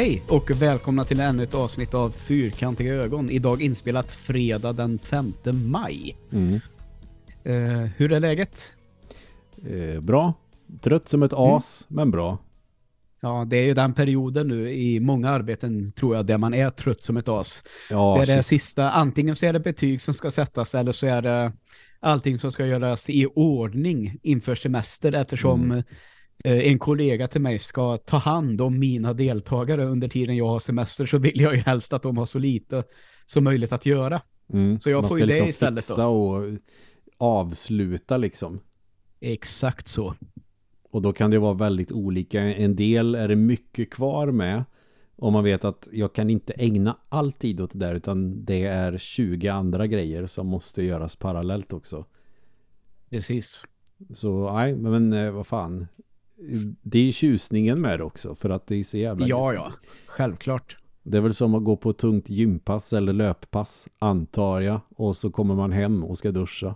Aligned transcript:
Hej 0.00 0.22
och 0.28 0.50
välkomna 0.50 1.04
till 1.04 1.20
ännu 1.20 1.42
ett 1.42 1.54
avsnitt 1.54 1.94
av 1.94 2.10
Fyrkantiga 2.10 2.94
ögon. 2.94 3.30
Idag 3.30 3.62
inspelat 3.62 4.12
fredag 4.12 4.72
den 4.72 4.98
5 4.98 5.32
maj. 5.52 6.16
Mm. 6.32 6.60
Eh, 7.44 7.90
hur 7.96 8.12
är 8.12 8.20
läget? 8.20 8.66
Eh, 9.56 10.00
bra. 10.00 10.34
Trött 10.80 11.08
som 11.08 11.22
ett 11.22 11.32
as, 11.32 11.86
men 11.88 12.10
bra. 12.10 12.38
Ja, 13.20 13.46
det 13.48 13.56
är 13.56 13.64
ju 13.64 13.74
den 13.74 13.94
perioden 13.94 14.48
nu 14.48 14.72
i 14.72 15.00
många 15.00 15.30
arbeten 15.30 15.92
tror 15.92 16.16
jag 16.16 16.26
där 16.26 16.38
man 16.38 16.54
är 16.54 16.70
trött 16.70 17.00
som 17.00 17.16
ett 17.16 17.28
as. 17.28 17.64
Ja, 17.90 18.14
det 18.16 18.32
är 18.32 18.36
det 18.36 18.42
shit. 18.42 18.60
sista, 18.60 18.90
antingen 18.90 19.36
så 19.36 19.46
är 19.46 19.52
det 19.52 19.60
betyg 19.60 20.02
som 20.02 20.14
ska 20.14 20.30
sättas 20.30 20.74
eller 20.74 20.92
så 20.92 21.06
är 21.06 21.22
det 21.22 21.52
allting 22.00 22.38
som 22.38 22.52
ska 22.52 22.66
göras 22.66 23.10
i 23.10 23.26
ordning 23.34 24.18
inför 24.22 24.54
semester 24.54 25.12
eftersom 25.12 25.64
Mm. 25.64 25.82
Eh, 26.44 26.58
en 26.58 26.78
kollega 26.78 27.28
till 27.28 27.40
mig 27.40 27.58
ska 27.58 27.96
ta 27.96 28.16
hand 28.16 28.60
om 28.60 28.78
mina 28.78 29.12
deltagare 29.12 29.84
under 29.84 30.08
tiden 30.08 30.36
jag 30.36 30.46
har 30.48 30.60
semester 30.60 31.06
så 31.06 31.18
vill 31.18 31.40
jag 31.40 31.54
ju 31.54 31.60
helst 31.60 31.92
att 31.92 32.02
de 32.02 32.16
har 32.16 32.26
så 32.26 32.38
lite 32.38 32.84
som 33.26 33.44
möjligt 33.44 33.72
att 33.72 33.86
göra. 33.86 34.22
Mm. 34.52 34.80
så 34.80 34.90
jag 34.90 35.02
Man 35.02 35.08
får 35.08 35.16
ska 35.16 35.20
ju 35.20 35.26
det 35.26 35.32
liksom 35.32 35.48
istället 35.48 35.74
då. 35.88 35.92
fixa 35.92 36.06
och 36.06 36.44
avsluta 37.18 38.16
liksom. 38.16 38.60
Exakt 39.20 39.88
så. 39.88 40.14
Och 40.90 41.02
då 41.02 41.12
kan 41.12 41.30
det 41.30 41.38
vara 41.38 41.54
väldigt 41.54 41.92
olika. 41.92 42.40
En 42.40 42.76
del 42.76 43.14
är 43.14 43.28
det 43.28 43.36
mycket 43.36 43.90
kvar 43.90 44.26
med. 44.30 44.64
Och 45.16 45.32
man 45.32 45.44
vet 45.44 45.64
att 45.64 45.88
jag 45.92 46.12
kan 46.12 46.30
inte 46.30 46.52
ägna 46.52 46.96
all 47.08 47.32
tid 47.32 47.60
åt 47.60 47.72
det 47.72 47.78
där 47.78 47.94
utan 47.94 48.44
det 48.44 48.64
är 48.64 48.98
20 48.98 49.48
andra 49.48 49.86
grejer 49.86 50.26
som 50.26 50.46
måste 50.46 50.82
göras 50.82 51.16
parallellt 51.16 51.72
också. 51.72 52.04
Precis. 53.10 53.64
Så 54.14 54.52
nej, 54.52 54.76
men 54.76 55.12
eh, 55.12 55.30
vad 55.30 55.46
fan. 55.46 55.86
Det 56.82 57.08
är 57.08 57.12
tjusningen 57.12 57.80
med 57.80 57.98
det 57.98 58.04
också 58.04 58.34
för 58.34 58.50
att 58.50 58.66
det 58.66 58.76
är 58.76 58.82
så 58.82 58.98
jävla 58.98 59.26
Ja, 59.26 59.54
ja. 59.54 59.72
Självklart. 60.06 60.76
Det 61.02 61.16
är 61.16 61.20
väl 61.20 61.34
som 61.34 61.54
att 61.54 61.64
gå 61.64 61.76
på 61.76 61.92
tungt 61.92 62.30
gympass 62.30 62.92
eller 62.92 63.12
löppass, 63.12 63.88
antar 63.98 64.60
jag. 64.60 64.80
Och 64.96 65.16
så 65.16 65.30
kommer 65.30 65.54
man 65.54 65.72
hem 65.72 66.04
och 66.04 66.18
ska 66.18 66.30
duscha. 66.30 66.74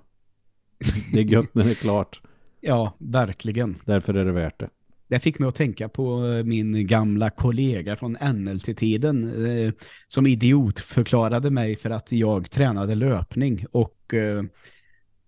Det 1.12 1.20
är 1.20 1.24
gött 1.24 1.54
när 1.54 1.64
det 1.64 1.70
är 1.70 1.74
klart. 1.74 2.22
Ja, 2.66 2.92
verkligen. 2.98 3.76
Därför 3.84 4.14
är 4.14 4.24
det 4.24 4.32
värt 4.32 4.60
det. 4.60 4.68
Det 5.08 5.18
fick 5.18 5.38
mig 5.38 5.48
att 5.48 5.54
tänka 5.54 5.88
på 5.88 6.26
eh, 6.26 6.44
min 6.44 6.86
gamla 6.86 7.30
kollega 7.30 7.96
från 7.96 8.12
NLT-tiden 8.12 9.46
eh, 9.46 9.72
som 10.06 10.26
idiot 10.26 10.80
förklarade 10.80 11.50
mig 11.50 11.76
för 11.76 11.90
att 11.90 12.12
jag 12.12 12.50
tränade 12.50 12.94
löpning 12.94 13.66
och 13.72 14.14
eh, 14.14 14.42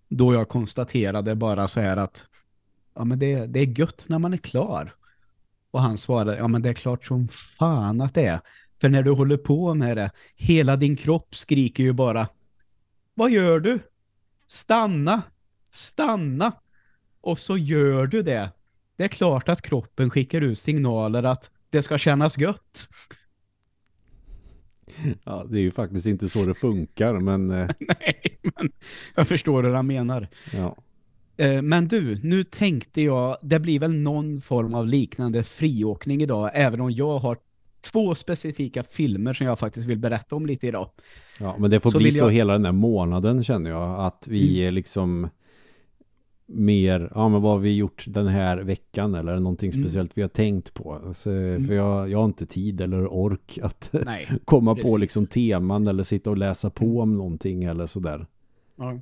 då 0.09 0.34
jag 0.34 0.48
konstaterade 0.48 1.34
bara 1.34 1.69
så 1.69 1.81
här 1.81 1.97
att 1.97 2.25
ja 2.97 3.05
men 3.05 3.19
det, 3.19 3.47
det 3.47 3.61
är 3.61 3.78
gött 3.80 4.05
när 4.08 4.19
man 4.19 4.33
är 4.34 4.39
klar. 4.39 4.94
Och 5.70 5.80
han 5.83 5.98
svarade, 5.98 6.36
ja 6.36 6.48
men 6.48 6.62
det 6.62 6.69
är 6.69 6.75
klart 6.75 7.05
som 7.05 7.28
fan 7.28 8.00
att 8.00 8.14
det 8.14 8.27
är. 8.27 8.41
För 8.80 8.89
när 8.89 9.02
du 9.02 9.11
håller 9.11 9.36
på 9.36 9.75
med 9.75 9.97
det, 9.97 10.11
hela 10.36 10.77
din 10.77 10.97
kropp 10.97 11.36
skriker 11.36 11.83
ju 11.83 11.92
bara 11.92 12.28
Vad 13.14 13.30
gör 13.30 13.61
du? 13.61 13.78
Stanna! 14.47 15.22
Stanna! 15.70 16.52
Och 17.20 17.39
så 17.39 17.56
gör 17.56 18.06
du 18.06 18.22
det. 18.22 18.50
Det 18.97 19.05
är 19.05 19.08
klart 19.08 19.48
att 19.48 19.62
kroppen 19.62 20.11
skickar 20.11 20.41
ut 20.41 20.58
signaler 20.58 21.22
att 21.22 21.50
det 21.70 21.83
ska 21.83 21.98
kännas 21.98 22.39
gött. 22.39 22.89
Ja, 25.24 25.44
det 25.50 25.58
är 25.58 25.62
ju 25.62 25.70
faktiskt 25.70 26.06
inte 26.06 26.28
så 26.28 26.44
det 26.44 26.55
funkar, 26.55 27.20
men 27.20 27.51
eh, 27.51 27.68
Nej, 27.80 28.39
men 28.42 28.73
jag 29.14 29.28
förstår 29.28 29.63
hur 29.63 29.73
han 29.73 29.86
menar. 29.86 30.28
ja. 30.52 30.77
Eh, 31.36 31.63
Men 31.63 31.89
du, 31.89 32.20
nu 32.23 32.45
tänkte 32.45 33.02
jag, 33.02 33.36
det 33.42 33.61
blir 33.61 33.79
väl 33.80 33.95
någon 33.95 34.41
form 34.41 34.74
av 34.74 34.86
liknande 34.86 35.42
friåkning 35.42 36.23
idag, 36.23 36.51
även 36.55 36.80
om 36.80 36.91
jag 36.92 37.19
har 37.19 37.36
två 37.80 38.14
specifika 38.14 38.83
filmer 38.83 39.35
som 39.35 39.46
jag 39.46 39.58
faktiskt 39.58 39.86
vill 39.86 39.98
berätta 39.98 40.36
om 40.36 40.46
lite 40.46 40.67
idag. 40.67 40.91
ja, 41.41 41.57
men 41.58 41.70
det 41.70 41.80
får 41.80 41.91
Så 41.91 41.98
bli 41.98 42.11
så 42.11 42.19
jag- 42.19 42.25
Mm. 42.25 42.35
hela 42.36 42.52
den 42.52 42.64
här 42.64 42.73
månaden 42.73 43.45
känner 43.45 43.70
jag. 43.70 44.01
Att 44.07 44.27
vi 44.29 44.58
är 44.67 44.70
liksom 44.70 45.29
mer, 46.48 47.11
ja 47.14 47.29
men 47.29 47.42
vad 47.42 47.52
har 47.52 47.58
vi 47.58 47.77
gjort 47.77 48.05
den 48.08 48.27
här 48.27 48.57
veckan 48.58 49.14
eller 49.14 49.36
någonting 49.36 49.70
Mm. 49.70 49.83
speciellt 49.85 50.19
vi 50.19 50.23
har 50.23 50.29
tänkt 50.29 50.75
på? 50.75 50.92
Alltså, 51.07 51.30
För 51.67 51.73
jag, 51.75 52.11
jag 52.11 52.19
har 52.19 52.25
inte 52.25 52.46
tid 52.46 52.80
eller 52.80 53.07
ork 53.14 53.58
att 53.63 53.91
Nej. 54.05 54.29
komma 54.45 54.70
på 54.70 54.77
Precis. 54.77 54.91
Mm. 54.91 55.01
liksom 55.01 55.27
teman 55.27 55.86
eller 55.86 56.02
sitta 56.02 56.30
och 56.30 56.36
läsa 56.39 56.70
på 56.70 57.01
om 57.01 57.17
någonting 57.17 57.64
eller 57.64 57.86
sådär. 57.86 58.27
Ja. 58.77 59.01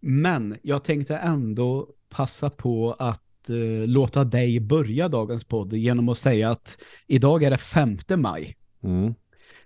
Men 0.00 0.56
jag 0.62 0.84
tänkte 0.84 1.16
ändå 1.16 1.88
passa 2.08 2.50
på 2.50 2.96
att 2.98 3.50
eh, 3.50 3.88
låta 3.88 4.24
dig 4.24 4.60
börja 4.60 5.08
dagens 5.08 5.44
podd 5.44 5.72
genom 5.72 6.08
att 6.08 6.18
säga 6.18 6.50
att 6.50 6.82
idag 7.06 7.42
är 7.42 7.50
det 7.50 7.58
5 7.58 7.98
maj. 8.16 8.56
Mm. 8.82 9.14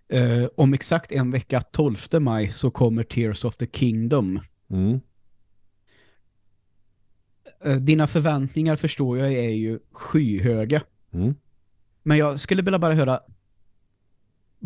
Eh, 0.08 0.48
om 0.56 0.74
exakt 0.74 1.12
en 1.12 1.30
vecka, 1.30 1.60
12 1.60 1.96
maj, 2.20 2.50
så 2.50 2.70
kommer 2.70 3.02
Tears 3.02 3.44
of 3.44 3.56
the 3.56 3.66
Kingdom. 3.66 4.40
Mm. 4.70 5.00
Eh, 7.64 7.76
dina 7.76 8.06
förväntningar 8.06 8.76
förstår 8.76 9.18
jag 9.18 9.32
är 9.32 9.50
ju 9.50 9.78
skyhöga. 9.92 10.82
Mm. 11.12 11.34
Men 12.02 12.18
jag 12.18 12.40
skulle 12.40 12.62
vilja 12.62 12.78
bara 12.78 12.94
höra, 12.94 13.20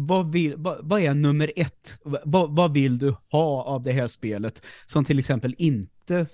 vad, 0.00 0.32
vill, 0.32 0.54
vad, 0.56 0.78
vad 0.82 1.00
är 1.00 1.14
nummer 1.14 1.52
ett? 1.56 1.98
Vad, 2.24 2.56
vad 2.56 2.72
vill 2.72 2.98
du 2.98 3.14
ha 3.30 3.62
av 3.62 3.82
det 3.82 3.92
här 3.92 4.08
spelet 4.08 4.66
som 4.86 5.04
till 5.04 5.18
exempel 5.18 5.54
inte 5.58 6.26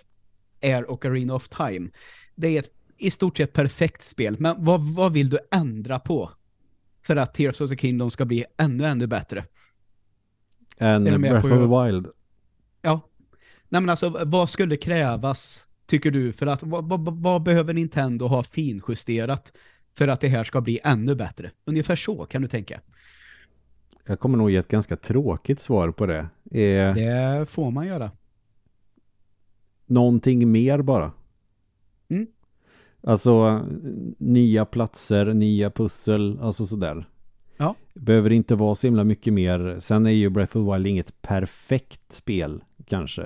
är 0.61 0.91
Ocarina 0.91 1.35
of 1.35 1.49
Time? 1.49 1.91
Det 2.35 2.49
är 2.49 2.59
ett 2.59 2.71
i 2.99 3.11
stort 3.11 3.37
sett 3.37 3.53
perfekt 3.53 4.03
spel, 4.03 4.37
men 4.39 4.65
vad, 4.65 4.81
vad 4.81 5.13
vill 5.13 5.31
du 5.31 5.39
ändra 5.51 5.99
på 5.99 6.31
för 7.07 7.17
att 7.17 7.35
Tears 7.35 7.61
of 7.61 7.71
the 7.71 7.77
Kingdom 7.77 8.11
ska 8.11 8.25
bli 8.25 8.45
ännu, 8.57 8.85
ännu 8.85 9.07
bättre? 9.07 9.45
En 10.79 11.05
Breath 11.05 11.47
of 11.47 11.53
the 11.53 11.87
Wild. 11.87 12.07
Ja. 12.83 13.01
Nej 13.69 13.81
men 13.81 13.89
alltså, 13.89 14.25
vad 14.25 14.51
skulle 14.51 14.77
krävas, 14.77 15.67
tycker 15.87 16.11
du, 16.11 16.33
för 16.33 16.47
att, 16.47 16.63
vad, 16.63 16.89
vad, 16.89 17.23
vad 17.23 17.43
behöver 17.43 17.75
Nintendo 17.75 18.27
ha 18.27 18.43
finjusterat 18.43 19.53
för 19.97 20.09
att 20.09 20.21
det 20.21 20.29
här 20.29 20.45
ska 20.45 20.61
bli 20.61 20.81
ännu 20.85 21.15
bättre? 21.15 21.51
Ungefär 21.65 21.97
så 21.97 22.27
kan 22.27 22.43
du 22.43 22.49
tänka. 22.49 22.81
Jag 24.07 24.21
kommer 24.21 24.39
nog 24.39 24.51
ge 24.51 24.57
ett 24.57 24.69
ganska 24.69 24.97
tråkigt 24.97 25.61
svar 25.61 25.91
på 25.91 26.07
det. 26.07 26.27
Är 26.51 26.95
Det 26.95 27.47
får 27.51 27.71
man 27.71 27.87
göra. 27.87 28.11
någonting 29.87 30.53
mer 30.53 30.83
bara. 30.83 31.13
Mm. 32.11 32.27
Alltså 33.03 33.67
nya 34.19 34.65
platser, 34.65 35.27
nya 35.35 35.71
pussel, 35.71 36.39
alltså 36.41 36.67
sådär. 36.67 37.09
Ja. 37.57 37.75
Behöver 37.95 38.33
inte 38.33 38.55
vara 38.55 38.75
så 38.75 38.87
himla 38.87 39.05
mycket 39.05 39.33
mer. 39.33 39.77
Sen 39.79 40.07
är 40.07 40.11
ju 40.11 40.31
Breath 40.31 40.57
of 40.57 40.67
the 40.67 40.73
Wild 40.73 40.87
inget 40.87 41.23
perfekt 41.23 42.13
spel 42.13 42.63
kanske. 42.87 43.23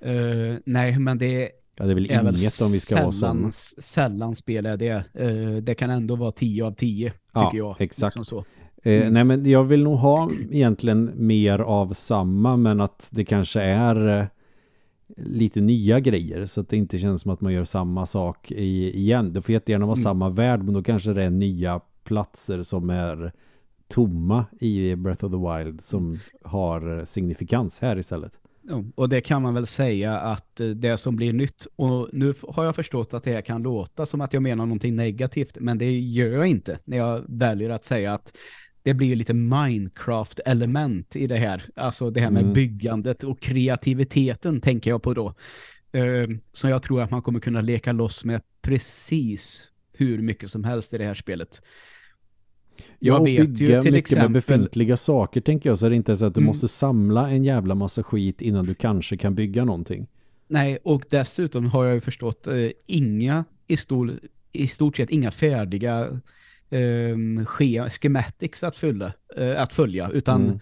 Eh, 0.00 0.56
nej, 0.64 0.98
men 0.98 1.18
det 1.18 1.50
Ja, 1.80 1.84
det 1.84 1.90
är 1.92 1.94
väl 1.94 2.10
är 2.10 2.22
väl 2.22 2.36
inget 2.40 2.60
om 2.60 2.72
vi 2.72 2.80
ska 2.80 2.96
vara 2.96 3.12
sådana. 3.12 3.50
sällan, 3.50 3.52
sällan 3.82 4.36
spel 4.36 4.66
är 4.66 4.76
det. 4.76 5.04
Eh, 5.14 5.62
det 5.62 5.74
kan 5.74 5.90
ändå 5.90 6.16
vara 6.16 6.32
10 6.32 6.64
av 6.64 6.72
10, 6.72 7.10
tycker 7.10 7.16
Ja, 7.34 7.50
jag. 7.54 7.80
exakt. 7.80 8.16
Liksom 8.18 8.44
Eh, 8.82 9.00
Mm. 9.02 9.14
Nej 9.14 9.24
men 9.24 9.50
jag 9.50 9.64
vill 9.64 9.82
nog 9.84 9.98
ha 9.98 10.30
egentligen 10.50 11.10
mer 11.14 11.58
av 11.58 11.92
samma 11.92 12.56
men 12.56 12.80
att 12.80 13.10
det 13.12 13.24
kanske 13.24 13.60
är 13.60 14.18
eh, 14.20 14.26
lite 15.16 15.60
nya 15.60 16.00
grejer 16.00 16.46
så 16.46 16.60
att 16.60 16.68
det 16.68 16.76
inte 16.76 16.98
känns 16.98 17.22
som 17.22 17.30
att 17.30 17.40
man 17.40 17.52
gör 17.52 17.64
samma 17.64 18.06
sak 18.06 18.50
i, 18.52 18.98
igen. 18.98 19.32
Det 19.32 19.42
får 19.42 19.52
jättegärna 19.52 19.86
vara 19.86 19.96
Mm. 19.96 20.02
samma 20.02 20.28
värld 20.30 20.62
men 20.62 20.74
då 20.74 20.82
kanske 20.82 21.12
det 21.12 21.24
är 21.24 21.30
nya 21.30 21.80
platser 22.04 22.62
som 22.62 22.90
är 22.90 23.32
tomma 23.88 24.44
i 24.60 24.94
Breath 24.96 25.24
of 25.24 25.32
the 25.32 25.38
Wild 25.64 25.80
som 25.80 26.18
har 26.44 27.04
signifikans 27.04 27.80
här 27.80 27.98
istället. 27.98 28.32
Och 28.94 29.08
det 29.08 29.20
kan 29.20 29.42
man 29.42 29.54
väl 29.54 29.66
säga 29.66 30.18
att 30.18 30.60
eh, 30.60 30.68
det 30.68 30.96
som 30.96 31.16
blir 31.16 31.32
nytt, 31.32 31.66
och 31.76 32.08
nu 32.12 32.34
har 32.48 32.64
jag 32.64 32.76
förstått 32.76 33.14
att 33.14 33.24
det 33.24 33.32
här 33.32 33.40
kan 33.40 33.62
låta 33.62 34.06
som 34.06 34.20
att 34.20 34.32
jag 34.32 34.42
menar 34.42 34.66
någonting 34.66 34.96
negativt, 34.96 35.56
men 35.60 35.78
det 35.78 35.98
gör 36.00 36.28
jag 36.32 36.46
inte 36.46 36.78
när 36.84 36.96
jag 36.96 37.24
väljer 37.28 37.70
att 37.70 37.84
säga 37.84 38.14
att 38.14 38.32
det 38.82 38.94
blir 38.94 39.06
ju 39.08 39.14
lite 39.14 39.32
Minecraft-element 39.34 41.16
i 41.16 41.26
det 41.26 41.36
här. 41.36 41.62
Alltså 41.76 42.10
det 42.10 42.20
här 42.20 42.30
med 42.30 42.42
Mm. 42.42 42.52
byggandet 42.54 43.24
och 43.24 43.40
kreativiteten 43.40 44.60
tänker 44.60 44.90
jag 44.90 45.02
på 45.02 45.14
då. 45.14 45.34
Eh, 45.92 46.28
Så 46.52 46.68
jag 46.68 46.82
tror 46.82 47.02
att 47.02 47.10
man 47.10 47.22
kommer 47.22 47.40
kunna 47.40 47.60
leka 47.60 47.92
loss 47.92 48.24
med 48.24 48.40
precis 48.62 49.68
hur 49.92 50.22
mycket 50.22 50.50
som 50.50 50.64
helst 50.64 50.94
i 50.94 50.98
det 50.98 51.04
här 51.04 51.14
spelet. 51.14 51.62
Ja, 52.76 52.84
Jag 52.98 53.20
och 53.20 53.26
vet 53.26 53.48
ju 53.48 53.54
till 53.66 53.76
mycket 53.76 53.94
exempel- 53.94 54.22
med 54.24 54.32
befintliga 54.32 54.96
saker 54.96 55.40
tänker 55.40 55.70
jag 55.70 55.78
så 55.78 55.86
är 55.86 55.90
det 55.90 55.96
inte 55.96 56.16
så 56.16 56.26
att 56.26 56.34
du 56.34 56.40
Mm. 56.40 56.46
måste 56.46 56.68
samla 56.68 57.30
en 57.30 57.44
jävla 57.44 57.74
massa 57.74 58.02
skit 58.02 58.42
innan 58.42 58.66
du 58.66 58.74
kanske 58.74 59.16
kan 59.16 59.34
bygga 59.34 59.64
någonting. 59.64 60.06
Nej, 60.48 60.78
och 60.84 61.02
dessutom 61.10 61.66
har 61.66 61.84
jag 61.84 61.94
ju 61.94 62.00
förstått 62.00 62.46
eh, 62.46 62.54
inga 62.86 63.44
i, 63.66 63.76
stor, 63.76 64.18
i 64.52 64.66
stort 64.66 64.96
sett 64.96 65.10
inga 65.10 65.30
färdiga 65.30 66.20
eh, 66.70 67.44
schematics 67.90 68.62
att, 68.64 68.76
fylla, 68.76 69.12
eh, 69.36 69.62
att 69.62 69.72
följa, 69.74 70.10
utan 70.10 70.44
Mm. 70.46 70.60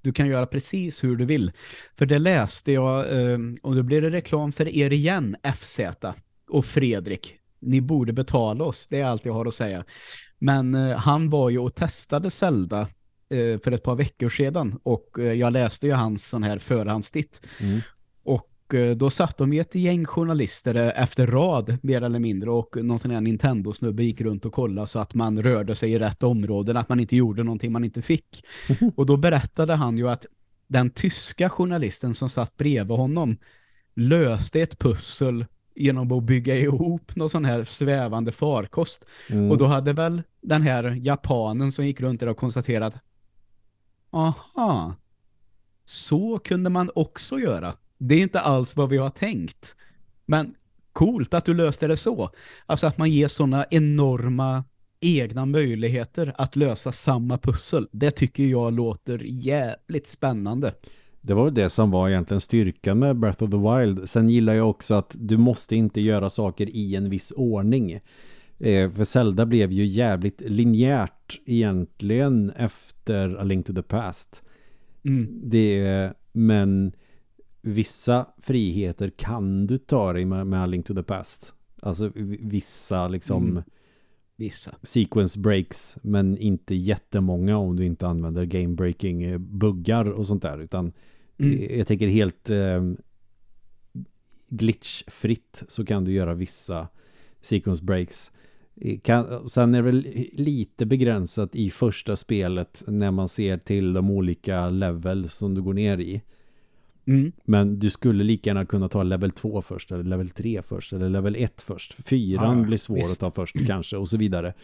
du 0.00 0.12
kan 0.12 0.26
göra 0.28 0.46
precis 0.46 1.04
hur 1.04 1.16
du 1.16 1.24
vill. 1.24 1.52
För 1.96 2.06
det 2.06 2.18
läste 2.18 2.72
jag, 2.72 3.20
eh, 3.32 3.38
och 3.62 3.76
då 3.76 3.82
blir 3.82 4.02
det 4.02 4.10
reklam 4.10 4.52
för 4.52 4.68
er 4.68 4.92
igen, 4.92 5.36
FZ 5.56 5.80
och 6.48 6.64
Fredrik. 6.64 7.36
ni 7.64 7.80
borde 7.80 8.12
betala 8.12 8.64
oss. 8.64 8.86
Det 8.86 9.00
är 9.00 9.04
allt 9.04 9.24
jag 9.26 9.32
har 9.32 9.46
att 9.46 9.54
säga. 9.54 9.84
Men 10.38 10.74
eh, 10.74 10.96
han 10.96 11.30
var 11.30 11.50
ju 11.50 11.58
och 11.58 11.74
testade 11.74 12.30
Zelda 12.30 12.80
eh, 13.30 13.58
för 13.60 13.72
ett 13.72 13.82
par 13.82 13.94
veckor 13.94 14.28
sedan 14.28 14.78
och 14.82 15.18
eh, 15.18 15.32
jag 15.32 15.52
läste 15.52 15.86
ju 15.86 15.92
hans 15.92 16.26
sån 16.28 16.42
här 16.42 16.58
förhandstitt. 16.58 17.46
Mm. 17.60 17.80
Och 18.72 18.78
eh, 18.78 18.96
då 18.96 19.10
satt 19.10 19.38
de 19.38 19.52
ju 19.52 19.60
ett 19.60 19.74
gäng 19.74 20.04
journalister 20.04 20.74
eh, 20.74 21.02
efter 21.02 21.26
rad 21.26 21.78
mer 21.82 22.02
eller 22.02 22.18
mindre 22.18 22.50
och 22.50 22.76
någon 22.84 22.98
sån 22.98 23.10
här 23.10 23.20
Nintendo-snubbe 23.20 24.04
gick 24.04 24.20
runt 24.20 24.44
och 24.44 24.52
kollade 24.52 24.86
så 24.86 24.98
att 24.98 25.14
man 25.14 25.42
rörde 25.42 25.74
sig 25.74 25.92
i 25.92 25.98
rätt 25.98 26.22
områden, 26.22 26.76
att 26.76 26.88
man 26.88 27.00
inte 27.00 27.16
gjorde 27.16 27.42
någonting 27.42 27.72
man 27.72 27.84
inte 27.84 28.02
fick. 28.02 28.44
Och 28.96 29.06
då 29.06 29.16
berättade 29.16 29.74
han 29.74 29.98
ju 29.98 30.08
att 30.08 30.26
den 30.68 30.90
tyska 30.90 31.48
journalisten 31.48 32.14
som 32.14 32.28
satt 32.28 32.56
bredvid 32.56 32.96
honom 32.96 33.36
löste 33.94 34.60
ett 34.60 34.78
pussel 34.78 35.46
genom 35.74 36.12
att 36.12 36.22
bygga 36.22 36.56
ihop 36.56 37.16
någon 37.16 37.30
sån 37.30 37.44
här 37.44 37.64
svävande 37.64 38.32
farkost. 38.32 39.04
Mm. 39.28 39.50
Och 39.50 39.58
då 39.58 39.66
hade 39.66 39.92
väl 39.92 40.22
den 40.40 40.62
här 40.62 40.84
japanen 41.02 41.72
som 41.72 41.86
gick 41.86 42.00
runt 42.00 42.20
där 42.20 42.26
och 42.26 42.36
konstaterat 42.36 42.94
aha, 44.10 44.94
så 45.84 46.38
kunde 46.38 46.70
man 46.70 46.90
också 46.94 47.38
göra. 47.38 47.74
Det 48.02 48.14
är 48.14 48.22
inte 48.22 48.40
alls 48.40 48.76
vad 48.76 48.88
vi 48.88 48.96
har 48.96 49.10
tänkt. 49.10 49.76
Men 50.26 50.54
coolt 50.92 51.34
att 51.34 51.44
du 51.44 51.54
löste 51.54 51.86
det 51.86 51.96
så. 51.96 52.30
Alltså 52.66 52.86
att 52.86 52.98
man 52.98 53.10
ger 53.10 53.28
sådana 53.28 53.66
enorma 53.70 54.64
egna 55.00 55.46
möjligheter 55.46 56.34
att 56.38 56.56
lösa 56.56 56.92
samma 56.92 57.38
pussel. 57.38 57.88
Det 57.92 58.10
tycker 58.10 58.44
jag 58.44 58.72
låter 58.72 59.18
jävligt 59.24 60.06
spännande. 60.06 60.74
Det 61.20 61.34
var 61.34 61.50
det 61.50 61.70
som 61.70 61.90
var 61.90 62.08
egentligen 62.08 62.40
styrkan 62.40 62.98
med 62.98 63.16
Breath 63.16 63.42
of 63.42 63.50
the 63.50 63.56
Wild. 63.56 64.08
Sen 64.08 64.28
gillar 64.28 64.54
jag 64.54 64.70
också 64.70 64.94
att 64.94 65.16
du 65.18 65.36
måste 65.36 65.76
inte 65.76 66.00
göra 66.00 66.30
saker 66.30 66.76
i 66.76 66.96
en 66.96 67.10
viss 67.10 67.32
ordning. 67.36 67.92
Eh, 68.58 68.90
för 68.90 69.04
Zelda 69.04 69.46
blev 69.46 69.72
ju 69.72 69.84
jävligt 69.84 70.40
linjärt 70.40 71.40
egentligen 71.46 72.50
efter 72.50 73.40
A 73.40 73.44
Link 73.44 73.66
to 73.66 73.72
the 73.74 73.82
Past. 73.82 74.42
Mm. 75.04 75.40
Det, 75.44 76.12
men 76.32 76.92
vissa 77.62 78.26
friheter 78.38 79.10
kan 79.16 79.66
du 79.66 79.78
ta 79.78 80.12
dig 80.12 80.24
med, 80.24 80.46
med 80.46 80.62
A 80.62 80.66
Link 80.66 80.86
to 80.86 80.94
the 80.94 81.02
Past. 81.02 81.54
Alltså 81.82 82.10
vissa 82.40 83.08
liksom 83.08 83.46
Mm. 83.50 83.62
Vissa. 84.36 84.74
sequence 84.82 85.38
breaks 85.38 85.96
men 86.02 86.38
inte 86.38 86.74
jättemånga 86.74 87.56
om 87.56 87.76
du 87.76 87.84
inte 87.84 88.06
använder 88.06 88.44
game 88.44 88.74
breaking 88.74 89.22
eh, 89.22 89.38
buggar 89.38 90.04
och 90.04 90.26
sånt 90.26 90.42
där 90.42 90.58
utan 90.58 90.92
Mm. 91.38 91.78
jag 91.78 91.86
tänker 91.86 92.08
helt 92.08 92.50
eh, 92.50 92.82
glitchfritt 94.48 95.62
så 95.68 95.84
kan 95.84 96.04
du 96.04 96.12
göra 96.12 96.34
vissa 96.34 96.88
sequence 97.40 97.84
breaks 97.84 98.30
kan, 99.02 99.48
sen 99.48 99.74
är 99.74 99.78
det 99.78 99.90
väl 99.90 100.06
lite 100.32 100.86
begränsat 100.86 101.56
i 101.56 101.70
första 101.70 102.16
spelet 102.16 102.82
när 102.86 103.10
man 103.10 103.28
ser 103.28 103.56
till 103.58 103.92
de 103.92 104.10
olika 104.10 104.70
levels 104.70 105.34
som 105.34 105.54
du 105.54 105.62
går 105.62 105.74
ner 105.74 105.98
i 105.98 106.22
Mm. 107.06 107.32
men 107.44 107.78
du 107.78 107.90
skulle 107.90 108.24
lika 108.24 108.50
gärna 108.50 108.66
kunna 108.66 108.88
ta 108.88 109.02
level 109.02 109.30
2 109.30 109.62
först 109.62 109.92
eller 109.92 110.04
level 110.04 110.30
3 110.30 110.62
först 110.62 110.92
eller 110.92 111.08
level 111.08 111.36
1 111.36 111.60
först. 111.62 111.94
Fyran 111.94 112.58
Ja, 112.58 112.64
blir 112.64 112.76
svår 112.76 112.96
visst. 112.96 113.12
att 113.12 113.18
ta 113.18 113.30
först 113.30 113.66
kanske 113.66 113.96
och 113.96 114.08
så 114.08 114.16
vidare. 114.16 114.54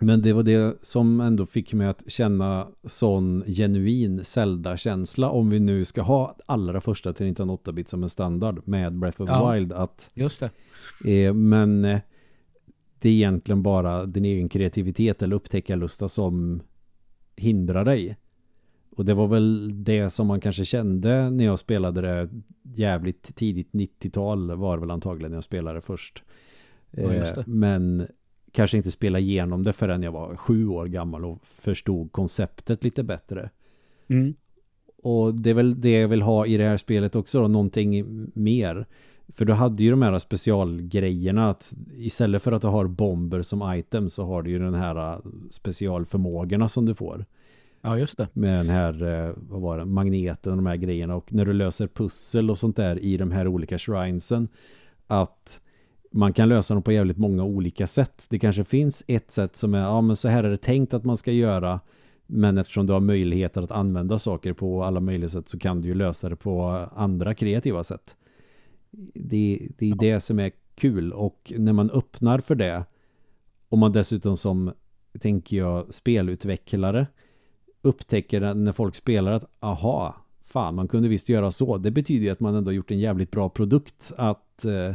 Men 0.00 0.22
det 0.22 0.32
var 0.32 0.42
det 0.42 0.76
som 0.82 1.20
ändå 1.20 1.46
fick 1.46 1.72
mig 1.74 1.86
att 1.86 2.10
känna 2.10 2.66
sån 2.84 3.42
genuin 3.46 4.24
Zelda-känsla 4.24 5.30
om 5.30 5.50
vi 5.50 5.60
nu 5.60 5.84
ska 5.84 6.02
ha 6.02 6.36
allra 6.46 6.80
första 6.80 7.12
till 7.12 7.26
98-bit 7.34 7.88
som 7.88 8.02
en 8.02 8.08
standard 8.08 8.68
med 8.68 8.98
Breath 8.98 9.20
of 9.22 9.26
the 9.28 9.32
Ja. 9.34 9.52
Wild 9.52 9.72
att 9.72 10.10
Just 10.14 10.42
det. 11.04 11.26
eh, 11.26 11.34
men 11.34 11.84
eh, 11.84 12.00
det 12.98 13.08
är 13.08 13.12
egentligen 13.12 13.62
bara 13.62 14.06
din 14.06 14.24
egen 14.24 14.48
kreativitet 14.48 15.22
eller 15.22 15.36
upptäckarlusta 15.36 16.08
som 16.08 16.62
hindrar 17.36 17.84
dig. 17.84 18.16
Och 18.96 19.04
det 19.04 19.14
var 19.14 19.26
väl 19.26 19.70
det 19.84 20.10
som 20.10 20.26
man 20.26 20.40
kanske 20.40 20.64
kände 20.64 21.30
när 21.30 21.44
jag 21.44 21.58
spelade 21.58 22.00
det 22.00 22.28
jävligt 22.62 23.36
tidigt 23.36 23.72
90-tal 23.72 24.56
var 24.56 24.78
väl 24.78 24.90
antagligen 24.90 25.30
när 25.30 25.36
jag 25.36 25.44
spelade 25.44 25.80
först. 25.80 26.22
Ja. 26.90 27.14
Eh, 27.14 27.46
Men 27.46 28.06
kanske 28.52 28.76
inte 28.76 28.90
spela 28.90 29.18
igenom 29.18 29.64
det 29.64 29.72
förrän 29.72 30.02
jag 30.02 30.12
var 30.12 30.36
sju 30.36 30.68
år 30.68 30.86
gammal 30.86 31.24
och 31.24 31.46
förstod 31.46 32.12
konceptet 32.12 32.84
lite 32.84 33.02
bättre. 33.02 33.50
Mm. 34.08 34.34
Och 35.02 35.34
det 35.34 35.50
är 35.50 35.54
väl 35.54 35.80
det 35.80 36.00
jag 36.00 36.08
vill 36.08 36.22
ha 36.22 36.46
i 36.46 36.56
det 36.56 36.64
här 36.64 36.76
spelet 36.76 37.16
också 37.16 37.40
då, 37.40 37.48
någonting 37.48 38.06
mer. 38.34 38.86
För 39.28 39.44
du 39.44 39.52
hade 39.52 39.82
ju 39.84 39.90
de 39.90 40.02
här 40.02 40.18
specialgrejerna 40.18 41.50
att 41.50 41.74
istället 41.92 42.42
för 42.42 42.52
att 42.52 42.62
du 42.62 42.68
har 42.68 42.86
bomber 42.86 43.42
som 43.42 43.74
item 43.74 44.10
så 44.10 44.24
har 44.24 44.42
du 44.42 44.50
ju 44.50 44.58
den 44.58 44.74
här 44.74 45.18
specialförmågorna 45.50 46.68
som 46.68 46.86
du 46.86 46.94
får. 46.94 47.24
Ja, 47.86 47.98
just 47.98 48.18
det. 48.18 48.28
Med 48.32 48.58
den 48.58 48.68
här, 48.68 49.02
eh, 49.02 49.32
vad 49.36 49.60
var 49.60 49.78
det, 49.78 49.84
magneten 49.84 50.52
och 50.52 50.56
de 50.56 50.66
här 50.66 50.76
grejerna. 50.76 51.16
Och 51.16 51.32
när 51.32 51.44
du 51.44 51.52
löser 51.52 51.86
pussel 51.86 52.50
och 52.50 52.58
sånt 52.58 52.76
där 52.76 52.98
i 52.98 53.16
de 53.16 53.30
här 53.30 53.48
olika 53.48 53.78
shrinesen 53.78 54.48
att 55.06 55.60
man 56.10 56.32
kan 56.32 56.48
lösa 56.48 56.74
dem 56.74 56.82
på 56.82 56.92
jävligt 56.92 57.18
många 57.18 57.44
olika 57.44 57.86
sätt. 57.86 58.26
Det 58.30 58.38
kanske 58.38 58.64
finns 58.64 59.04
ett 59.08 59.30
sätt 59.30 59.56
som 59.56 59.74
är, 59.74 59.80
ja 59.80 60.00
men 60.00 60.16
så 60.16 60.28
här 60.28 60.44
är 60.44 60.50
det 60.50 60.56
tänkt 60.56 60.94
att 60.94 61.04
man 61.04 61.16
ska 61.16 61.32
göra 61.32 61.80
men 62.26 62.58
eftersom 62.58 62.86
du 62.86 62.92
har 62.92 63.00
möjligheter 63.00 63.62
att 63.62 63.70
använda 63.70 64.18
saker 64.18 64.52
på 64.52 64.84
alla 64.84 65.00
möjliga 65.00 65.28
sätt 65.28 65.48
så 65.48 65.58
kan 65.58 65.80
du 65.80 65.88
ju 65.88 65.94
lösa 65.94 66.28
det 66.28 66.36
på 66.36 66.86
andra 66.94 67.34
kreativa 67.34 67.84
sätt. 67.84 68.16
Det, 69.14 69.68
det 69.78 69.90
är 69.90 69.94
det 69.94 70.20
som 70.20 70.38
är 70.38 70.52
kul 70.74 71.12
och 71.12 71.52
när 71.56 71.72
man 71.72 71.90
öppnar 71.90 72.38
för 72.38 72.54
det 72.54 72.84
och 73.68 73.78
man 73.78 73.92
dessutom 73.92 74.36
som, 74.36 74.72
tänker 75.20 75.56
jag, 75.56 75.94
spelutvecklare 75.94 77.06
upptäcker 77.84 78.54
när 78.54 78.72
folk 78.72 78.94
spelar 78.94 79.32
att 79.32 79.44
aha, 79.60 80.14
fan 80.42 80.74
man 80.74 80.88
kunde 80.88 81.08
visst 81.08 81.28
göra 81.28 81.50
så. 81.50 81.78
Det 81.78 81.90
betyder 81.90 82.24
ju 82.24 82.30
att 82.30 82.40
man 82.40 82.54
ändå 82.54 82.72
gjort 82.72 82.90
en 82.90 82.98
jävligt 82.98 83.30
bra 83.30 83.48
produkt 83.48 84.12
att 84.16 84.64
eh, 84.64 84.94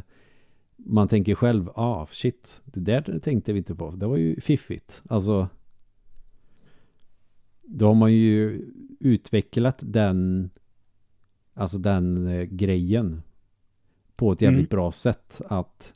man 0.75 1.07
tänker 1.07 1.35
själv, 1.35 1.69
ah 1.75 2.05
shit, 2.11 2.61
det 2.65 2.79
där 2.79 3.19
tänkte 3.19 3.53
vi 3.53 3.57
inte 3.57 3.75
på. 3.75 3.91
Det 3.91 4.07
var 4.07 4.17
ju 4.17 4.41
fiffigt. 4.41 5.01
Alltså 5.09 5.47
då 7.63 7.87
har 7.87 7.93
man 7.95 8.13
ju 8.13 8.65
utvecklat 8.99 9.79
den 9.81 10.49
alltså 11.53 11.77
den 11.77 12.27
eh, 12.27 12.43
grejen 12.43 13.21
på 14.15 14.31
ett 14.31 14.41
jävligt 14.41 14.59
Mm. 14.59 14.69
bra 14.69 14.91
sätt 14.91 15.41
att 15.47 15.93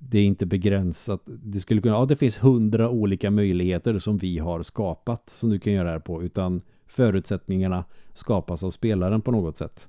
det 0.00 0.18
är 0.18 0.24
inte 0.24 0.46
begränsat. 0.46 1.22
Det 1.26 1.60
skulle 1.60 1.80
kunna, 1.80 1.94
ja 1.94 2.04
det 2.04 2.16
finns 2.16 2.38
hundra 2.38 2.90
olika 2.90 3.30
möjligheter 3.30 3.98
som 3.98 4.18
vi 4.18 4.38
har 4.38 4.62
skapat 4.62 5.30
som 5.30 5.50
du 5.50 5.58
kan 5.58 5.72
göra 5.72 5.84
det 5.84 5.90
här 5.90 5.98
på 5.98 6.22
utan 6.22 6.60
förutsättningarna 6.86 7.84
skapas 8.12 8.64
av 8.64 8.70
spelaren 8.70 9.20
på 9.20 9.30
något 9.30 9.56
sätt. 9.56 9.88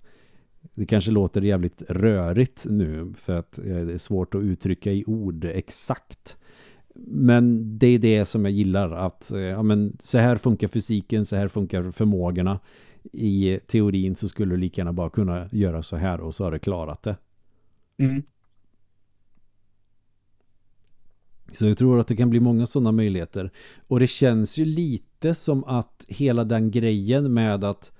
Det 0.75 0.85
kanske 0.85 1.11
låter 1.11 1.41
jävligt 1.41 1.81
rörigt 1.89 2.65
nu 2.69 3.13
för 3.17 3.37
att 3.37 3.57
eh, 3.57 3.63
det 3.63 3.93
är 3.93 3.97
svårt 3.97 4.35
att 4.35 4.41
uttrycka 4.41 4.91
i 4.91 5.03
ord 5.07 5.45
exakt. 5.45 6.37
Men 7.05 7.77
det 7.79 7.87
är 7.87 7.99
det 7.99 8.25
som 8.25 8.45
jag 8.45 8.51
gillar 8.51 8.91
att 8.91 9.31
eh, 9.31 9.39
ja, 9.39 9.63
men 9.63 9.97
så 9.99 10.17
här 10.17 10.35
funkar 10.35 10.67
fysiken, 10.67 11.25
så 11.25 11.35
här 11.35 11.47
funkar 11.47 11.91
förmågorna. 11.91 12.59
I 13.11 13.59
teorin 13.67 14.15
så 14.15 14.27
skulle 14.27 14.53
du 14.53 14.57
lika 14.57 14.81
gärna 14.81 14.93
bara 14.93 15.09
kunna 15.09 15.49
göra 15.51 15.83
så 15.83 15.95
här 15.95 16.19
och 16.19 16.35
så 16.35 16.43
har 16.43 16.51
du 16.51 16.59
klarat 16.59 17.03
det. 17.03 17.15
Mm. 17.97 18.23
Så 21.53 21.65
jag 21.65 21.77
tror 21.77 21.99
att 21.99 22.07
det 22.07 22.15
kan 22.15 22.29
bli 22.29 22.39
många 22.39 22.65
sådana 22.65 22.91
möjligheter. 22.91 23.51
Och 23.87 23.99
det 23.99 24.07
känns 24.07 24.57
ju 24.57 24.65
lite 24.65 25.35
som 25.35 25.63
att 25.63 26.05
hela 26.07 26.43
den 26.43 26.71
grejen 26.71 27.33
med 27.33 27.63
att 27.63 27.91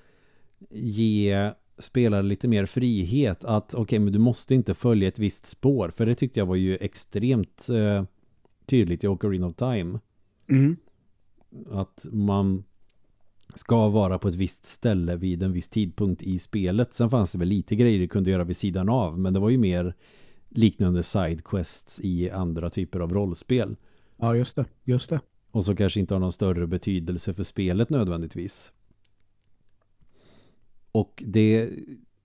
ge 0.72 1.52
spelare 1.78 2.24
lite 2.24 2.48
mer 2.48 2.66
frihet 2.66 3.44
att 3.44 3.74
okej 3.74 4.00
men 4.00 4.14
du 4.14 4.20
måste 4.20 4.56
inte 4.56 4.74
följa 4.74 5.08
ett 5.08 5.20
visst 5.20 5.46
spår 5.46 5.90
för 5.90 6.06
det 6.06 6.16
tyckte 6.16 6.40
jag 6.40 6.46
var 6.46 6.56
ju 6.56 6.76
extremt 6.76 7.70
eh, 7.70 8.04
tydligt 8.66 9.04
i 9.04 9.08
Ocarina 9.08 9.48
of 9.48 9.56
Time 9.56 10.00
Mm. 10.50 10.76
att 11.72 12.08
man 12.12 12.64
ska 13.56 13.88
vara 13.90 14.20
på 14.20 14.28
ett 14.28 14.36
visst 14.36 14.66
ställe 14.66 15.16
vid 15.16 15.44
en 15.44 15.52
viss 15.52 15.70
tidpunkt 15.70 16.22
i 16.22 16.40
spelet. 16.40 16.94
Sen 16.94 17.10
fanns 17.10 17.32
det 17.32 17.40
väl 17.40 17.48
lite 17.48 17.76
grejer 17.76 18.00
du 18.00 18.08
kunde 18.08 18.30
göra 18.32 18.44
vid 18.44 18.58
sidan 18.58 18.90
av 18.90 19.20
men 19.20 19.34
det 19.34 19.40
var 19.40 19.50
ju 19.50 19.58
mer 19.58 19.96
liknande 20.50 21.04
sidequests 21.04 22.02
i 22.04 22.30
andra 22.30 22.70
typer 22.70 23.00
av 23.00 23.14
rollspel. 23.14 23.76
Ja, 24.18 24.36
just 24.36 24.56
det. 24.56 24.66
Just 24.84 25.10
det. 25.10 25.20
Och 25.52 25.66
så 25.66 25.76
kanske 25.76 26.00
inte 26.00 26.14
har 26.14 26.20
någon 26.20 26.32
större 26.32 26.68
betydelse 26.68 27.34
för 27.34 27.44
spelet 27.44 27.90
nödvändigtvis. 27.90 28.72
Och 30.92 31.24
det 31.28 31.70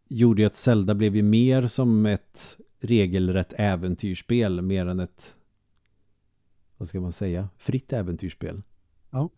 gjorde 0.08 0.42
ju 0.42 0.46
att 0.46 0.54
Zelda 0.54 0.94
blev 0.94 1.16
ju 1.16 1.22
mer 1.22 1.66
som 1.66 2.06
ett 2.06 2.56
regelrätt 2.80 3.52
äventyrsspel 3.56 4.62
mer 4.62 4.86
än 4.86 5.00
ett 5.00 5.36
vad 6.76 6.88
ska 6.88 7.00
man 7.00 7.12
säga? 7.12 7.48
Fritt 7.56 7.92
äventyrsspel. 7.92 8.62
Ja. 9.10 9.30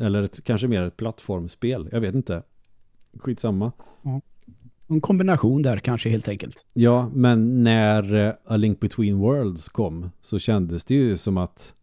Eller 0.00 0.22
ett, 0.22 0.44
kanske 0.44 0.68
mer 0.68 0.82
ett 0.82 0.96
plattformsspel. 0.96 1.88
Jag 1.92 2.00
vet 2.00 2.14
inte. 2.14 2.42
Skitsamma. 3.12 3.72
Ja. 4.02 4.20
En 4.88 5.00
kombination 5.00 5.62
där 5.62 5.78
kanske 5.78 6.08
helt 6.08 6.28
enkelt. 6.28 6.64
Ja, 6.74 7.10
men 7.14 7.64
när 7.64 8.14
eh, 8.14 8.34
A 8.44 8.56
Link 8.56 8.80
Between 8.80 9.18
Worlds 9.18 9.68
kom 9.68 10.10
så 10.20 10.38
kändes 10.38 10.84
det 10.84 10.94
ju 10.94 11.16
som 11.16 11.36
att 11.36 11.74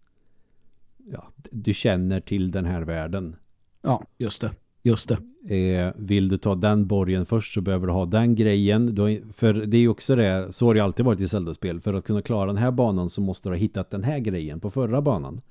ja, 1.12 1.28
du 1.52 1.74
känner 1.74 2.20
till 2.20 2.52
den 2.52 2.66
här 2.66 2.82
världen. 2.82 3.36
Ja, 3.82 4.04
just 4.18 4.42
det. 4.42 4.52
Just 4.84 5.10
det. 5.10 5.18
Eh, 5.56 5.92
vill 5.96 6.30
du 6.30 6.38
ta 6.38 6.56
den 6.56 6.88
borgen 6.88 7.26
först 7.26 7.54
så 7.54 7.62
behöver 7.62 7.88
du 7.88 7.94
ha 7.94 8.06
den 8.06 8.36
grejen. 8.36 8.96
Du, 8.96 9.24
för 9.34 9.54
det 9.54 9.78
är 9.78 9.82
ju 9.82 9.88
också 9.88 10.16
det, 10.16 10.48
så 10.54 10.66
har 10.66 10.74
det 10.74 10.80
alltid 10.80 11.06
varit 11.06 11.20
i 11.20 11.28
Zelda-spel. 11.28 11.80
För 11.80 11.94
att 11.94 12.06
kunna 12.06 12.22
klara 12.22 12.46
den 12.46 12.58
här 12.58 12.72
banan 12.72 13.10
så 13.10 13.22
måste 13.22 13.50
du 13.50 13.54
ha 13.54 13.60
hittat 13.60 13.90
den 13.90 14.04
här 14.04 14.20
grejen 14.20 14.60
på 14.60 14.72
förra 14.72 15.02
banan. 15.02 15.42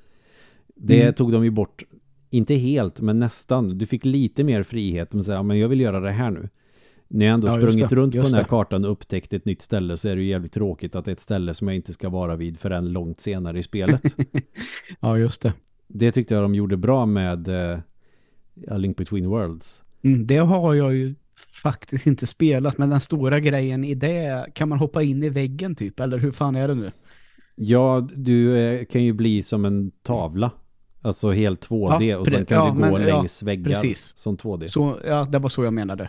Det 0.75 1.02
mm. 1.02 1.14
tog 1.14 1.32
de 1.32 1.44
ju 1.44 1.50
bort, 1.50 1.85
inte 2.30 2.54
helt, 2.54 3.00
men 3.00 3.18
nästan. 3.18 3.78
Du 3.78 3.87
fick 3.87 4.04
lite 4.04 4.44
mer 4.44 4.62
frihet. 4.62 5.12
Men 5.12 5.25
säga, 5.25 5.42
men 5.42 5.59
jag 5.59 5.68
vill 5.68 5.80
göra 5.80 6.00
det 6.00 6.11
här 6.11 6.30
nu. 6.30 6.49
När 7.14 7.26
jag 7.26 7.35
ändå 7.35 7.49
ja, 7.49 7.52
sprungit 7.52 7.88
det, 7.88 7.97
runt 7.97 8.14
på 8.14 8.23
den 8.23 8.35
här 8.35 8.42
det. 8.42 8.49
kartan 8.49 8.85
och 8.85 8.90
upptäckt 8.90 9.33
ett 9.33 9.45
nytt 9.45 9.62
ställe 9.62 9.97
så 9.97 10.09
är 10.09 10.16
det 10.16 10.23
ju 10.23 10.28
jävligt 10.28 10.52
tråkigt 10.52 10.95
att 10.95 11.04
det 11.04 11.11
är 11.11 11.12
ett 11.12 11.21
ställe 11.21 11.54
som 11.54 11.69
jag 11.69 11.76
inte 11.76 11.92
ska 11.92 12.09
vara 12.09 12.37
vid 12.37 12.59
förrän 12.59 12.92
långt 12.92 13.21
senare 13.21 13.59
i 13.59 13.62
spelet. 13.62 14.02
ja, 15.00 15.19
just 15.19 15.42
det. 15.42 15.52
Det 15.88 16.12
tyckte 16.12 16.35
jag 16.35 16.45
de 16.45 16.54
gjorde 16.54 16.76
bra 16.76 17.07
med 17.07 17.49
uh, 17.49 17.78
A 18.71 18.76
Link 18.76 18.97
Between 18.97 19.28
Worlds. 19.28 19.83
Mm, 20.02 20.26
det 20.26 20.37
har 20.37 20.75
jag 20.75 20.95
ju 20.95 21.14
faktiskt 21.62 22.07
inte 22.07 22.26
spelat, 22.26 22.78
men 22.78 22.90
den 22.90 23.00
stora 23.00 23.40
grejen 23.40 23.85
i 23.85 23.95
det, 23.95 24.47
kan 24.54 24.69
man 24.69 24.78
hoppa 24.78 25.02
in 25.02 25.23
i 25.23 25.28
väggen 25.28 25.75
typ, 25.75 26.00
eller 26.00 26.19
hur 26.19 26.33
fan 26.33 26.57
är 26.57 26.69
det 26.69 26.75
nu? 26.75 26.92
Ja, 27.54 28.09
du 28.14 28.59
eh, 28.59 28.85
kan 28.85 29.04
ju 29.04 29.12
bli 29.12 29.42
som 29.42 29.64
en 29.64 29.90
tavla. 29.90 30.50
Alltså 31.02 31.31
helt 31.31 31.69
2D 31.69 32.02
ja, 32.02 32.19
och 32.19 32.26
sen 32.26 32.47
kan 32.47 32.59
ja, 32.59 32.64
du 32.64 32.71
gå 32.71 32.99
men, 32.99 33.07
längs 33.07 33.42
ja, 33.42 33.47
väggar 33.47 33.71
precis. 33.71 34.12
som 34.16 34.37
2D. 34.37 34.66
Så, 34.66 34.99
ja, 35.07 35.25
det 35.25 35.38
var 35.38 35.49
så 35.49 35.64
jag 35.64 35.73
menade. 35.73 36.09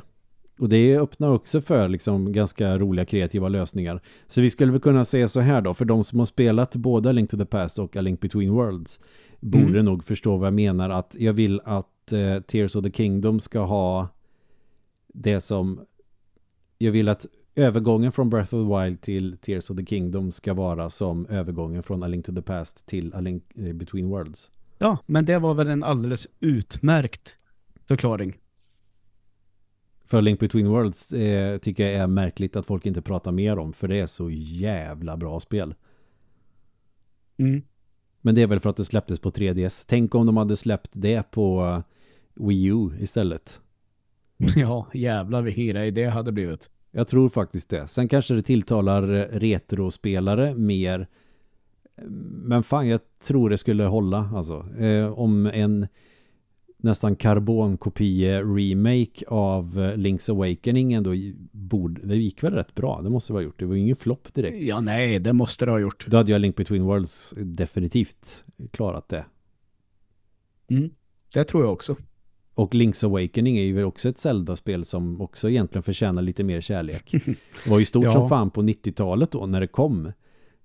Och 0.60 0.70
det 0.70 0.98
öppnar 0.98 1.30
också 1.30 1.62
för 1.62 1.88
liksom 1.88 2.32
ganska 2.32 2.78
roliga 2.78 3.06
kreativa 3.06 3.50
lösningar. 3.50 4.02
Så 4.28 4.42
vi 4.42 4.50
skulle 4.50 4.72
väl 4.72 4.82
kunna 4.82 5.06
säga 5.06 5.28
så 5.28 5.40
här 5.40 5.62
då, 5.62 5.74
för 5.74 5.86
de 5.86 6.04
som 6.04 6.20
har 6.20 6.26
spelat 6.26 6.76
både 6.76 7.10
A 7.10 7.12
Link 7.12 7.30
to 7.30 7.38
the 7.38 7.46
Past 7.46 7.80
och 7.80 7.96
A 7.96 8.02
Link 8.02 8.20
Between 8.20 8.52
Worlds 8.52 9.00
borde 9.40 9.64
mm. 9.64 9.86
nog 9.86 10.04
förstå 10.04 10.38
vad 10.38 10.48
jag 10.48 10.54
menar 10.54 10.90
att 10.90 11.16
jag 11.20 11.34
vill 11.34 11.62
att 11.64 12.14
eh, 12.14 12.40
Tears 12.40 12.76
of 12.76 12.84
the 12.84 12.92
Kingdom 12.92 13.40
ska 13.40 13.60
ha 13.60 14.08
det 15.08 15.42
som 15.42 15.80
jag 16.78 16.92
vill 16.92 17.10
att 17.10 17.26
övergången 17.56 18.12
från 18.12 18.30
Breath 18.30 18.56
of 18.56 18.68
the 18.68 18.84
Wild 18.84 19.02
till 19.02 19.38
Tears 19.38 19.70
of 19.70 19.78
the 19.78 19.86
Kingdom 19.86 20.32
ska 20.32 20.54
vara 20.54 20.90
som 20.90 21.26
övergången 21.26 21.84
från 21.84 22.04
A 22.04 22.08
Link 22.08 22.26
to 22.26 22.36
the 22.36 22.42
Past 22.42 22.86
till 22.86 23.14
A 23.14 23.22
Link 23.22 23.44
eh, 23.56 23.74
Between 23.74 24.10
Worlds. 24.10 24.52
Ja, 24.78 24.98
men 25.06 25.26
det 25.26 25.40
var 25.40 25.54
väl 25.54 25.68
en 25.68 25.84
alldeles 25.84 26.28
utmärkt 26.40 27.38
förklaring. 27.88 28.38
För 30.14 30.22
Link 30.22 30.40
Between 30.40 30.68
Worlds 30.68 31.12
eh, 31.14 31.58
tycker 31.58 31.84
jag 31.84 31.94
är 31.94 32.08
märkligt 32.08 32.56
att 32.56 32.66
folk 32.66 32.86
inte 32.86 33.02
pratar 33.02 33.32
mer 33.32 33.60
om 33.60 33.74
för 33.74 33.88
det 33.88 34.00
är 34.00 34.08
så 34.08 34.30
jävla 34.32 35.18
bra 35.18 35.40
spel. 35.40 35.76
Mm. 37.38 37.62
Men 38.22 38.36
det 38.36 38.42
är 38.42 38.48
väl 38.48 38.60
för 38.60 38.70
att 38.70 38.76
det 38.76 38.86
släpptes 38.86 39.20
på 39.20 39.32
3DS. 39.32 39.86
Tänk 39.88 40.16
om 40.16 40.26
de 40.26 40.38
hade 40.38 40.56
släppt 40.56 40.92
det 40.94 41.32
på 41.32 41.82
Wii 42.34 42.66
U 42.66 42.90
istället. 43.00 43.62
Ja, 44.56 44.88
jävlar 44.94 45.42
vilken 45.42 45.68
grej 45.68 45.92
det 45.92 46.06
hade 46.06 46.32
blivit. 46.32 46.70
Jag 46.92 47.08
tror 47.08 47.30
faktiskt 47.30 47.70
det. 47.70 47.88
Sen 47.88 48.08
kanske 48.08 48.34
det 48.34 48.42
tilltalar 48.42 49.02
retrospelare 49.32 50.56
mer. 50.56 51.08
Men 52.44 52.64
fan, 52.64 52.88
jag 52.88 53.00
tror 53.20 53.50
det 53.50 53.58
skulle 53.58 53.84
hålla. 53.84 54.30
Alltså, 54.36 54.66
eh, 54.80 55.20
om 55.20 55.46
en 55.46 55.88
nästan 56.84 57.16
karbonkopie 57.16 58.42
remake 58.42 59.26
av 59.28 59.78
Link's 59.78 60.32
Awakening 60.32 60.94
ändå 60.94 61.12
borde, 61.52 62.02
det 62.08 62.16
gick 62.16 62.44
väl 62.44 62.54
rätt 62.54 62.76
bra. 62.76 63.02
Det 63.02 63.10
måste 63.10 63.34
ha 63.34 63.42
gjort. 63.42 63.60
Det 63.60 63.66
var 63.66 63.76
ju 63.76 63.82
ingen 63.82 63.96
flopp 63.96 64.34
direkt. 64.34 64.62
Ja, 64.62 64.80
nej, 64.80 65.20
det 65.20 65.34
måste 65.34 65.66
det 65.66 65.72
ha 65.72 65.80
gjort. 65.80 66.06
Då 66.08 66.18
hade 66.18 66.32
jag 66.32 66.42
Link 66.42 66.56
Between 66.56 66.84
Worlds 66.84 67.34
definitivt 67.38 68.46
klarat 68.72 69.10
det. 69.10 69.26
Mm, 70.70 70.90
det 71.34 71.44
tror 71.44 71.64
jag 71.64 71.74
också. 71.74 71.96
Och 72.54 72.74
Link's 72.74 73.06
Awakening 73.06 73.58
är 73.58 73.64
ju 73.64 73.84
också 73.84 74.10
ett 74.10 74.18
Zelda-spel 74.18 74.86
som 74.86 75.22
också 75.22 75.50
egentligen 75.50 75.84
förtjänar 75.84 76.22
lite 76.22 76.44
mer 76.44 76.62
kärlek. 76.62 77.12
Det 77.64 77.70
var 77.70 77.80
ju 77.80 77.86
stort 77.86 78.06
ja. 78.06 78.12
som 78.12 78.30
fan 78.30 78.52
på 78.52 78.62
90-talet 78.62 79.32
då 79.32 79.46
när 79.46 79.62
det 79.62 79.68
kom. 79.68 80.12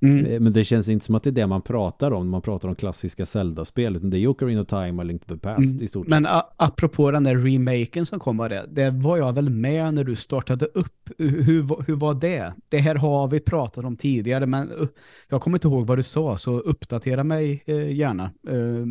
Mm. 0.00 0.26
Eh, 0.26 0.40
men 0.40 0.52
det 0.52 0.64
känns 0.64 0.88
inte 0.88 1.04
som 1.04 1.14
att 1.14 1.22
det 1.22 1.30
är 1.30 1.32
det 1.32 1.46
man 1.46 1.62
pratar 1.62 2.10
om 2.10 2.26
när 2.26 2.30
man 2.30 2.42
pratar 2.42 2.68
om 2.68 2.74
klassiska 2.74 3.26
Zelda-spel 3.26 3.96
utan 3.96 4.10
det 4.10 4.18
är 4.18 4.26
Ocarina 4.26 4.60
of 4.60 4.66
Time 4.66 5.02
och 5.02 5.04
Link 5.04 5.26
to 5.26 5.34
the 5.34 5.40
Past 5.40 5.72
mm. 5.72 5.82
i 5.82 5.86
stort 5.86 6.06
Men 6.06 6.24
sett. 6.24 6.32
apropå 6.56 7.10
den 7.10 7.24
där 7.24 7.36
remaken 7.36 8.06
som 8.06 8.20
kom 8.20 8.40
av 8.40 8.48
det, 8.48 8.66
det 8.70 8.90
var 8.90 9.16
jag 9.16 9.32
väl 9.32 9.50
med 9.50 9.94
när 9.94 10.04
du 10.04 10.16
startade 10.16 10.66
upp. 10.66 11.10
Hur, 11.18 11.84
hur 11.86 11.94
var 11.94 12.14
det? 12.14 12.54
Det 12.68 12.78
här 12.78 12.94
har 12.94 13.28
vi 13.28 13.40
pratat 13.40 13.84
om 13.84 13.96
tidigare 13.96 14.46
men 14.46 14.72
uh, 14.72 14.88
jag 15.28 15.42
kommer 15.42 15.56
inte 15.56 15.68
ihåg 15.68 15.86
vad 15.86 15.98
du 15.98 16.02
sa 16.02 16.36
så 16.36 16.58
uppdatera 16.58 17.24
mig 17.24 17.64
uh, 17.68 17.92
gärna. 17.92 18.30
Uh, 18.50 18.86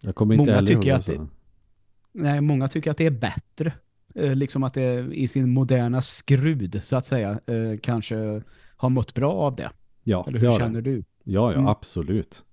jag 0.00 0.14
kommer 0.14 0.34
inte 0.34 0.52
heller 0.52 0.72
ihåg 0.72 0.90
att 0.90 1.06
det, 1.06 1.26
Nej, 2.12 2.40
många 2.40 2.68
tycker 2.68 2.90
att 2.90 2.96
det 2.96 3.06
är 3.06 3.10
bättre. 3.10 3.72
liksom 4.14 4.62
att 4.62 4.74
det 4.74 5.08
i 5.12 5.28
sin 5.28 5.50
moderna 5.50 6.02
skrud 6.02 6.80
så 6.84 6.96
att 6.96 7.06
säga 7.06 7.40
kanske 7.82 8.42
har 8.76 8.88
mått 8.88 9.14
bra 9.14 9.32
av 9.32 9.56
det. 9.56 9.70
Ja, 10.08 10.24
Eller 10.28 10.40
hur 10.40 10.58
känner 10.58 10.82
du? 10.82 11.04
Ja, 11.24 11.52
ja, 11.52 11.58
mm. 11.58 11.68
absolut. 11.68 12.44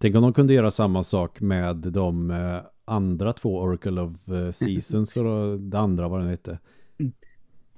Tänk 0.00 0.16
om 0.16 0.22
de 0.22 0.32
kunde 0.32 0.54
göra 0.54 0.70
samma 0.70 1.02
sak 1.02 1.40
med 1.40 1.76
de 1.76 2.30
eh, 2.30 2.56
andra 2.84 3.32
två 3.32 3.60
Oracle 3.60 4.00
of 4.00 4.28
eh, 4.28 4.50
Seasons 4.52 5.16
och 5.16 5.60
det 5.60 5.78
andra 5.78 6.08
vad 6.08 6.20
den 6.20 6.28
hette. 6.28 6.58
Mm. 6.98 7.12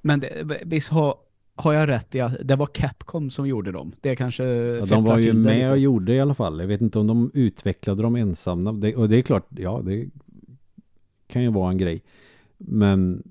Men 0.01 0.21
det, 0.21 0.63
visst 0.65 0.89
har, 0.89 1.15
har 1.55 1.73
jag 1.73 1.89
rätt 1.89 2.15
i 2.15 2.21
att 2.21 2.37
det 2.45 2.57
var 2.57 2.67
Capcom 2.67 3.31
som 3.31 3.49
gjorde 3.49 3.73
dem? 3.73 3.93
Det 4.01 4.17
kanske 4.17 4.45
ja, 4.45 4.87
De 4.87 5.05
var 5.05 5.19
ju 5.19 5.33
med 5.33 5.59
lite. 5.59 5.71
och 5.71 5.79
gjorde 5.79 6.15
i 6.15 6.21
alla 6.21 6.35
fall. 6.35 6.61
Jag 6.61 6.67
vet 6.67 6.81
inte 6.81 6.99
om 6.99 7.07
de 7.07 7.31
utvecklade 7.35 8.03
dem 8.03 8.17
ensamma. 8.17 8.73
Det, 8.73 8.97
och 8.97 9.09
det 9.09 9.17
är 9.17 9.23
klart, 9.23 9.47
ja, 9.51 9.83
det 9.85 10.09
kan 11.27 11.43
ju 11.43 11.51
vara 11.51 11.71
en 11.71 11.79
grej. 11.79 12.03
Men 12.57 13.23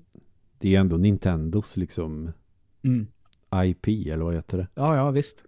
det 0.58 0.74
är 0.74 0.80
ändå 0.80 0.96
Nintendos 0.96 1.76
liksom 1.76 2.32
mm. 2.82 3.06
IP 3.64 3.88
eller 3.88 4.24
vad 4.24 4.34
heter 4.34 4.58
det? 4.58 4.66
Ja, 4.74 4.96
ja, 4.96 5.10
visst. 5.10 5.44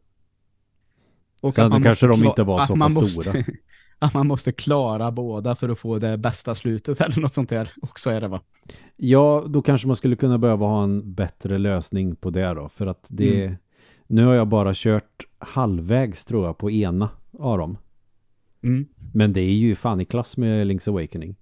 Och 1.42 1.54
Sen 1.54 1.82
kanske 1.82 2.06
de 2.06 2.24
inte 2.24 2.42
var 2.42 2.60
så 2.60 2.76
pass 2.76 2.94
måste, 2.94 3.22
stora. 3.22 3.44
att 3.98 4.14
man 4.14 4.26
måste 4.26 4.52
klara 4.52 5.12
båda 5.12 5.56
för 5.56 5.68
att 5.68 5.78
få 5.78 5.98
det 5.98 6.18
bästa 6.18 6.54
slutet 6.54 7.00
eller 7.00 7.20
något 7.20 7.34
sånt 7.34 7.50
där 7.50 7.72
också 7.82 8.10
är 8.10 8.20
det 8.20 8.28
va? 8.28 8.40
Ja, 8.96 9.44
då 9.48 9.62
kanske 9.62 9.86
man 9.86 9.96
skulle 9.96 10.16
kunna 10.16 10.38
behöva 10.38 10.66
ha 10.66 10.82
en 10.82 11.14
bättre 11.14 11.58
lösning 11.58 12.16
på 12.16 12.30
det 12.30 12.54
då. 12.54 12.68
För 12.68 12.86
att 12.86 13.06
det... 13.08 13.44
Mm. 13.44 13.56
Nu 14.10 14.24
har 14.24 14.34
jag 14.34 14.48
bara 14.48 14.72
kört 14.74 15.26
halvvägs 15.38 16.24
tror 16.24 16.46
jag 16.46 16.58
på 16.58 16.70
ena 16.70 17.10
av 17.38 17.58
dem. 17.58 17.78
Mm. 18.62 18.86
Men 19.12 19.32
det 19.32 19.40
är 19.40 19.52
ju 19.52 19.74
fan 19.76 20.00
i 20.00 20.04
klass 20.04 20.36
med 20.36 20.66
Link's 20.66 20.88
Awakening. 20.88 21.36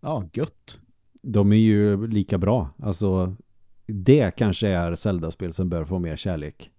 Ja, 0.00 0.28
gött. 0.32 0.78
De 1.22 1.52
är 1.52 1.56
ju 1.56 2.06
lika 2.06 2.38
bra. 2.38 2.68
Alltså 2.82 3.36
det 3.86 4.30
kanske 4.30 4.68
är 4.68 4.94
Zelda-spel 4.94 5.52
som 5.52 5.68
bör 5.68 5.84
få 5.84 5.98
mer 5.98 6.16
kärlek. 6.16 6.70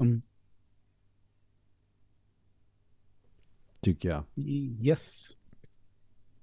Mm. 0.00 0.22
Tycker 3.80 4.08
jag. 4.08 4.24
Yes. 4.86 5.36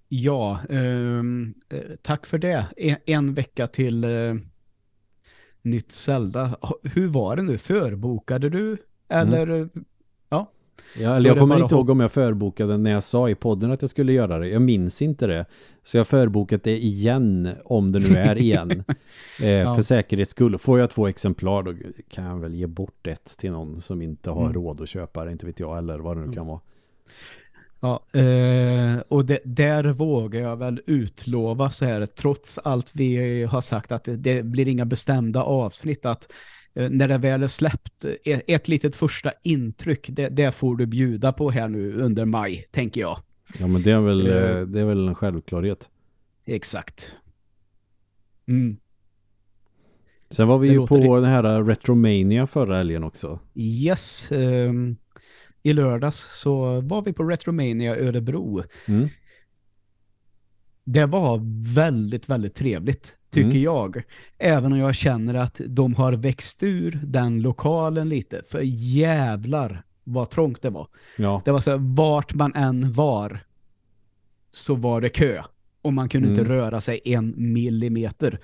Ja, 0.08 0.60
um, 0.70 1.54
tack 2.02 2.26
för 2.26 2.38
det. 2.38 2.66
En, 2.78 2.98
en 3.06 3.34
vecka 3.34 3.68
till 3.68 4.06
uh, 4.06 4.36
nytt 5.62 5.92
Zelda. 5.92 6.58
Hur 6.84 7.08
var 7.08 7.36
det 7.36 7.44
nu? 7.44 7.58
Förbokade 7.58 8.50
du? 8.50 8.78
Eller 9.08 9.48
mm. 9.48 9.70
Ja, 11.00 11.16
eller 11.16 11.30
jag 11.30 11.40
kommer 11.40 11.62
inte 11.62 11.76
ihåg 11.76 11.90
om 11.90 12.00
jag 12.00 12.12
förbokade 12.12 12.78
när 12.78 12.92
jag 12.92 13.04
sa 13.04 13.30
i 13.30 13.36
podden 13.36 13.72
att 13.72 13.82
jag 13.82 13.90
skulle 13.92 14.14
göra 14.14 14.40
det. 14.40 14.48
Jag 14.48 14.62
minns 14.62 15.02
inte 15.02 15.28
det. 15.28 15.46
Så 15.84 15.98
jag 15.98 16.08
förbokat 16.08 16.64
det 16.64 16.78
igen, 16.78 17.50
om 17.66 17.92
det 17.92 18.00
nu 18.00 18.16
är 18.16 18.38
igen. 18.38 18.84
eh, 19.42 19.50
ja. 19.50 19.76
För 19.76 19.82
säkerhets 19.82 20.32
skull. 20.32 20.58
Får 20.58 20.80
jag 20.80 20.90
två 20.90 21.08
exemplar 21.08 21.64
då 21.64 21.74
kan 22.10 22.26
jag 22.26 22.40
väl 22.40 22.56
ge 22.56 22.68
bort 22.68 23.08
ett 23.08 23.38
till 23.38 23.52
någon 23.52 23.82
som 23.82 24.02
inte 24.02 24.30
har 24.30 24.42
mm. 24.42 24.54
råd 24.54 24.82
att 24.82 24.90
köpa 24.90 25.26
det, 25.26 25.32
inte 25.32 25.46
vet 25.46 25.60
jag, 25.60 25.78
eller 25.78 26.00
vad 26.00 26.16
det 26.16 26.20
nu 26.20 26.26
mm. 26.26 26.36
kan 26.36 26.48
vara. 26.48 26.60
Ja, 27.80 28.20
eh, 28.20 29.00
och 29.08 29.26
det, 29.26 29.40
där 29.46 29.84
vågar 29.84 30.42
jag 30.42 30.58
väl 30.58 30.82
utlova 30.86 31.72
så 31.72 31.86
här, 31.86 32.06
trots 32.06 32.58
allt 32.64 32.92
vi 32.94 33.44
har 33.44 33.62
sagt 33.62 33.92
att 33.92 34.04
det, 34.04 34.16
det 34.16 34.44
blir 34.44 34.68
inga 34.68 34.86
bestämda 34.86 35.44
avsnitt, 35.44 36.06
att 36.06 36.32
när 36.76 37.08
det 37.08 37.18
väl 37.18 37.44
är 37.44 37.48
släppt, 37.48 38.06
eh, 38.24 38.40
ett 38.48 38.68
litet 38.68 38.96
första 38.96 39.32
intryck, 39.44 40.08
det, 40.10 40.30
det, 40.30 40.52
får 40.52 40.76
du 40.76 40.86
bjuda 40.86 41.34
på 41.34 41.50
här 41.50 41.68
nu 41.68 41.94
under 41.94 42.26
maj, 42.26 42.68
tänker 42.72 43.02
jag. 43.02 43.20
Ja, 43.60 43.68
men 43.68 43.82
det 43.82 43.92
är 43.92 44.00
väl, 44.00 44.28
uh, 44.28 44.68
det 44.68 44.80
är 44.80 44.86
väl 44.86 45.08
en 45.08 45.16
självklarhet. 45.16 45.90
Exakt. 46.46 47.16
Mm. 48.48 48.78
Sen 50.30 50.48
var 50.48 50.58
vi 50.58 50.68
det 50.68 50.74
ju 50.74 50.88
på 50.88 50.98
det. 50.98 51.22
den 51.22 51.32
här 51.32 51.64
Retromania 51.64 52.48
förra 52.48 52.78
helgen 52.78 53.04
också. 53.04 53.40
Yes. 53.56 54.32
Um, 54.32 54.98
I 55.64 55.74
lördags 55.74 56.40
så 56.42 56.82
var 56.82 57.02
vi 57.02 57.14
på 57.14 57.24
Retromania 57.24 57.96
Örebro. 57.96 58.64
Mm. 58.88 59.10
Det 60.86 61.06
var 61.06 61.42
väldigt, 61.76 62.30
väldigt 62.30 62.56
trevligt 62.56 63.16
tycker 63.36 63.50
mm. 63.50 63.62
jag. 63.62 64.04
Även 64.38 64.74
om 64.74 64.80
jag 64.80 64.96
känner 64.96 65.34
att 65.34 65.62
de 65.68 65.96
har 65.96 66.14
växt 66.14 66.64
ur 66.64 67.00
den 67.04 67.42
lokalen 67.42 68.10
lite. 68.10 68.42
För 68.48 68.62
jävlar 68.64 69.84
vad 70.04 70.30
trångt 70.30 70.62
det 70.62 70.70
var. 70.70 70.88
Ja. 71.18 71.42
Det 71.46 71.52
var 71.52 71.60
så 71.60 71.78
vart 71.78 72.34
man 72.34 72.54
än 72.56 72.94
var 72.94 73.40
så 74.52 74.76
var 74.76 75.02
det 75.02 75.10
kö. 75.10 75.44
Och 75.82 75.94
man 75.94 76.10
kunde 76.10 76.28
mm. 76.28 76.40
inte 76.40 76.54
röra 76.54 76.82
sig 76.82 77.02
en 77.06 77.34
millimeter. 77.38 78.40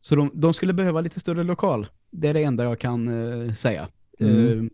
Så 0.00 0.16
de, 0.16 0.30
de, 0.34 0.54
skulle 0.54 0.72
behöva 0.72 1.00
lite 1.00 1.20
större 1.20 1.44
lokal. 1.44 1.86
Det 2.10 2.28
är 2.28 2.34
det 2.34 2.42
enda 2.42 2.64
jag 2.64 2.78
kan 2.78 3.08
uh, 3.08 3.52
säga. 3.52 3.88
Mm. 4.20 4.36
Uh, 4.36 4.64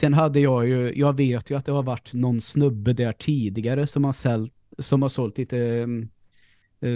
sen 0.00 0.14
hade 0.14 0.40
jag 0.40 0.66
ju, 0.66 0.92
jag 0.94 1.16
vet 1.16 1.50
ju 1.50 1.58
att 1.58 1.66
det 1.66 1.72
har 1.72 1.82
varit 1.82 2.12
någon 2.12 2.40
snubbe 2.40 2.92
där 2.92 3.12
tidigare 3.12 3.86
som 3.86 4.04
har, 4.04 4.12
sält, 4.12 4.52
som 4.78 5.02
har 5.02 5.08
sålt 5.08 5.38
lite 5.38 5.82
um, 5.82 6.08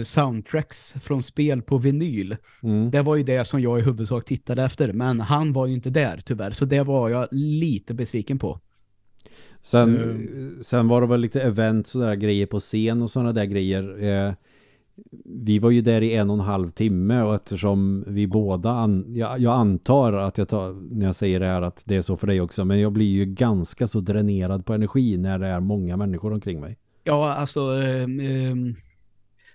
soundtracks 0.03 0.93
från 1.01 1.23
spel 1.23 1.61
på 1.61 1.77
vinyl. 1.77 2.37
Mm. 2.63 2.91
Det 2.91 3.01
var 3.01 3.15
ju 3.15 3.23
det 3.23 3.45
som 3.45 3.61
jag 3.61 3.79
i 3.79 3.81
huvudsak 3.81 4.25
tittade 4.25 4.63
efter. 4.63 4.93
Men 4.93 5.19
han 5.19 5.53
var 5.53 5.67
ju 5.67 5.73
inte 5.73 5.89
där 5.89 6.21
tyvärr. 6.25 6.51
Så 6.51 6.65
det 6.65 6.83
var 6.83 7.09
jag 7.09 7.27
lite 7.31 7.93
besviken 7.93 8.39
på. 8.39 8.59
Sen, 9.61 9.97
mm. 9.97 10.63
sen 10.63 10.87
var 10.87 11.01
det 11.01 11.07
väl 11.07 11.21
lite 11.21 11.41
event 11.41 11.87
sådär 11.87 12.15
grejer 12.15 12.45
på 12.45 12.59
scen 12.59 13.01
och 13.01 13.09
sådana 13.09 13.31
där 13.31 13.45
grejer. 13.45 14.03
Eh, 14.03 14.33
vi 15.25 15.59
var 15.59 15.71
ju 15.71 15.81
där 15.81 16.01
i 16.01 16.15
en 16.15 16.29
och 16.29 16.33
en 16.33 16.39
halv 16.39 16.69
timme 16.69 17.21
och 17.21 17.35
eftersom 17.35 18.03
vi 18.07 18.27
båda, 18.27 18.69
an, 18.69 19.05
jag, 19.07 19.39
jag, 19.39 19.53
antar 19.53 20.13
att 20.13 20.37
jag 20.37 20.47
tar, 20.47 20.95
när 20.95 21.05
jag 21.05 21.15
säger 21.15 21.39
det 21.39 21.45
här 21.45 21.61
att 21.61 21.83
det 21.85 21.95
är 21.95 22.01
så 22.01 22.15
för 22.15 22.27
dig 22.27 22.41
också, 22.41 22.65
men 22.65 22.79
jag 22.79 22.91
blir 22.91 23.09
ju 23.09 23.25
ganska 23.25 23.87
så 23.87 23.99
dränerad 23.99 24.65
på 24.65 24.73
energi 24.73 25.17
när 25.17 25.39
det 25.39 25.47
är 25.47 25.59
många 25.59 25.97
människor 25.97 26.33
omkring 26.33 26.59
mig. 26.59 26.77
Ja, 27.03 27.33
alltså 27.33 27.81
eh, 27.81 28.01
eh, 28.01 28.55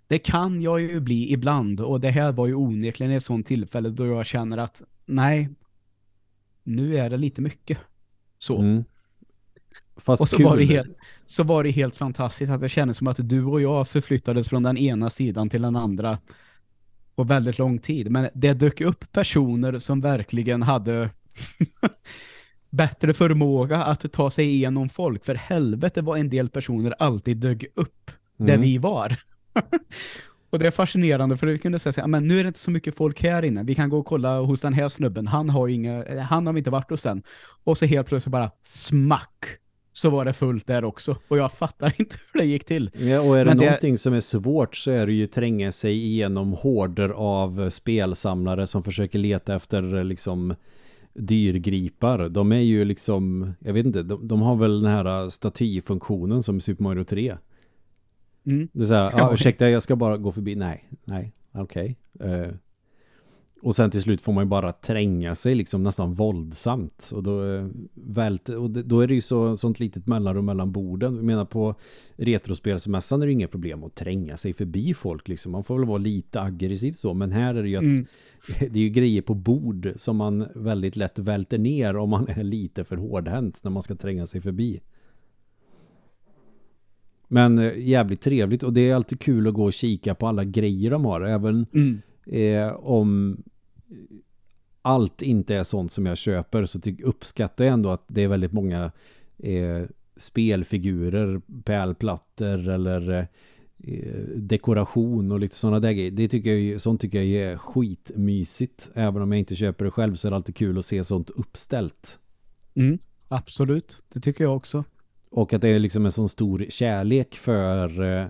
det 0.09 0.19
kan 0.19 0.63
jag 0.63 0.81
ju 0.81 1.01
bli 1.01 1.33
ibland 1.33 1.81
och 1.81 2.01
det 2.01 2.11
här 2.11 2.33
var 2.33 2.47
ju 2.47 2.55
onekligen 2.55 3.13
ett 3.13 3.25
sånt 3.25 3.47
tillfälle 3.47 3.89
då 3.89 4.07
jag 4.07 4.27
känner 4.27 4.59
att 4.59 4.83
nej, 5.07 5.49
nu 6.63 6.97
är 6.97 7.11
det 7.11 7.17
lite 7.17 7.41
mycket. 7.41 7.79
Så. 8.39 8.59
Mm. 8.59 8.85
Fast 9.97 10.23
och 10.23 10.29
så 10.29 10.43
var, 10.43 10.57
det 10.57 10.65
helt, 10.65 10.97
så 11.27 11.43
var 11.43 11.65
det 11.65 11.71
helt 11.71 11.97
fantastiskt 11.97 12.53
att 12.53 12.61
det 12.61 12.69
kändes 12.69 12.97
som 12.97 13.07
att 13.07 13.29
du 13.29 13.45
och 13.45 13.61
jag 13.61 13.89
förflyttades 13.89 14.49
från 14.49 14.63
den 14.63 14.79
ena 14.79 15.11
sidan 15.11 15.49
till 15.49 15.63
den 15.63 15.77
andra 15.77 16.19
på 17.15 17.25
väldigt 17.25 17.59
lång 17.59 17.79
tid. 17.79 18.11
Men 18.11 18.29
det 18.35 18.55
dök 18.55 18.81
upp 18.81 19.13
personer 19.13 19.79
som 19.79 20.01
verkligen 20.01 20.63
hade 20.63 21.11
bättre 22.71 23.15
förmåga 23.15 23.85
att 23.85 24.13
ta 24.13 24.31
sig 24.31 24.47
igenom 24.47 24.89
folk. 24.89 25.25
För 25.25 25.35
helvete 25.35 26.03
var 26.03 26.17
en 26.17 26.31
del 26.31 26.49
personer 26.49 26.95
alltid 26.99 27.37
dök 27.37 27.65
upp 27.75 28.11
mm. 28.39 28.47
där 28.47 28.59
vi 28.59 28.79
var. 28.79 29.17
och 30.51 30.59
det 30.59 30.67
är 30.67 30.71
fascinerande 30.71 31.37
för 31.37 31.47
vi 31.47 31.59
kunde 31.59 31.79
säga 31.79 32.07
men 32.07 32.29
nu 32.29 32.39
är 32.41 32.45
det 32.45 32.49
inte 32.49 32.61
så 32.61 32.71
mycket 32.71 32.97
folk 32.97 33.23
här 33.23 33.45
inne. 33.45 33.63
Vi 33.63 33.75
kan 33.75 33.89
gå 33.89 33.99
och 33.99 34.07
kolla 34.07 34.41
hos 34.41 34.61
den 34.61 34.73
här 34.73 34.89
snubben. 34.89 35.27
Han 35.27 35.51
har, 35.51 35.69
inga, 35.69 36.23
han 36.23 36.47
har 36.47 36.59
inte 36.59 36.71
varit 36.71 36.91
hos 36.91 37.07
än. 37.07 37.23
Och 37.65 37.79
så 37.79 37.87
helt 37.87 38.09
plötsligt 38.09 38.33
bara 38.33 38.51
smack 38.65 39.59
så 39.97 40.11
var 40.11 40.25
det 40.25 40.33
fullt 40.33 40.67
där 40.67 40.85
också. 40.85 41.17
Och 41.29 41.39
jag 41.39 41.53
fattar 41.53 41.95
inte 41.99 42.17
hur 42.33 42.41
det 42.41 42.47
gick 42.47 42.65
till. 42.65 42.91
Ja, 42.95 43.21
och 43.21 43.39
är 43.39 43.45
det 43.45 43.51
Men 43.51 43.57
någonting 43.57 43.93
det... 43.95 43.99
som 43.99 44.15
är 44.15 44.21
svårt 44.21 44.77
så 44.77 44.91
är 44.91 45.07
det 45.07 45.13
ju 45.13 45.27
tränga 45.27 45.73
sig 45.73 45.93
igenom 45.93 46.53
horder 46.53 47.09
av 47.09 47.71
spelsamlare 47.71 48.67
som 48.67 48.83
försöker 48.83 49.19
leta 49.19 49.55
efter 49.55 50.05
liksom 50.05 50.55
dyrgripar. 51.15 52.29
De 52.29 52.53
är 52.53 52.61
ju 52.61 52.85
liksom, 52.85 53.53
jag 53.61 53.73
vet 53.73 53.87
inte, 53.87 54.03
de, 54.03 54.29
de 54.29 54.43
har 54.43 54.57
väl 54.57 54.83
den 54.83 54.93
här 54.93 55.29
statyfunktionen 55.29 56.43
som 56.43 56.61
Super 56.61 56.83
Mario 56.83 57.05
3. 57.05 57.37
Mm. 58.47 58.69
Det 58.73 58.83
är 58.83 58.87
så 58.87 58.95
här, 58.95 59.23
ah, 59.23 59.35
ursäkta 59.35 59.71
jag 59.71 59.83
ska 59.83 59.97
bara 59.97 60.17
gå 60.17 60.33
förbi. 60.33 60.55
Nej, 60.55 60.89
nej, 61.05 61.33
okej. 61.53 61.97
Okay. 62.15 62.31
Uh, 62.31 62.41
eh, 62.41 62.55
och 63.63 63.77
sen 63.77 63.91
till 63.91 64.03
slut 64.03 64.21
får 64.21 64.33
man 64.33 64.45
ju 64.45 64.49
bara 64.49 64.73
tränga 64.73 65.35
sig 65.35 65.55
liksom 65.55 65.83
nästan 65.83 66.13
våldsamt. 66.13 67.11
Och 67.15 67.23
då, 67.23 67.55
eh, 67.55 67.67
vält, 67.95 68.49
och 68.49 68.71
då 68.71 69.01
är 69.01 69.09
det 69.09 69.15
ju 69.15 69.21
så, 69.21 69.57
sånt 69.57 69.81
litet 69.81 70.07
mellanrum 70.07 70.45
mellan 70.45 70.73
borden. 70.73 71.17
Jag 71.17 71.25
menar 71.25 71.45
på 71.45 71.75
retrospelsmässan 72.17 73.23
är 73.23 73.27
det 73.27 73.33
inga 73.33 73.49
problem 73.49 73.85
att 73.85 73.95
tränga 73.95 74.37
sig 74.37 74.53
förbi 74.53 74.95
folk. 74.95 75.29
Liksom. 75.29 75.53
Man 75.53 75.65
får 75.65 75.79
väl 75.79 75.89
vara 75.89 75.99
lite 75.99 76.41
aggressiv 76.41 76.93
så. 76.93 77.15
Men 77.15 77.33
här 77.33 77.55
är 77.55 77.63
det 77.63 77.69
ju 77.69 77.77
att 77.77 77.83
mm. 77.83 78.07
det 78.59 78.79
är 78.79 78.83
ju 78.83 78.89
grejer 78.89 79.23
på 79.23 79.35
bord 79.35 79.93
som 79.97 80.17
man 80.17 80.47
väldigt 80.55 80.97
lätt 80.97 81.19
välter 81.19 81.59
ner 81.59 81.97
om 81.97 82.11
man 82.11 82.29
är 82.29 82.45
lite 82.45 82.85
för 82.85 82.97
hårdhänt 82.97 83.61
när 83.65 83.71
man 83.71 83.83
ska 83.83 83.95
tränga 83.95 84.27
sig 84.27 84.41
förbi. 84.41 84.81
Men 87.29 87.59
eh, 87.59 87.73
jävligt 87.77 88.21
trevligt 88.21 88.63
och 88.63 88.73
det 88.73 88.91
är 88.91 88.95
alltid 88.95 89.21
kul 89.21 89.47
att 89.47 89.55
gå 89.55 89.65
och 89.65 89.73
kika 89.73 90.15
på 90.15 90.27
alla 90.27 90.45
grejer 90.45 90.91
de 90.91 91.05
har. 91.05 91.21
Även 91.21 91.67
mm. 91.73 92.01
eh, 92.27 92.73
om 92.73 93.37
allt 94.83 95.23
inte 95.23 95.55
är 95.55 95.65
sånt 95.65 95.93
som 95.93 96.07
jag 96.07 96.19
köper 96.19 96.67
så 96.67 96.81
uppskattar 97.03 97.65
jag 97.65 97.75
ändå 97.75 97.91
att 97.91 98.05
det 98.07 98.23
är 98.23 98.29
väldigt 98.29 98.53
många 98.53 98.93
eh, 99.39 99.83
spelfigurer, 100.17 101.41
pärlplattor 101.65 102.69
eller 102.69 103.29
eh, 103.79 104.13
dekoration 104.37 105.33
och 105.33 105.41
lite 105.41 105.55
sådana 105.55 105.81
där 105.81 105.93
grejer. 105.93 106.11
Det 106.11 106.29
tycker 106.29 106.55
jag, 106.55 106.81
sånt 106.81 107.01
tycker 107.01 107.23
jag 107.23 107.53
är 107.53 107.57
skitmysigt. 107.57 108.91
Även 108.95 109.23
om 109.23 109.33
jag 109.33 109.39
inte 109.39 109.57
köper 109.57 109.85
det 109.85 109.91
själv 109.91 110.15
så 110.15 110.29
är 110.29 110.31
det 110.31 110.37
alltid 110.37 110.57
kul 110.57 110.79
att 110.79 110.85
se 110.85 111.05
sånt 111.05 111.31
uppställt. 111.31 112.19
Mm, 112.75 112.99
absolut, 113.29 114.05
det 114.09 114.21
tycker 114.21 114.45
jag 114.45 114.57
också. 114.57 114.85
Och 115.31 115.53
att 115.53 115.61
det 115.61 115.69
är 115.69 115.79
liksom 115.79 116.07
en 116.07 116.13
sån 116.13 116.29
stor 116.29 116.67
kärlek 116.69 117.35
för 117.35 118.03
eh, 118.03 118.27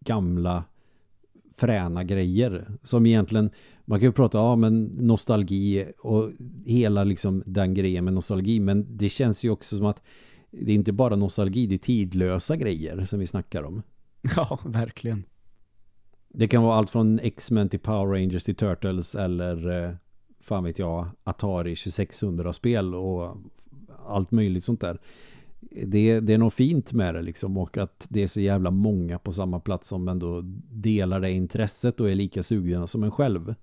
gamla 0.00 0.64
fräna 1.54 2.04
grejer 2.04 2.66
som 2.82 3.06
egentligen 3.06 3.50
man 3.84 4.00
kan 4.00 4.06
ju 4.06 4.12
prata 4.12 4.40
om 4.40 4.46
ja, 4.46 4.56
men 4.56 4.84
nostalgi 4.84 5.84
och 6.02 6.30
hela 6.64 7.04
liksom 7.04 7.42
den 7.46 7.74
grejen 7.74 8.04
med 8.04 8.14
nostalgi 8.14 8.60
men 8.60 8.96
det 8.96 9.08
känns 9.08 9.44
ju 9.44 9.50
också 9.50 9.76
som 9.76 9.86
att 9.86 10.02
det 10.50 10.70
är 10.70 10.74
inte 10.74 10.92
bara 10.92 11.16
nostalgi, 11.16 11.66
det 11.66 11.74
är 11.74 11.78
tidlösa 11.78 12.56
grejer 12.56 13.04
som 13.04 13.18
vi 13.18 13.26
snackar 13.26 13.62
om. 13.62 13.82
Ja, 14.36 14.58
verkligen. 14.64 15.24
Det 16.28 16.48
kan 16.48 16.62
vara 16.62 16.76
allt 16.76 16.90
från 16.90 17.18
X-Men 17.18 17.68
till 17.68 17.80
Power 17.80 18.20
Rangers 18.20 18.44
till 18.44 18.54
Turtles 18.54 19.14
eller 19.14 19.84
eh, 19.84 19.94
fan 20.40 20.64
vet 20.64 20.78
jag, 20.78 21.06
Atari 21.24 21.74
2600-spel 21.74 22.94
och 22.94 23.36
allt 24.06 24.30
möjligt 24.30 24.64
sånt 24.64 24.80
där 24.80 24.98
det, 25.70 26.20
det 26.20 26.32
är 26.32 26.38
något 26.38 26.54
fint 26.54 26.92
med 26.92 27.14
det 27.14 27.22
liksom 27.22 27.56
och 27.56 27.78
att 27.78 28.06
det 28.10 28.22
är 28.22 28.26
så 28.26 28.40
jävla 28.40 28.70
många 28.70 29.18
på 29.18 29.32
samma 29.32 29.60
plats 29.60 29.88
som 29.88 30.08
ändå 30.08 30.40
delar 30.70 31.20
det 31.20 31.30
intresset 31.30 32.00
och 32.00 32.10
är 32.10 32.14
lika 32.14 32.42
sugna 32.42 32.86
som 32.86 33.02
en 33.02 33.10
själv. 33.10 33.54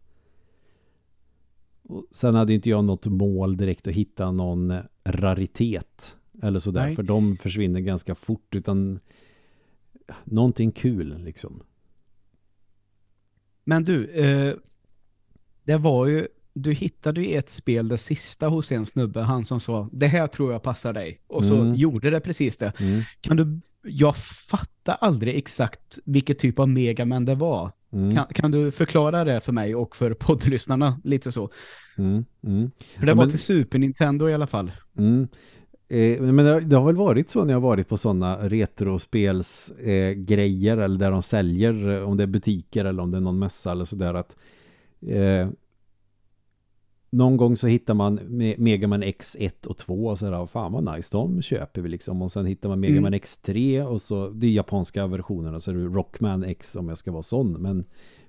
Och 1.83 2.05
sen 2.11 2.35
hade 2.35 2.53
inte 2.53 2.69
jag 2.69 2.85
något 2.85 3.05
mål 3.05 3.57
direkt 3.57 3.87
att 3.87 3.93
hitta 3.93 4.31
någon 4.31 4.73
raritet 5.05 6.15
eller 6.41 6.59
sådär 6.59 6.85
Nej. 6.85 6.95
för 6.95 7.03
de 7.03 7.35
försvinner 7.35 7.79
ganska 7.79 8.15
fort 8.15 8.55
utan 8.55 8.99
någonting 10.23 10.71
kul 10.71 11.17
liksom. 11.23 11.63
Men 13.63 13.83
du, 13.83 14.05
eh, 14.05 14.55
det 15.63 15.77
var 15.77 16.07
ju 16.07 16.27
du 16.61 16.71
hittade 16.71 17.21
ju 17.21 17.37
ett 17.37 17.49
spel, 17.49 17.87
det 17.87 17.97
sista 17.97 18.47
hos 18.47 18.71
en 18.71 18.85
snubbe, 18.85 19.21
han 19.21 19.45
som 19.45 19.59
sa, 19.59 19.89
det 19.91 20.07
här 20.07 20.27
tror 20.27 20.51
jag 20.51 20.63
passar 20.63 20.93
dig. 20.93 21.21
Och 21.27 21.45
så 21.45 21.55
mm. 21.55 21.75
gjorde 21.75 22.09
det 22.09 22.19
precis 22.19 22.57
det. 22.57 22.73
Mm. 22.79 23.01
Kan 23.21 23.37
du, 23.37 23.59
jag 23.83 24.17
fattar 24.17 24.97
aldrig 25.01 25.35
exakt 25.35 25.99
vilket 26.05 26.39
typ 26.39 26.59
av 26.59 26.69
Megaman 26.69 27.25
det 27.25 27.35
var. 27.35 27.71
Mm. 27.93 28.15
Kan, 28.15 28.25
kan, 28.25 28.51
du 28.51 28.71
förklara 28.71 29.23
det 29.23 29.41
för 29.41 29.51
mig 29.51 29.75
och 29.75 29.95
för 29.95 30.13
poddlyssnarna 30.19 31.01
lite 31.03 31.31
så? 31.31 31.49
Mm. 31.97 32.25
Mm. 32.43 32.71
För 32.97 33.05
det 33.05 33.13
var 33.13 33.23
men... 33.23 33.31
till 33.31 33.39
Super 33.39 33.79
Nintendo 33.79 34.29
i 34.29 34.33
alla 34.33 34.47
fall. 34.47 34.71
Mm. 34.97 35.27
Eh, 35.89 36.21
men 36.21 36.45
det, 36.45 36.59
det, 36.59 36.75
har 36.75 36.85
väl 36.85 36.95
varit 36.95 37.29
så 37.29 37.45
när 37.45 37.53
jag 37.53 37.61
varit 37.61 37.87
på 37.87 37.97
sådana 37.97 38.49
retrospelsgrejer 38.49 40.77
eh, 40.77 40.83
eller 40.83 40.99
där 40.99 41.11
de 41.11 41.23
säljer, 41.23 41.89
eh, 41.89 42.09
om 42.09 42.17
det 42.17 42.23
är 42.23 42.27
butiker 42.27 42.85
eller 42.85 43.03
om 43.03 43.11
det 43.11 43.17
är 43.17 43.21
någon 43.21 43.39
mässa 43.39 43.71
eller 43.71 43.85
sådär 43.85 44.13
att 44.13 44.37
eh, 45.07 45.47
någon 47.09 47.37
gång 47.37 47.57
så 47.57 47.67
hittar 47.67 47.93
man 47.93 48.19
Megaman 48.57 49.03
X1 49.03 49.67
och 49.67 49.77
2 49.77 50.05
och 50.05 50.19
så 50.19 50.29
där, 50.29 50.45
fan 50.45 50.71
vad 50.71 50.95
nice, 50.95 51.09
de 51.11 51.41
köper 51.41 51.81
vi 51.81 51.89
liksom. 51.89 52.21
Och 52.21 52.31
sen 52.31 52.45
hittar 52.45 52.69
man 52.69 52.79
Megaman 52.79 53.13
mm. 53.13 53.19
X3 53.19 53.83
och 53.83 54.01
så, 54.01 54.29
det 54.29 54.47
är 54.47 54.51
japanska 54.51 55.07
versionerna, 55.07 55.59
så 55.59 55.71
är 55.71 55.75
det 55.75 55.83
Rockman 55.83 56.43
X 56.43 56.75
om 56.75 56.89
jag 56.89 56.97
ska 56.97 57.11
vara 57.11 57.23
sån. 57.23 57.51
Men 57.51 57.85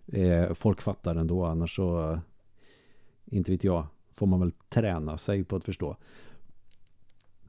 eh, 0.06 0.54
folk 0.54 0.80
fattar 0.80 1.16
ändå, 1.16 1.44
annars 1.44 1.76
så, 1.76 2.18
inte 3.26 3.52
vet 3.52 3.64
jag, 3.64 3.86
får 4.14 4.26
man 4.26 4.40
väl 4.40 4.52
träna 4.68 5.18
sig 5.18 5.44
på 5.44 5.56
att 5.56 5.64
förstå. 5.64 5.96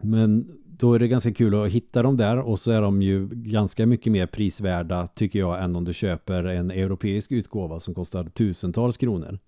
Men 0.01 0.61
då 0.65 0.93
är 0.93 0.99
det 0.99 1.07
ganska 1.07 1.33
kul 1.33 1.55
att 1.55 1.71
hitta 1.71 2.03
dem 2.03 2.17
där 2.17 2.39
och 2.39 2.59
så 2.59 2.71
är 2.71 2.81
de 2.81 3.01
ju 3.01 3.27
ganska 3.31 3.85
mycket 3.85 4.11
mer 4.11 4.27
prisvärda 4.27 5.07
tycker 5.07 5.39
jag 5.39 5.63
än 5.63 5.75
om 5.75 5.83
du 5.83 5.93
köper 5.93 6.43
en 6.43 6.71
europeisk 6.71 7.31
utgåva 7.31 7.79
som 7.79 7.93
kostar 7.93 8.23
tusentals 8.23 8.97
kronor. 8.97 9.39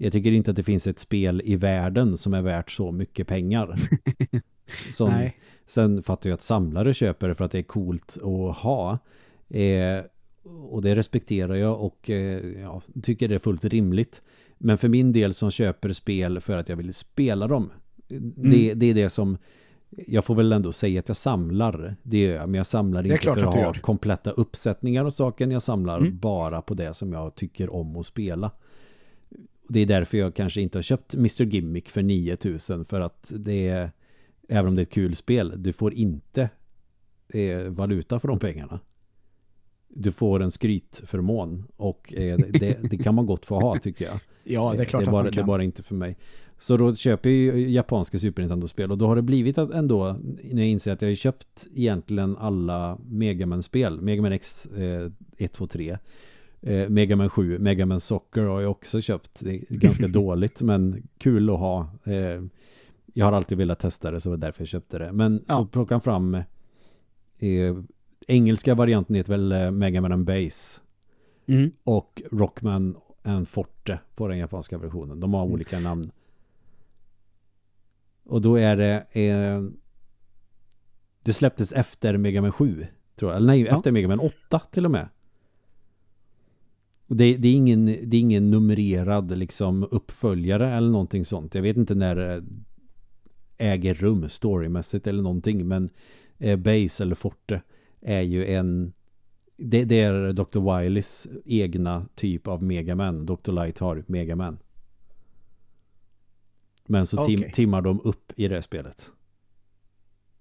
Jag 0.00 0.12
tycker 0.12 0.32
inte 0.32 0.50
att 0.50 0.56
det 0.56 0.62
finns 0.62 0.86
ett 0.86 0.98
spel 0.98 1.42
i 1.44 1.56
världen 1.56 2.18
som 2.18 2.34
är 2.34 2.42
värt 2.42 2.70
så 2.70 2.92
mycket 2.92 3.26
pengar. 3.26 3.80
Som, 4.92 5.10
Nej. 5.10 5.36
Sen 5.66 6.02
fattar 6.02 6.30
jag 6.30 6.34
att 6.34 6.42
samlare 6.42 6.94
köper 6.94 7.28
det 7.28 7.34
för 7.34 7.44
att 7.44 7.50
det 7.50 7.58
är 7.58 7.62
coolt 7.62 8.16
att 8.16 8.56
ha. 8.56 8.98
Eh, 9.48 10.04
och 10.70 10.82
det 10.82 10.94
respekterar 10.94 11.54
jag 11.54 11.80
och 11.80 12.10
eh, 12.10 12.60
ja, 12.60 12.82
tycker 13.02 13.28
det 13.28 13.34
är 13.34 13.38
fullt 13.38 13.64
rimligt. 13.64 14.22
Men 14.58 14.78
för 14.78 14.88
min 14.88 15.12
del 15.12 15.34
som 15.34 15.50
köper 15.50 15.92
spel 15.92 16.40
för 16.40 16.56
att 16.56 16.68
jag 16.68 16.76
vill 16.76 16.94
spela 16.94 17.46
dem. 17.46 17.70
Mm. 18.10 18.32
Det, 18.36 18.74
det 18.74 18.86
är 18.86 18.94
det 18.94 19.10
som 19.10 19.38
jag 19.90 20.24
får 20.24 20.34
väl 20.34 20.52
ändå 20.52 20.72
säga 20.72 21.00
att 21.00 21.08
jag 21.08 21.16
samlar. 21.16 21.96
Det 22.02 22.18
gör 22.18 22.34
jag, 22.34 22.48
men 22.48 22.54
jag 22.54 22.66
samlar 22.66 23.06
inte 23.06 23.18
för 23.18 23.30
att, 23.30 23.38
att 23.38 23.54
ha 23.54 23.74
kompletta 23.74 24.30
uppsättningar 24.30 25.04
och 25.04 25.12
saken. 25.12 25.50
Jag 25.50 25.62
samlar 25.62 25.98
mm. 25.98 26.18
bara 26.18 26.62
på 26.62 26.74
det 26.74 26.94
som 26.94 27.12
jag 27.12 27.34
tycker 27.34 27.74
om 27.74 27.96
att 27.96 28.06
spela. 28.06 28.50
Det 29.68 29.80
är 29.80 29.86
därför 29.86 30.18
jag 30.18 30.34
kanske 30.34 30.60
inte 30.60 30.78
har 30.78 30.82
köpt 30.82 31.14
Mr. 31.14 31.42
Gimmick 31.42 31.88
för 31.88 32.02
9000 32.02 32.84
för 32.84 33.00
att 33.00 33.32
det 33.36 33.68
är, 33.68 33.90
även 34.48 34.68
om 34.68 34.74
det 34.74 34.80
är 34.80 34.82
ett 34.82 34.92
kul 34.92 35.16
spel, 35.16 35.52
du 35.56 35.72
får 35.72 35.94
inte 35.94 36.50
eh, 37.28 37.58
valuta 37.58 38.20
för 38.20 38.28
de 38.28 38.38
pengarna. 38.38 38.80
Du 39.88 40.12
får 40.12 40.42
en 40.42 40.50
skrytförmån 40.50 41.64
och 41.76 42.14
eh, 42.14 42.38
det, 42.38 42.90
det, 42.90 42.98
kan 42.98 43.14
man 43.14 43.26
gott 43.26 43.46
få 43.46 43.60
ha 43.60 43.78
tycker 43.78 44.04
jag. 44.04 44.20
Ja, 44.50 44.74
det 44.76 44.82
är 44.82 44.84
klart 44.84 45.02
det 45.02 45.08
är 45.08 45.12
bara, 45.12 45.30
Det 45.30 45.40
är 45.40 45.44
bara 45.44 45.64
inte 45.64 45.82
för 45.82 45.94
mig. 45.94 46.16
Så 46.58 46.76
då 46.76 46.94
köper 46.94 47.30
jag 47.30 47.58
japanska 47.58 48.18
Super 48.18 48.42
Nintendo-spel 48.42 48.90
och 48.90 48.98
då 48.98 49.06
har 49.06 49.16
det 49.16 49.22
blivit 49.22 49.58
att 49.58 49.70
ändå 49.70 50.16
när 50.52 50.62
jag 50.62 50.70
inser 50.70 50.92
att 50.92 51.02
jag 51.02 51.08
har 51.08 51.14
köpt 51.14 51.66
egentligen 51.74 52.36
alla 52.36 52.98
Megaman-spel. 53.08 54.00
Megaman 54.00 54.32
X 54.32 54.66
eh, 54.66 55.10
1, 55.36 55.52
2, 55.52 55.66
3. 55.66 55.98
Eh, 56.60 56.88
Megaman 56.88 57.30
7, 57.30 57.58
Megaman 57.58 58.00
Soccer 58.00 58.42
har 58.42 58.60
jag 58.60 58.70
också 58.70 59.00
köpt. 59.00 59.40
Det 59.40 59.54
är 59.54 59.76
ganska 59.76 60.08
dåligt 60.08 60.62
men 60.62 61.08
kul 61.18 61.50
att 61.50 61.58
ha. 61.58 61.90
Eh, 62.04 62.42
jag 63.14 63.26
har 63.26 63.32
alltid 63.32 63.58
velat 63.58 63.78
testa 63.78 64.10
det 64.10 64.20
så 64.20 64.30
var 64.30 64.36
därför 64.36 64.60
jag 64.60 64.68
köpte 64.68 64.98
det. 64.98 65.12
Men 65.12 65.44
ja. 65.48 65.54
så 65.54 65.66
plockade 65.66 65.94
han 65.94 66.00
fram 66.00 66.34
eh, 66.34 67.76
engelska 68.26 68.74
varianten 68.74 69.16
heter 69.16 69.32
väl 69.32 69.52
eh, 69.52 69.70
Megaman 69.70 70.12
and 70.12 70.24
Base. 70.26 70.80
Mm. 71.46 71.70
Och 71.84 72.22
Rockman 72.32 72.96
and 73.22 73.48
Forte 73.48 74.00
på 74.14 74.28
den 74.28 74.38
japanska 74.38 74.78
versionen. 74.78 75.20
De 75.20 75.34
har 75.34 75.42
mm. 75.42 75.54
olika 75.54 75.80
namn. 75.80 76.10
Och 78.24 78.42
då 78.42 78.56
är 78.56 78.76
det 78.76 79.06
eh, 79.12 79.62
det 81.24 81.32
släpptes 81.32 81.72
efter 81.72 82.16
Mega 82.16 82.42
Man 82.42 82.52
7 82.52 82.86
tror 83.16 83.30
jag. 83.30 83.36
Eller 83.36 83.46
nej, 83.46 83.60
ja. 83.60 83.76
efter 83.76 83.90
Mega 83.90 84.08
Man 84.08 84.20
8 84.20 84.60
till 84.70 84.84
och 84.84 84.90
med. 84.90 85.08
Och 87.08 87.16
det, 87.16 87.36
det, 87.36 87.48
är 87.48 87.54
ingen, 87.54 87.86
det 87.86 88.16
är 88.16 88.20
ingen 88.20 88.50
numrerad 88.50 89.38
liksom 89.38 89.88
uppföljare 89.90 90.74
eller 90.74 90.88
någonting 90.88 91.24
sånt. 91.24 91.54
Jag 91.54 91.62
vet 91.62 91.76
inte 91.76 91.94
när 91.94 92.16
det 92.16 92.44
äger 93.58 93.94
rum 93.94 94.28
storymässigt 94.28 95.06
eller 95.06 95.22
någonting. 95.22 95.68
Men 95.68 95.90
eh, 96.38 96.56
Base 96.56 97.02
eller 97.02 97.14
Forte 97.14 97.62
är 98.00 98.22
ju 98.22 98.46
en 98.46 98.92
det, 99.56 99.84
det 99.84 100.00
är 100.00 100.32
Dr. 100.32 100.80
Wileys 100.80 101.28
egna 101.44 102.06
typ 102.14 102.48
av 102.48 102.62
Megaman. 102.62 103.26
Dr. 103.26 103.52
Light 103.52 103.78
har 103.78 104.04
Megaman. 104.06 104.58
Men 106.86 107.06
så 107.06 107.24
tim 107.24 107.40
okay. 107.40 107.52
timmar 107.52 107.82
de 107.82 108.00
upp 108.04 108.32
i 108.36 108.48
det 108.48 108.62
spelet. 108.62 109.12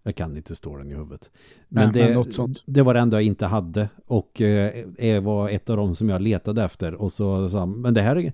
Jag 0.07 0.15
kan 0.15 0.37
inte 0.37 0.55
stå 0.55 0.77
den 0.77 0.91
i 0.91 0.95
huvudet. 0.95 1.31
Men, 1.67 1.91
Nej, 1.91 2.03
det, 2.07 2.15
men 2.37 2.55
det 2.65 2.81
var 2.81 2.93
det 2.93 2.99
enda 2.99 3.17
jag 3.17 3.23
inte 3.23 3.45
hade. 3.45 3.89
Och 4.05 4.41
eh, 4.41 5.23
var 5.23 5.49
ett 5.49 5.69
av 5.69 5.77
dem 5.77 5.95
som 5.95 6.09
jag 6.09 6.21
letade 6.21 6.63
efter. 6.63 6.93
Och 6.93 7.13
så 7.13 7.49
sa 7.49 7.65
men 7.65 7.93
det 7.93 8.01
här 8.01 8.15
är... 8.15 8.33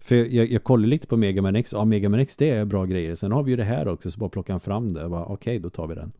För 0.00 0.14
jag, 0.14 0.50
jag 0.50 0.64
kollade 0.64 0.88
lite 0.88 1.06
på 1.06 1.16
Mega 1.16 1.42
Man 1.42 1.56
X. 1.56 1.72
Ja, 1.72 1.84
Mega 1.84 2.08
Man 2.08 2.20
X 2.20 2.36
det 2.36 2.50
är 2.50 2.64
bra 2.64 2.84
grejer. 2.84 3.14
Sen 3.14 3.32
har 3.32 3.42
vi 3.42 3.50
ju 3.50 3.56
det 3.56 3.64
här 3.64 3.88
också. 3.88 4.10
Så 4.10 4.20
bara 4.20 4.30
plockade 4.30 4.60
fram 4.60 4.92
det. 4.92 5.06
Okej, 5.06 5.32
okay, 5.32 5.58
då 5.58 5.70
tar 5.70 5.86
vi 5.86 5.94
den. 5.94 6.12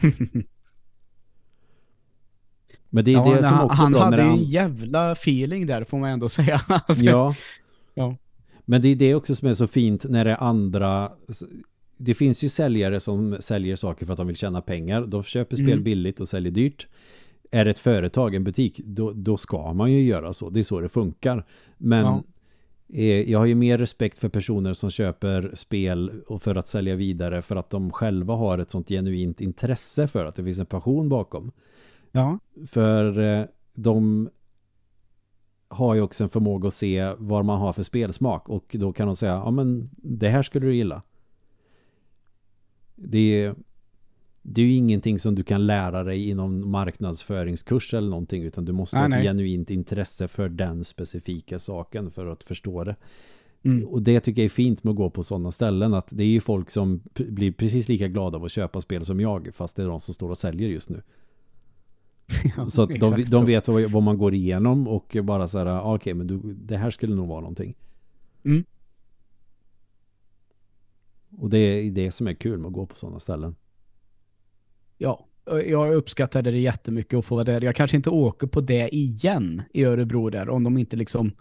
men 2.90 3.04
det 3.04 3.10
är 3.10 3.14
ja, 3.14 3.34
det 3.36 3.44
som 3.44 3.60
också... 3.60 3.82
Han 3.82 3.94
hade 3.94 4.22
han... 4.22 4.30
en 4.30 4.44
jävla 4.44 5.12
feeling 5.12 5.66
där 5.66 5.84
får 5.84 5.98
man 5.98 6.10
ändå 6.10 6.28
säga. 6.38 6.60
ja. 6.96 7.34
ja. 7.94 8.16
Men 8.64 8.82
det 8.82 8.88
är 8.88 8.96
det 8.96 9.14
också 9.14 9.34
som 9.34 9.48
är 9.48 9.54
så 9.54 9.66
fint 9.66 10.04
när 10.08 10.24
det 10.24 10.30
är 10.30 10.42
andra 10.42 11.12
det 12.00 12.14
finns 12.14 12.44
ju 12.44 12.48
säljare 12.48 13.00
som 13.00 13.36
säljer 13.40 13.76
saker 13.76 14.06
för 14.06 14.12
att 14.12 14.16
de 14.16 14.26
vill 14.26 14.36
tjäna 14.36 14.60
pengar. 14.60 15.06
De 15.06 15.22
köper 15.22 15.56
spel 15.56 15.72
mm. 15.72 15.84
billigt 15.84 16.20
och 16.20 16.28
säljer 16.28 16.52
dyrt. 16.52 16.86
Är 17.50 17.64
det 17.64 17.70
ett 17.70 17.78
företag, 17.78 18.34
en 18.34 18.44
butik, 18.44 18.80
då, 18.84 19.12
då 19.12 19.36
ska 19.36 19.72
man 19.72 19.92
ju 19.92 20.02
göra 20.02 20.32
så. 20.32 20.50
Det 20.50 20.58
är 20.58 20.62
så 20.62 20.80
det 20.80 20.88
funkar. 20.88 21.46
Men 21.78 22.04
ja. 22.04 22.22
eh, 22.92 23.30
jag 23.30 23.38
har 23.38 23.46
ju 23.46 23.54
mer 23.54 23.78
respekt 23.78 24.18
för 24.18 24.28
personer 24.28 24.72
som 24.72 24.90
köper 24.90 25.50
spel 25.54 26.10
och 26.26 26.42
för 26.42 26.54
att 26.54 26.68
sälja 26.68 26.96
vidare 26.96 27.42
för 27.42 27.56
att 27.56 27.70
de 27.70 27.90
själva 27.90 28.34
har 28.34 28.58
ett 28.58 28.70
sånt 28.70 28.88
genuint 28.88 29.40
intresse 29.40 30.08
för 30.08 30.24
att 30.24 30.36
det 30.36 30.44
finns 30.44 30.58
en 30.58 30.66
passion 30.66 31.08
bakom. 31.08 31.52
Ja. 32.12 32.38
För 32.66 33.18
eh, 33.18 33.44
de 33.74 34.28
har 35.68 35.94
ju 35.94 36.00
också 36.00 36.24
en 36.24 36.30
förmåga 36.30 36.68
att 36.68 36.74
se 36.74 37.12
vad 37.18 37.44
man 37.44 37.60
har 37.60 37.72
för 37.72 37.82
spelsmak 37.82 38.48
och 38.48 38.76
då 38.78 38.92
kan 38.92 39.06
de 39.06 39.16
säga, 39.16 39.32
ja 39.32 39.50
men 39.50 39.90
det 39.96 40.28
här 40.28 40.42
skulle 40.42 40.66
du 40.66 40.74
gilla. 40.74 41.02
Det 43.02 43.42
är, 43.42 43.54
det 44.42 44.62
är 44.62 44.66
ju 44.66 44.74
ingenting 44.74 45.18
som 45.18 45.34
du 45.34 45.42
kan 45.42 45.66
lära 45.66 46.04
dig 46.04 46.28
i 46.28 46.34
någon 46.34 46.70
marknadsföringskurs 46.70 47.94
eller 47.94 48.08
någonting 48.08 48.42
utan 48.42 48.64
du 48.64 48.72
måste 48.72 48.96
nej, 48.96 49.02
ha 49.02 49.06
ett 49.08 49.24
nej. 49.24 49.24
genuint 49.24 49.70
intresse 49.70 50.28
för 50.28 50.48
den 50.48 50.84
specifika 50.84 51.58
saken 51.58 52.10
för 52.10 52.26
att 52.26 52.44
förstå 52.44 52.84
det. 52.84 52.96
Mm. 53.62 53.84
Och 53.84 54.02
det 54.02 54.20
tycker 54.20 54.42
jag 54.42 54.44
är 54.44 54.50
fint 54.50 54.84
med 54.84 54.90
att 54.90 54.96
gå 54.96 55.10
på 55.10 55.24
sådana 55.24 55.52
ställen 55.52 55.94
att 55.94 56.08
det 56.12 56.22
är 56.22 56.28
ju 56.28 56.40
folk 56.40 56.70
som 56.70 57.02
blir 57.14 57.52
precis 57.52 57.88
lika 57.88 58.08
glada 58.08 58.38
av 58.38 58.44
att 58.44 58.52
köpa 58.52 58.80
spel 58.80 59.04
som 59.04 59.20
jag 59.20 59.54
fast 59.54 59.76
det 59.76 59.82
är 59.82 59.86
de 59.86 60.00
som 60.00 60.14
står 60.14 60.30
och 60.30 60.38
säljer 60.38 60.68
just 60.68 60.88
nu. 60.88 61.02
Ja, 62.56 62.66
så 62.66 62.82
att 62.82 63.00
de, 63.00 63.24
de 63.24 63.44
vet 63.44 63.68
vad, 63.68 63.82
vad, 63.90 64.02
man 64.02 64.18
går 64.18 64.34
igenom 64.34 64.88
och 64.88 65.16
bara 65.22 65.48
så 65.48 65.58
här, 65.58 65.66
ah, 65.66 65.80
okej 65.80 65.94
okay, 65.94 66.14
men 66.14 66.26
du, 66.26 66.54
det 66.54 66.76
här 66.76 66.90
skulle 66.90 67.14
nog 67.14 67.28
vara 67.28 67.40
någonting. 67.40 67.74
Mm. 68.44 68.64
Och 71.36 71.50
det 71.50 71.58
är 71.58 71.90
det 71.90 72.10
som 72.10 72.26
är 72.26 72.34
kul 72.34 72.58
med 72.58 72.66
att 72.66 72.72
gå 72.72 72.86
på 72.86 72.96
sådana 72.96 73.20
ställen. 73.20 73.56
Ja, 74.98 75.26
jag 75.46 75.94
uppskattade 75.94 76.50
det 76.50 76.58
jättemycket 76.58 77.18
att 77.18 77.24
få 77.24 77.34
vara 77.34 77.44
där. 77.44 77.60
Jag 77.60 77.76
kanske 77.76 77.96
inte 77.96 78.10
åker 78.10 78.46
på 78.46 78.60
det 78.60 78.94
igen 78.94 79.62
i 79.72 79.84
Örebro 79.84 80.30
där 80.30 80.48
om 80.48 80.64
de 80.64 80.78
inte 80.78 80.96
liksom 80.96 81.32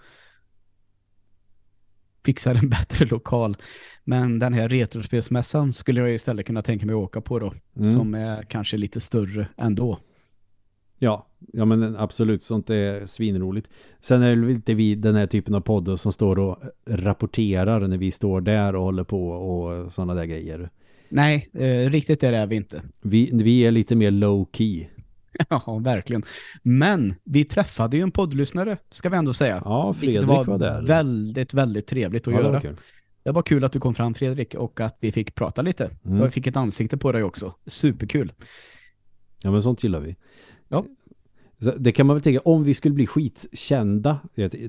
fixar 2.25 2.55
en 2.55 2.69
bättre 2.79 3.05
lokal. 3.05 3.57
Men 4.03 4.39
den 4.39 4.53
här 4.53 4.69
retrospelsmässan 4.69 5.73
skulle 5.73 5.99
jag 5.99 6.13
istället 6.13 6.45
kunna 6.45 6.61
tänka 6.61 6.85
mig 6.85 6.93
att 6.93 6.99
åka 6.99 7.21
på 7.21 7.39
då. 7.39 7.53
Mm. 7.75 7.93
Som 7.93 8.13
är 8.13 8.43
kanske 8.43 8.77
lite 8.77 8.99
större 8.99 9.47
ändå. 9.57 9.99
Ja, 10.97 11.28
ja 11.53 11.65
men 11.65 11.95
absolut, 11.95 12.43
sånt 12.43 12.69
är 12.69 13.05
svinroligt. 13.05 13.69
Sen 13.99 14.21
är 14.21 14.35
det 14.35 14.51
inte 14.51 14.73
vi 14.73 14.95
den 14.95 15.15
här 15.15 15.27
typen 15.27 15.55
av 15.55 15.61
poddar 15.61 15.95
som 15.95 16.11
står 16.11 16.39
och 16.39 16.57
rapporterar 16.87 17.87
när 17.87 17.97
vi 17.97 18.11
står 18.11 18.41
där 18.41 18.75
och 18.75 18.83
håller 18.83 19.03
på 19.03 19.29
och 19.29 19.91
sådana 19.91 20.13
där 20.13 20.25
grejer. 20.25 20.69
Nej, 21.09 21.49
eh, 21.53 21.89
riktigt 21.89 22.23
är 22.23 22.31
det 22.31 22.45
vi 22.45 22.55
inte. 22.55 22.81
Vi, 23.01 23.29
vi 23.33 23.61
är 23.61 23.71
lite 23.71 23.95
mer 23.95 24.11
low 24.11 24.49
key. 24.53 24.85
Ja, 25.49 25.79
verkligen. 25.83 26.23
Men 26.63 27.15
vi 27.23 27.45
träffade 27.45 27.97
ju 27.97 28.03
en 28.03 28.11
poddlyssnare, 28.11 28.77
ska 28.91 29.09
vi 29.09 29.17
ändå 29.17 29.33
säga. 29.33 29.61
Ja, 29.65 29.93
Fredrik 29.93 30.27
var, 30.27 30.45
var 30.45 30.57
där. 30.57 30.85
väldigt, 30.85 31.53
väldigt 31.53 31.87
trevligt 31.87 32.27
att 32.27 32.33
ja, 32.33 32.39
göra. 32.39 32.59
Det 32.59 32.67
var, 32.67 32.75
det 33.23 33.31
var 33.31 33.41
kul 33.41 33.63
att 33.63 33.71
du 33.71 33.79
kom 33.79 33.93
fram, 33.93 34.13
Fredrik, 34.13 34.55
och 34.55 34.79
att 34.79 34.97
vi 34.99 35.11
fick 35.11 35.35
prata 35.35 35.61
lite. 35.61 35.89
Mm. 36.05 36.21
Och 36.21 36.27
vi 36.27 36.31
fick 36.31 36.47
ett 36.47 36.57
ansikte 36.57 36.97
på 36.97 37.11
dig 37.11 37.23
också. 37.23 37.53
Superkul. 37.65 38.31
Ja, 39.43 39.51
men 39.51 39.61
sånt 39.61 39.83
gillar 39.83 39.99
vi. 39.99 40.15
Ja. 40.67 40.85
Så 41.59 41.71
det 41.71 41.91
kan 41.91 42.07
man 42.07 42.15
väl 42.15 42.23
tänka, 42.23 42.39
om 42.39 42.63
vi 42.63 42.73
skulle 42.73 42.95
bli 42.95 43.07
skitkända, 43.07 44.19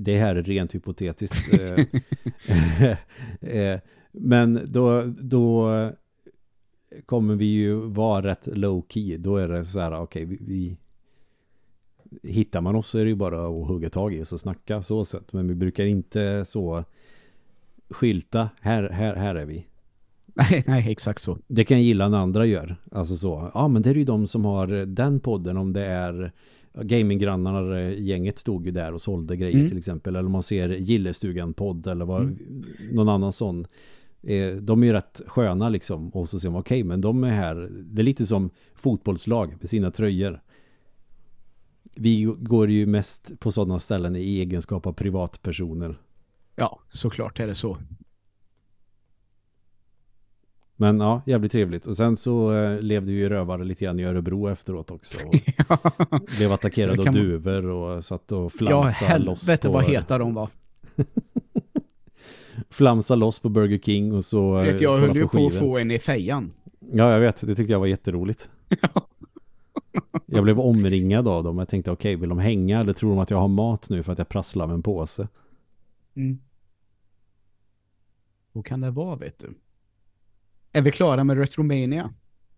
det 0.00 0.18
här 0.18 0.36
är 0.36 0.42
rent 0.42 0.74
hypotetiskt, 0.74 1.54
eh, 1.60 2.96
eh, 3.56 3.80
men 4.12 4.60
då, 4.66 5.02
då 5.20 5.70
kommer 7.06 7.34
vi 7.34 7.44
ju 7.44 7.74
vara 7.74 8.22
rätt 8.22 8.46
low 8.46 8.84
key. 8.88 9.16
Då 9.16 9.36
är 9.36 9.48
det 9.48 9.64
så 9.64 9.80
här, 9.80 9.92
okej, 9.92 10.24
okay, 10.24 10.36
vi, 10.36 10.38
vi, 10.40 10.76
hittar 12.22 12.60
man 12.60 12.76
oss 12.76 12.88
så 12.88 12.98
är 12.98 13.04
det 13.04 13.10
ju 13.10 13.16
bara 13.16 13.46
att 13.46 13.66
hugga 13.66 13.90
tag 13.90 14.14
i 14.14 14.22
oss 14.22 14.32
och 14.32 14.40
snacka 14.40 14.82
så 14.82 15.04
sätt. 15.04 15.32
Men 15.32 15.48
vi 15.48 15.54
brukar 15.54 15.84
inte 15.84 16.44
så 16.44 16.84
skylta, 17.90 18.48
här, 18.60 18.88
här, 18.88 19.14
här 19.14 19.34
är 19.34 19.46
vi. 19.46 19.66
Nej, 20.34 20.64
nej, 20.66 20.92
exakt 20.92 21.22
så. 21.22 21.38
Det 21.46 21.64
kan 21.64 21.76
jag 21.76 21.84
gilla 21.84 22.08
när 22.08 22.18
andra 22.18 22.46
gör. 22.46 22.76
Alltså 22.92 23.16
så, 23.16 23.50
ja 23.54 23.68
men 23.68 23.82
det 23.82 23.90
är 23.90 23.94
ju 23.94 24.04
de 24.04 24.26
som 24.26 24.44
har 24.44 24.66
den 24.86 25.20
podden 25.20 25.56
om 25.56 25.72
det 25.72 25.84
är 25.84 26.32
gaminggrannarna 26.74 27.90
gänget 27.90 28.38
stod 28.38 28.66
ju 28.66 28.72
där 28.72 28.94
och 28.94 29.02
sålde 29.02 29.36
grejer 29.36 29.56
mm. 29.56 29.68
till 29.68 29.78
exempel. 29.78 30.16
Eller 30.16 30.28
man 30.28 30.42
ser 30.42 30.68
Gillestugan-podd 30.68 31.86
eller 31.86 32.04
vad, 32.04 32.22
mm. 32.22 32.64
någon 32.92 33.08
annan 33.08 33.32
sån. 33.32 33.66
Eh, 34.22 34.54
de 34.54 34.82
är 34.82 34.86
ju 34.86 34.92
rätt 34.92 35.20
sköna 35.26 35.68
liksom. 35.68 36.08
Och 36.08 36.28
så 36.28 36.40
ser 36.40 36.50
man, 36.50 36.60
okej, 36.60 36.80
okay, 36.80 36.88
men 36.88 37.00
de 37.00 37.24
är 37.24 37.30
här. 37.30 37.68
Det 37.70 38.02
är 38.02 38.04
lite 38.04 38.26
som 38.26 38.50
fotbollslag 38.74 39.56
med 39.60 39.68
sina 39.68 39.90
tröjor. 39.90 40.40
Vi 41.94 42.22
går 42.38 42.70
ju 42.70 42.86
mest 42.86 43.40
på 43.40 43.52
sådana 43.52 43.78
ställen 43.78 44.16
i 44.16 44.38
egenskap 44.38 44.86
av 44.86 44.92
privatpersoner. 44.92 45.98
Ja, 46.56 46.80
såklart 46.90 47.40
är 47.40 47.46
det 47.46 47.54
så. 47.54 47.78
Men 50.80 51.00
ja, 51.00 51.22
jävligt 51.26 51.52
trevligt. 51.52 51.86
Och 51.86 51.96
sen 51.96 52.16
så 52.16 52.54
eh, 52.54 52.80
levde 52.80 53.12
vi 53.12 53.28
rövare 53.28 53.64
lite 53.64 53.84
grann 53.84 54.00
i 54.00 54.04
Örebro 54.04 54.48
efteråt 54.48 54.90
också. 54.90 55.18
Och 55.26 55.34
ja. 55.68 55.78
blev 56.38 56.52
attackerad 56.52 56.98
av 57.00 57.04
man- 57.06 57.14
duvor 57.14 57.66
och 57.66 58.04
satt 58.04 58.32
och 58.32 58.42
Ja, 58.44 58.48
flamsade 58.50 59.18
loss 59.18 59.46
helvete 59.48 59.68
på, 59.68 59.72
vad 59.74 59.84
heta 59.84 60.18
de 60.18 60.34
var. 60.34 60.48
flamsa 62.70 63.14
loss 63.14 63.38
på 63.38 63.48
Burger 63.48 63.78
King 63.78 64.14
och 64.14 64.24
så 64.24 64.56
eh, 64.58 64.62
Vet, 64.64 64.80
jag 64.80 64.92
kolla 64.92 65.06
höll 65.06 65.16
ju 65.16 65.22
på 65.22 65.46
att 65.46 65.52
skivor. 65.52 65.66
få 65.66 65.78
en 65.78 65.90
i 65.90 65.98
fejan. 65.98 66.50
Ja, 66.92 67.12
jag 67.12 67.20
vet. 67.20 67.40
Det 67.46 67.54
tyckte 67.54 67.72
jag 67.72 67.80
var 67.80 67.86
jätteroligt. 67.86 68.50
jag 70.26 70.42
blev 70.44 70.60
omringad 70.60 71.28
av 71.28 71.44
dem. 71.44 71.58
Jag 71.58 71.68
tänkte, 71.68 71.90
okej, 71.90 72.16
vill 72.16 72.28
de 72.28 72.38
hänga 72.38 72.80
eller 72.80 72.92
tror 72.92 73.10
de 73.10 73.18
att 73.18 73.30
jag 73.30 73.38
har 73.38 73.48
mat 73.48 73.90
nu 73.90 74.02
för 74.02 74.12
att 74.12 74.18
jag 74.18 74.28
prasslar 74.28 74.66
med 74.66 74.74
en 74.74 74.82
påse? 74.82 75.28
Mm. 76.14 76.38
Då 78.52 78.62
kan 78.62 78.80
det 78.80 78.90
vara, 78.90 79.16
vet 79.16 79.38
du. 79.38 79.54
Är 80.72 80.82
vi 80.82 80.90
klara 80.92 81.24
med 81.24 81.38
Retromania? 81.38 82.10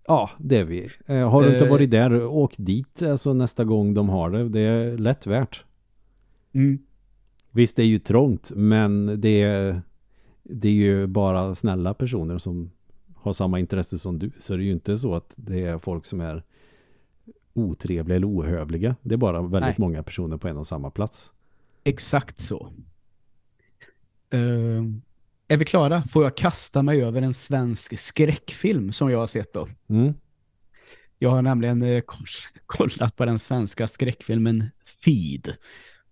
Ja, 0.07 0.31
det 0.39 0.57
är 0.59 0.65
vi. 0.65 0.91
Eh, 1.07 1.31
har 1.31 1.43
du 1.43 1.53
inte 1.53 1.65
Eh. 1.65 1.71
varit 1.71 1.91
där, 1.91 2.25
åk 2.27 2.55
dit 2.59 3.03
alltså, 3.03 3.35
nästa 3.35 3.65
gång 3.65 3.95
de 3.95 4.09
har 4.09 4.31
det. 4.31 4.49
Det 4.49 4.61
är 4.61 4.99
lätt 4.99 5.27
värt. 5.27 5.65
Mm. 6.55 6.79
Visst, 7.51 7.77
det 7.77 7.83
är 7.83 7.87
ju 7.87 7.99
trångt, 7.99 8.51
men 8.55 9.21
det 9.21 9.43
är, 9.43 9.83
det 10.43 10.69
är 10.69 10.73
ju 10.73 11.07
bara 11.07 11.55
snälla 11.55 11.95
personer 11.95 12.39
som 12.39 12.71
har 13.17 13.33
samma 13.33 13.59
intresse 13.61 13.99
som 13.99 14.19
du. 14.19 14.31
Så 14.39 14.57
det 14.57 14.63
är 14.63 14.65
ju 14.65 14.73
inte 14.73 14.99
så 14.99 15.15
att 15.15 15.33
det 15.37 15.63
är 15.65 15.79
folk 15.79 16.07
som 16.07 16.21
är 16.21 16.43
otrevliga 17.55 18.17
eller 18.17 18.29
ohövliga. 18.29 18.97
Det 19.03 19.15
är 19.15 19.19
bara 19.19 19.43
väldigt 19.43 19.61
Nej. 19.61 19.75
många 19.79 20.03
personer 20.03 20.37
på 20.37 20.49
en 20.49 20.57
och 20.57 20.67
samma 20.67 20.91
plats. 20.91 21.33
Exakt 21.85 22.41
så. 22.41 22.73
Uh, 24.35 24.83
är 25.53 25.57
vi 25.57 25.65
klara? 25.65 26.03
Får 26.03 26.23
jag 26.25 26.37
kasta 26.37 26.83
mig 26.83 27.03
över 27.05 27.23
en 27.23 27.35
svensk 27.35 27.99
skräckfilm 27.99 28.93
som 28.93 29.11
jag 29.11 29.19
har 29.19 29.27
sett 29.27 29.53
då? 29.53 29.69
Mm. 29.89 30.15
Jag 31.19 31.31
har 31.31 31.43
nämligen 31.43 31.83
eh, 31.83 32.01
koll- 32.01 32.27
kollat 32.67 33.17
på 33.17 33.25
den 33.25 33.39
svenska 33.39 33.89
skräckfilmen 33.89 34.65
Feed 35.05 35.53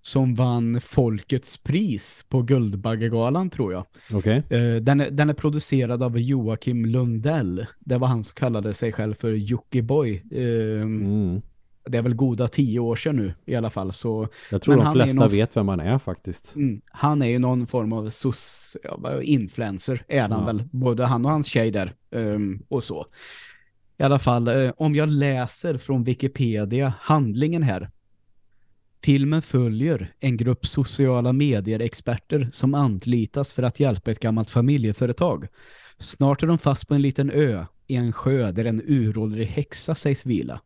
som 0.03 0.35
vann 0.35 0.81
Folkets 0.81 1.57
pris 1.57 2.25
på 2.29 2.43
Guldbaggegalan 2.43 3.51
tror 3.51 3.73
jag. 3.73 3.87
Okej. 4.13 4.43
Eh, 4.51 4.77
den, 4.77 5.01
är, 5.01 5.11
den 5.11 5.31
är 5.31 5.35
producerad 5.35 6.03
av 6.03 6.19
Joakim 6.19 6.85
Lundell. 6.87 7.67
Det 7.81 7.99
var 7.99 8.09
han 8.09 8.25
som 8.25 8.35
kallade 8.35 8.75
sig 8.75 8.93
själv 8.93 9.15
för 9.15 9.33
Jockiboi. 9.33 10.23
Uh, 10.35 10.83
Mm. 10.83 11.43
Det 11.85 11.99
är 11.99 12.03
väl 12.03 12.15
goda 12.15 12.49
tio 12.49 12.79
år 12.81 12.97
sedan 12.97 13.17
nu 13.17 13.35
i 13.47 13.55
alla 13.55 13.71
fall. 13.71 13.93
Så 13.93 14.29
Jag 14.51 14.63
tror 14.63 14.77
de 14.77 14.83
han 14.85 14.93
flesta 14.95 15.21
någon- 15.21 15.29
vet 15.31 15.57
vem 15.57 15.67
man 15.67 15.81
är 15.81 15.99
faktiskt. 15.99 16.57
mm, 16.57 16.81
han 16.87 17.23
är 17.23 17.27
ju 17.27 17.39
någon 17.39 17.67
form 17.67 17.93
av 17.93 18.09
sos, 18.11 18.77
ja, 18.83 19.23
influencer 19.23 20.05
är 20.09 20.21
han 20.21 20.31
Ja. 20.31 20.45
väl. 20.47 20.63
Både 20.73 21.07
han 21.07 21.25
och 21.25 21.31
hans 21.31 21.47
tjej 21.47 21.71
där 21.71 21.95
ehm, 22.11 22.63
och 22.69 22.83
så. 22.85 23.07
I 23.99 24.03
alla 24.03 24.19
fall, 24.19 24.49
eh, 24.49 24.73
om 24.77 24.95
jag 24.95 25.09
läser 25.09 25.79
från 25.79 26.05
Wikipedia 26.05 26.93
handlingen 27.01 27.63
här. 27.63 27.91
Filmen 29.05 29.43
följer 29.43 30.13
en 30.21 30.37
grupp 30.37 30.67
sociala 30.67 31.33
medier-experter 31.33 32.49
som 32.53 32.75
anlitas 32.75 33.53
för 33.53 33.63
att 33.63 33.81
hjälpa 33.81 34.11
ett 34.11 34.21
gammalt 34.21 34.51
familjeföretag. 34.51 35.47
Snart 35.99 36.43
är 36.43 36.47
de 36.47 36.59
fast 36.59 36.89
på 36.89 36.95
en 36.95 37.03
liten 37.03 37.31
ö 37.31 37.65
i 37.87 37.97
en 37.97 38.13
sjö 38.13 38.53
där 38.53 38.65
en 38.65 38.83
uråldrig 38.87 39.47
häxa 39.47 39.95
sägs 39.95 40.27
vila. 40.27 40.61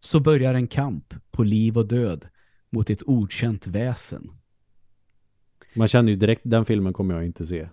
Så 0.00 0.20
börjar 0.20 0.54
en 0.54 0.66
kamp 0.66 1.14
på 1.30 1.42
liv 1.42 1.78
och 1.78 1.88
död 1.88 2.28
mot 2.70 2.90
ett 2.90 3.02
okänt 3.06 3.66
väsen. 3.66 4.30
Man 5.74 5.88
känner 5.88 6.10
ju 6.12 6.16
direkt, 6.16 6.42
den 6.44 6.64
filmen 6.64 6.92
kommer 6.92 7.14
jag 7.14 7.24
inte 7.26 7.46
se. 7.46 7.68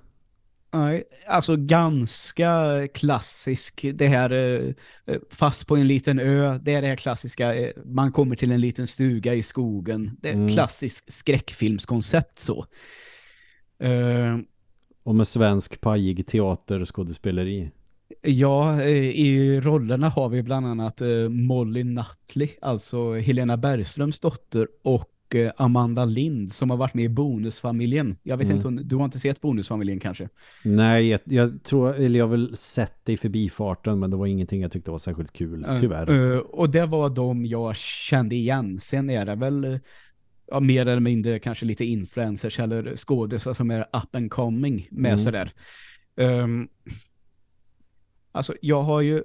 Nej, 0.73 1.03
alltså 1.27 1.55
ganska 1.55 2.87
klassisk. 2.93 3.85
Det 3.93 4.07
här 4.07 4.31
eh, 4.31 4.73
eh, 5.05 5.19
fast 5.29 5.67
på 5.67 5.77
en 5.77 5.87
liten 5.87 6.19
ö. 6.19 6.59
Det 6.63 6.73
är 6.73 6.81
det 6.81 6.87
här 6.87 6.95
klassiska. 6.95 7.55
eh, 7.55 7.71
Man 7.85 8.11
kommer 8.11 8.35
till 8.35 8.51
en 8.51 8.61
liten 8.61 8.87
stuga 8.87 9.33
i 9.33 9.43
skogen. 9.43 10.17
Det 10.21 10.29
är 10.29 10.33
Mm. 10.33 10.49
klassisk 10.49 11.13
skräckfilmskoncept 11.13 12.39
så. 12.39 12.65
Och 15.03 15.15
med 15.15 15.27
svensk 15.27 15.81
pajig 15.81 16.27
teaterskådespeleri. 16.27 17.71
Ja, 18.29 18.81
eh, 18.81 18.87
i 19.19 19.61
rollerna 19.61 20.09
har 20.09 20.29
vi 20.29 20.43
bland 20.43 20.65
annat 20.65 21.01
eh, 21.01 21.29
Molly 21.29 21.83
Nutley, 21.83 22.49
alltså 22.61 23.13
Helena 23.15 23.57
Bergströms 23.57 24.19
dotter 24.19 24.67
och 24.83 25.35
eh, 25.35 25.51
Amanda 25.57 26.05
Lind 26.05 26.51
som 26.51 26.69
har 26.69 26.77
varit 26.77 26.93
med 26.93 27.05
i 27.05 27.09
Bonusfamiljen. 27.09 28.17
Jag 28.23 28.37
vet 28.37 28.45
Mm. 28.45 28.55
inte, 28.57 28.67
om- 28.67 28.81
du 28.87 28.95
har 28.95 29.05
inte 29.05 29.19
sett 29.19 29.41
Bonusfamiljen 29.41 29.99
kanske? 29.99 30.29
Nej, 30.63 31.07
jag, 31.09 31.19
jag 31.25 31.63
tror, 31.63 31.95
eller 31.95 32.19
jag 32.19 32.25
har 32.25 32.31
väl 32.31 32.55
sett 32.55 33.05
det 33.05 33.13
i 33.13 33.17
förbifarten 33.17 33.99
men 33.99 34.11
det 34.11 34.17
var 34.17 34.25
ingenting 34.27 34.61
jag 34.61 34.71
tyckte 34.71 34.91
var 34.91 34.97
särskilt 34.97 35.33
kul, 35.33 35.65
tyvärr. 35.79 36.39
Och 36.55 36.69
det 36.69 36.85
var 36.85 37.09
de 37.09 37.45
jag 37.45 37.75
kände 37.75 38.35
igen. 38.35 38.79
Sen 38.81 39.09
är 39.09 39.25
det 39.25 39.35
väl 39.35 39.79
ja, 40.51 40.59
mer 40.59 40.81
eller 40.87 40.99
mindre 41.01 41.39
kanske 41.39 41.65
lite 41.65 41.85
influencers 41.85 42.59
eller 42.59 42.95
skådespelare 42.95 43.55
som 43.55 43.71
är 43.71 43.79
up 43.81 44.15
and 44.15 44.31
coming 44.31 44.87
med 44.91 45.09
Mm. 45.09 45.17
sådär. 45.17 45.51
Um, 46.19 46.67
alltså 48.37 48.53
jag 48.61 48.81
har 48.83 49.01
ju 49.01 49.23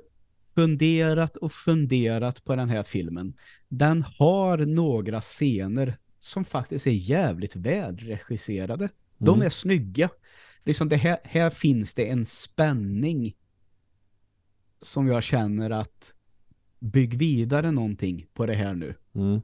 funderat 0.54 1.36
och 1.36 1.52
funderat 1.52 2.44
på 2.44 2.56
den 2.56 2.68
här 2.68 2.82
filmen. 2.82 3.34
Den 3.68 4.02
har 4.18 4.58
några 4.58 5.20
scener 5.20 5.94
som 6.18 6.44
faktiskt 6.44 6.86
är 6.86 6.90
jävligt 6.90 7.56
välregisserade. 7.56 8.88
De 9.18 9.34
Mm. 9.34 9.46
är 9.46 9.50
snygga. 9.50 10.10
Liksom 10.64 10.88
det 10.88 10.96
här, 10.96 11.18
här 11.24 11.50
finns 11.50 11.94
det 11.94 12.10
en 12.10 12.26
spänning 12.26 13.34
som 14.82 15.06
jag 15.06 15.22
känner 15.22 15.70
att 15.70 16.14
bygg 16.78 17.14
vidare 17.18 17.70
någonting 17.70 18.26
på 18.34 18.46
det 18.46 18.54
här 18.54 18.74
nu. 18.74 18.94
Mm. 19.14 19.40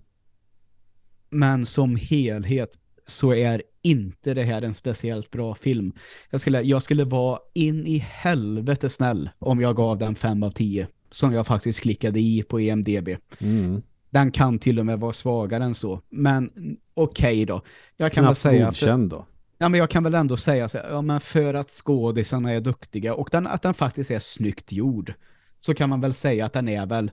Men 1.30 1.66
som 1.66 1.96
helhet 1.96 2.80
så 3.08 3.34
är 3.34 3.62
inte 3.82 4.34
det 4.34 4.42
här 4.42 4.62
en 4.62 4.74
speciellt 4.74 5.30
bra 5.30 5.54
film. 5.54 5.92
Jag 6.30 6.40
skulle, 6.40 6.62
jag 6.62 6.82
skulle 6.82 7.04
vara 7.04 7.38
in 7.54 7.86
i 7.86 7.98
helvete 7.98 8.88
snäll 8.88 9.30
om 9.38 9.60
jag 9.60 9.76
gav 9.76 9.98
den 9.98 10.14
5 10.14 10.42
av 10.42 10.50
10 10.50 10.88
som 11.10 11.32
jag 11.32 11.46
faktiskt 11.46 11.80
klickade 11.80 12.20
i 12.20 12.42
på 12.42 12.60
EMDB. 12.60 13.08
Mm. 13.38 13.82
Den 14.10 14.30
kan 14.30 14.58
till 14.58 14.78
och 14.78 14.86
med 14.86 15.00
vara 15.00 15.12
svagare 15.12 15.64
än 15.64 15.74
så. 15.74 16.00
Men 16.08 16.50
okej 16.94 17.44
då. 17.44 17.62
Jag 17.96 18.12
kan 18.12 18.24
väl 18.24 18.28
Knappt 18.28 18.40
säga 18.40 18.68
att, 18.68 18.80
godkänd 18.80 19.10
då. 19.10 19.26
ja, 19.58 19.68
men 19.68 19.80
jag 19.80 19.90
kan 19.90 20.04
väl 20.04 20.14
ändå 20.14 20.36
säga 20.36 20.68
så 20.68 20.78
här, 20.78 20.90
ja, 20.90 21.02
men 21.02 21.20
för 21.20 21.54
att 21.54 21.70
skådisarna 21.70 22.52
är 22.52 22.60
duktiga 22.60 23.14
och 23.14 23.28
den, 23.32 23.46
att 23.46 23.62
den 23.62 23.74
faktiskt 23.74 24.10
är 24.10 24.18
snyggt 24.18 24.72
gjord 24.72 25.14
så 25.58 25.74
kan 25.74 25.90
man 25.90 26.00
väl 26.00 26.14
säga 26.14 26.46
att 26.46 26.52
den 26.52 26.68
är 26.68 26.86
väl 26.86 27.10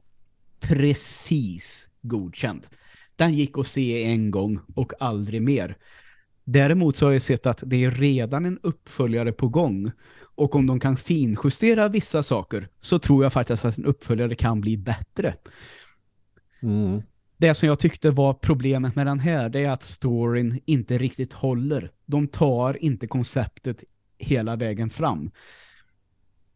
precis 0.60 1.90
godkänd. 2.02 2.68
Den 3.16 3.34
gick 3.34 3.58
att 3.58 3.68
se 3.68 4.04
en 4.04 4.32
gång 4.32 4.60
och 4.76 4.94
aldrig 5.00 5.42
mer. 5.42 5.78
Däremot 6.44 6.96
så 6.96 7.06
har 7.06 7.14
jag 7.14 7.22
sett 7.22 7.46
att 7.46 7.64
det 7.66 7.84
är 7.84 7.92
redan 7.92 8.46
en 8.46 8.60
uppföljare 8.64 9.32
på 9.32 9.48
gång 9.48 9.92
och 10.36 10.56
om 10.56 10.68
de 10.68 10.80
kan 10.80 10.98
finjustera 10.98 11.88
vissa 11.88 12.24
saker 12.24 12.68
så 12.80 13.00
tror 13.00 13.24
jag 13.24 13.34
faktiskt 13.34 13.66
att 13.66 13.78
en 13.78 13.86
uppföljare 13.86 14.36
kan 14.36 14.62
bli 14.62 14.78
bättre. 14.78 15.36
Mm. 16.62 17.02
Det 17.38 17.54
som 17.54 17.68
jag 17.68 17.80
tyckte 17.80 18.12
var 18.12 18.34
problemet 18.34 18.96
med 18.96 19.06
den 19.08 19.20
här 19.20 19.50
det 19.50 19.60
är 19.60 19.70
att 19.70 19.84
storyn 19.84 20.60
inte 20.66 20.98
riktigt 20.98 21.34
håller. 21.34 21.92
De 22.06 22.28
tar 22.28 22.84
inte 22.84 23.08
konceptet 23.08 23.84
hela 24.18 24.56
vägen 24.56 24.90
fram. 24.90 25.32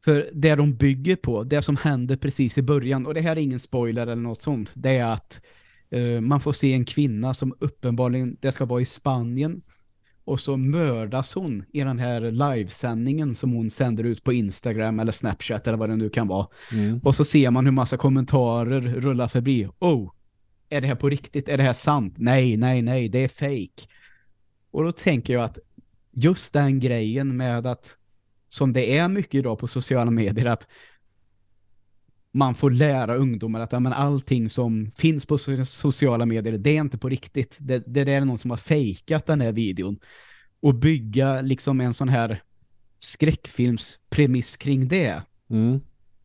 För 0.06 0.30
det 0.34 0.56
de 0.56 0.76
bygger 0.76 1.15
på, 1.15 1.43
det 1.43 1.62
som 1.62 1.78
händer 1.78 2.15
precis 2.15 2.58
i 2.58 2.62
början, 2.62 3.06
och 3.06 3.13
det 3.13 3.22
här 3.22 3.32
är 3.32 3.41
ingen 3.41 3.60
spoiler 3.60 4.02
eller 4.02 4.15
något 4.15 4.41
sånt, 4.41 4.74
det 4.76 4.98
är 4.98 5.12
att 5.12 5.41
man 6.21 6.39
får 6.39 6.52
se 6.52 6.73
en 6.73 6.86
kvinna 6.86 7.34
som 7.34 7.56
uppenbarligen, 7.60 8.38
det 8.39 8.52
ska 8.52 8.65
vara 8.65 8.82
i 8.82 8.86
Spanien, 8.86 9.62
och 10.30 10.39
så 10.39 10.58
mördas 10.58 11.34
hon 11.34 11.65
i 11.73 11.80
den 11.80 11.99
här 11.99 12.21
livesändningen 12.32 13.36
som 13.36 13.52
hon 13.52 13.69
sänder 13.69 14.04
ut 14.04 14.23
på 14.23 14.34
Instagram 14.34 14.99
eller 14.99 15.12
Snapchat 15.12 15.67
eller 15.67 15.78
vad 15.78 15.89
det 15.89 15.95
nu 15.95 16.10
kan 16.10 16.28
vara. 16.28 16.47
Mm. 16.73 16.99
Och 17.04 17.15
så 17.15 17.25
ser 17.25 17.52
man 17.52 17.65
hur 17.65 17.71
massa 17.71 17.97
kommentarer 17.97 18.82
rullar 18.82 19.28
förbi. 19.28 19.67
Oh, 19.80 20.12
är 20.69 20.82
det 20.82 20.88
här 20.88 20.95
på 20.95 21.10
riktigt? 21.10 21.49
Är 21.49 21.58
det 21.58 21.63
här 21.63 21.73
sant? 21.73 22.15
Nej, 22.17 22.58
nej, 22.58 22.82
nej, 22.82 23.10
det 23.10 23.23
är 23.23 23.28
fake. 23.28 23.88
Och 24.71 24.84
då 24.84 24.91
tänker 24.91 25.34
jag 25.34 25.43
att 25.43 25.60
just 26.12 26.54
den 26.54 26.80
grejen 26.80 27.38
med 27.38 27.65
att, 27.67 27.97
som 28.49 28.73
det 28.73 28.97
är 28.97 29.08
mycket 29.08 29.36
idag 29.36 29.60
på 29.60 29.67
sociala 29.67 30.12
medier, 30.12 30.45
att 30.45 30.67
man 32.34 32.56
får 32.56 32.72
lära 32.72 33.15
ungdomar 33.15 33.60
att 33.60 33.72
ja, 33.72 33.80
men 33.80 33.94
allting 33.94 34.50
som 34.50 34.92
finns 34.96 35.26
på 35.26 35.38
so- 35.38 35.63
sociala 35.63 36.26
medier, 36.26 36.58
det 36.58 36.70
är 36.78 36.82
inte 36.82 36.98
på 36.98 37.10
riktigt. 37.10 37.58
Det, 37.60 37.84
det 37.88 38.13
är 38.13 38.26
någon 38.26 38.38
som 38.38 38.50
har 38.50 38.58
fejkat 38.58 39.26
den 39.26 39.42
här 39.42 39.52
videon. 39.52 40.00
Och 40.62 40.76
bygga 40.76 41.42
liksom 41.42 41.82
en 41.82 41.94
sån 41.94 42.10
här 42.10 42.42
skräckfilmspremiss 42.98 44.58
kring 44.58 44.88
det 44.88 45.22
Mm. 45.50 45.80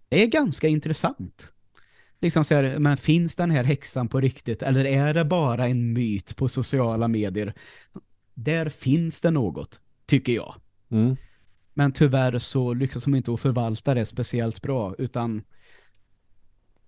det 0.09 0.23
är 0.23 0.27
ganska 0.27 0.69
intressant. 0.69 1.53
Liksom 2.21 2.45
så 2.45 2.55
här, 2.55 2.79
men 2.79 2.97
finns 2.97 3.37
den 3.37 3.51
här 3.51 3.65
häxan 3.65 4.09
på 4.09 4.21
riktigt 4.21 4.63
eller 4.63 4.85
är 4.85 5.15
det 5.15 5.25
bara 5.25 5.69
en 5.69 5.93
myt 5.93 6.37
på 6.37 6.49
sociala 6.49 7.09
medier? 7.09 7.55
Där 8.35 8.69
finns 8.69 9.21
det 9.21 9.31
något, 9.31 9.81
tycker 10.07 10.33
jag. 10.33 10.55
Mm. 10.91 11.17
Men 11.75 11.93
tyvärr 11.93 12.39
så 12.39 12.75
lyckas 12.75 13.05
de 13.05 13.15
inte 13.15 13.33
att 13.35 13.41
förvalta 13.41 13.95
det 13.95 14.07
speciellt 14.07 14.63
bra 14.63 14.95
utan 14.99 15.43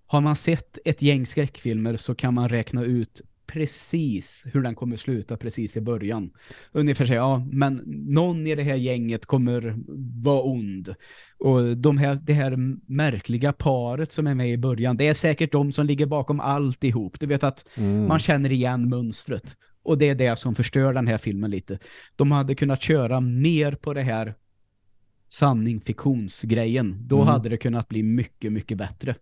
har 0.07 0.21
man 0.21 0.37
sett 0.37 0.79
ett 0.85 1.03
gäng 1.03 1.27
skräckfilmer 1.27 1.97
så 1.97 2.15
kan 2.15 2.35
man 2.35 2.49
räkna 2.49 2.85
ut 2.85 3.23
precis 3.47 4.43
hur 4.53 4.63
den 4.63 4.75
kommer 4.75 4.97
sluta 4.97 5.37
precis 5.37 5.77
i 5.77 5.81
början. 5.81 6.31
Ungefär 6.73 7.07
så, 7.07 7.15
ja, 7.15 7.47
men 7.53 7.83
någon 8.07 8.47
i 8.47 8.55
det 8.55 8.63
här 8.63 8.75
gänget 8.75 9.27
kommer 9.27 9.75
vara 10.25 10.43
ond. 10.43 10.95
Och 11.39 11.77
de 11.77 11.99
här, 11.99 12.15
det 12.15 12.33
här 12.33 12.57
märkliga 12.93 13.53
paret 13.53 14.13
som 14.13 14.27
är 14.27 14.35
med 14.35 14.51
i 14.51 14.59
början, 14.59 14.97
det 14.97 15.09
är 15.09 15.15
säkert 15.15 15.53
de 15.53 15.73
som 15.73 15.87
ligger 15.87 16.07
bakom 16.07 16.41
alltihop. 16.41 17.21
Du 17.21 17.27
vet 17.27 17.45
att 17.45 17.69
mm. 17.77 18.09
man 18.09 18.19
känner 18.19 18.53
igen 18.53 18.89
mönstret. 18.89 19.57
Och 19.83 19.99
det 19.99 20.09
är 20.09 20.15
det 20.15 20.39
som 20.39 20.55
förstör 20.55 20.93
den 20.93 21.07
här 21.07 21.19
filmen 21.19 21.51
lite. 21.51 21.79
De 22.17 22.33
hade 22.33 22.55
kunnat 22.55 22.83
köra 22.83 23.21
mer 23.21 23.73
på 23.73 23.95
det 23.95 24.03
här 24.03 24.35
sanning-fiktionsgrejen. 25.29 27.09
Då 27.09 27.17
mm. 27.17 27.29
hade 27.29 27.49
det 27.49 27.57
kunnat 27.57 27.89
bli 27.89 28.03
mycket, 28.03 28.53
mycket 28.53 28.79
bättre. 28.79 29.15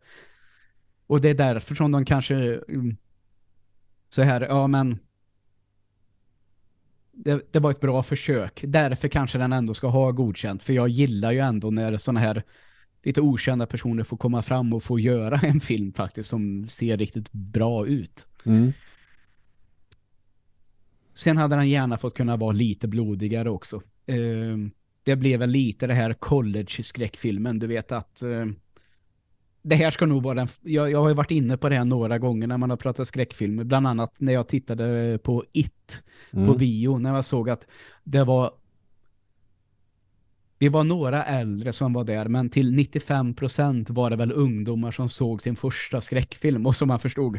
Och 1.06 1.20
det 1.20 1.28
är 1.28 1.34
därför 1.34 1.74
som 1.74 1.92
de 1.92 2.04
kanske 2.04 2.34
mm, 2.68 2.96
så 4.08 4.22
här, 4.22 4.40
ja 4.40 4.66
men 4.66 4.98
det, 7.12 7.52
det, 7.52 7.60
var 7.60 7.70
ett 7.70 7.80
bra 7.80 8.02
försök. 8.02 8.60
Därför 8.66 9.08
kanske 9.08 9.38
den 9.38 9.52
ändå 9.52 9.74
ska 9.74 9.88
ha 9.88 10.10
godkänt. 10.10 10.62
För 10.62 10.72
jag 10.72 10.88
gillar 10.88 11.32
ju 11.32 11.38
ändå 11.38 11.70
när 11.70 11.96
sådana 11.96 12.20
här 12.20 12.42
lite 13.02 13.20
okända 13.20 13.66
personer 13.66 14.04
får 14.04 14.16
komma 14.16 14.42
fram 14.42 14.72
och 14.72 14.82
få 14.82 14.98
göra 14.98 15.40
en 15.42 15.60
film 15.60 15.92
faktiskt 15.92 16.30
som 16.30 16.68
ser 16.68 16.96
riktigt 16.96 17.32
bra 17.32 17.86
ut. 17.86 18.26
Mm. 18.44 18.72
Sen 21.14 21.36
hade 21.36 21.56
den 21.56 21.68
gärna 21.68 21.98
fått 21.98 22.14
kunna 22.14 22.36
vara 22.36 22.52
lite 22.52 22.88
blodigare 22.88 23.50
också. 23.50 23.82
Uh, 24.10 24.68
det 25.02 25.16
blev 25.16 25.40
väl 25.40 25.50
lite 25.50 25.86
det 25.86 25.94
här 25.94 26.14
college-skräckfilmen. 26.14 27.58
Du 27.58 27.66
vet 27.66 27.92
att 27.92 28.22
uh, 28.24 28.46
det 29.64 29.76
här 29.76 29.90
ska 29.90 30.06
nog 30.06 30.22
vara 30.22 30.34
den... 30.34 30.48
Jag, 30.62 30.90
jag 30.90 31.02
har 31.02 31.08
ju 31.08 31.14
varit 31.14 31.30
inne 31.30 31.56
på 31.56 31.68
det 31.68 31.76
här 31.76 31.84
några 31.84 32.18
gånger 32.18 32.46
när 32.46 32.58
man 32.58 32.70
har 32.70 32.76
pratat 32.76 33.08
skräckfilmer. 33.08 33.64
Bland 33.64 33.86
annat 33.86 34.14
när 34.18 34.32
jag 34.32 34.48
tittade 34.48 35.18
på 35.22 35.44
It 35.52 36.02
mm. 36.32 36.46
på 36.46 36.54
bio. 36.54 36.98
När 36.98 37.14
jag 37.14 37.24
såg 37.24 37.50
att 37.50 37.66
det 38.04 38.24
var... 38.24 38.52
Vi 40.58 40.68
var 40.68 40.84
några 40.84 41.24
äldre 41.24 41.72
som 41.72 41.92
var 41.92 42.04
där. 42.04 42.28
Men 42.28 42.50
till 42.50 42.78
95% 42.78 43.92
var 43.92 44.10
det 44.10 44.16
väl 44.16 44.32
ungdomar 44.32 44.90
som 44.90 45.08
såg 45.08 45.42
sin 45.42 45.56
första 45.56 46.00
skräckfilm. 46.00 46.66
Och 46.66 46.76
som 46.76 46.88
man 46.88 47.00
förstod. 47.00 47.38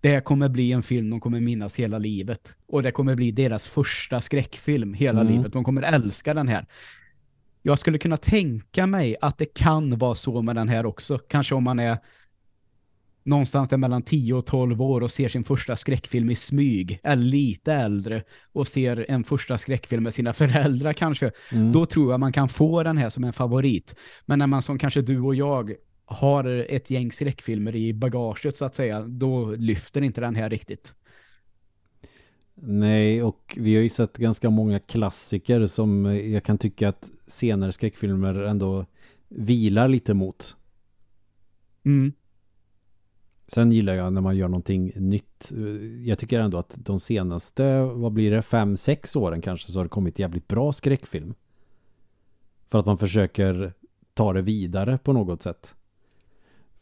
Det 0.00 0.24
kommer 0.24 0.48
bli 0.48 0.72
en 0.72 0.82
film 0.82 1.10
de 1.10 1.20
kommer 1.20 1.40
minnas 1.40 1.76
hela 1.76 1.98
livet. 1.98 2.56
Och 2.66 2.82
det 2.82 2.92
kommer 2.92 3.14
bli 3.14 3.30
deras 3.30 3.68
första 3.68 4.20
skräckfilm 4.20 4.94
hela 4.94 5.20
mm. 5.20 5.32
livet. 5.32 5.52
De 5.52 5.64
kommer 5.64 5.82
älska 5.82 6.34
den 6.34 6.48
här 6.48 6.66
jag 7.66 7.78
skulle 7.78 7.98
kunna 7.98 8.16
tänka 8.16 8.86
mig 8.86 9.16
att 9.20 9.38
det 9.38 9.54
kan 9.54 9.98
vara 9.98 10.14
så 10.14 10.42
med 10.42 10.56
den 10.56 10.68
här 10.68 10.86
också. 10.86 11.18
Kanske 11.18 11.54
om 11.54 11.64
man 11.64 11.78
är 11.78 11.98
någonstans 13.22 13.68
där 13.68 13.76
mellan 13.76 14.02
10 14.02 14.34
och 14.34 14.46
12 14.46 14.82
år 14.82 15.00
och 15.00 15.10
ser 15.10 15.28
sin 15.28 15.44
första 15.44 15.76
skräckfilm 15.76 16.30
i 16.30 16.34
smyg, 16.34 17.00
eller 17.02 17.22
lite 17.22 17.72
äldre 17.72 18.22
och 18.52 18.68
ser 18.68 19.06
en 19.08 19.24
första 19.24 19.58
skräckfilm 19.58 20.02
med 20.02 20.14
sina 20.14 20.32
föräldrar 20.32 20.92
kanske, 20.92 21.30
mm. 21.52 21.72
då 21.72 21.86
tror 21.86 22.10
jag 22.10 22.20
man 22.20 22.32
kan 22.32 22.48
få 22.48 22.82
den 22.82 22.98
här 22.98 23.10
som 23.10 23.24
en 23.24 23.32
favorit. 23.32 23.96
Men 24.26 24.38
när 24.38 24.46
man 24.46 24.62
som 24.62 24.78
kanske 24.78 25.02
du 25.02 25.20
och 25.20 25.34
jag 25.34 25.74
har 26.04 26.44
ett 26.68 26.90
gäng 26.90 27.12
skräckfilmer 27.12 27.76
i 27.76 27.94
bagaget 27.94 28.58
så 28.58 28.64
att 28.64 28.74
säga, 28.74 29.02
då 29.02 29.50
lyfter 29.50 30.02
inte 30.02 30.20
den 30.20 30.36
här 30.36 30.50
riktigt. 30.50 30.94
Nej, 32.54 33.22
och 33.22 33.58
vi 33.60 33.74
har 33.74 33.82
ju 33.82 33.88
sett 33.88 34.16
ganska 34.16 34.50
många 34.50 34.78
klassiker 34.78 35.66
som 35.66 36.04
jag 36.32 36.44
kan 36.44 36.58
tycka 36.58 36.88
att 36.88 37.10
senare 37.26 37.72
skräckfilmer 37.72 38.34
ändå 38.34 38.86
vilar 39.28 39.88
lite 39.88 40.14
mot. 40.14 40.56
Mm. 41.84 42.12
Sen 43.46 43.72
gillar 43.72 43.94
jag 43.94 44.12
när 44.12 44.20
man 44.20 44.36
gör 44.36 44.48
någonting 44.48 44.92
nytt. 44.96 45.52
Jag 46.04 46.18
tycker 46.18 46.40
ändå 46.40 46.58
att 46.58 46.74
de 46.76 47.00
senaste, 47.00 47.82
vad 47.82 48.12
blir 48.12 48.30
det, 48.30 48.42
fem, 48.42 48.76
sex 48.76 49.16
åren 49.16 49.40
kanske 49.40 49.72
så 49.72 49.78
har 49.78 49.84
det 49.84 49.88
kommit 49.88 50.18
jävligt 50.18 50.48
bra 50.48 50.72
skräckfilm. 50.72 51.34
För 52.66 52.78
att 52.78 52.86
man 52.86 52.98
försöker 52.98 53.72
ta 54.14 54.32
det 54.32 54.42
vidare 54.42 54.98
på 54.98 55.12
något 55.12 55.42
sätt. 55.42 55.74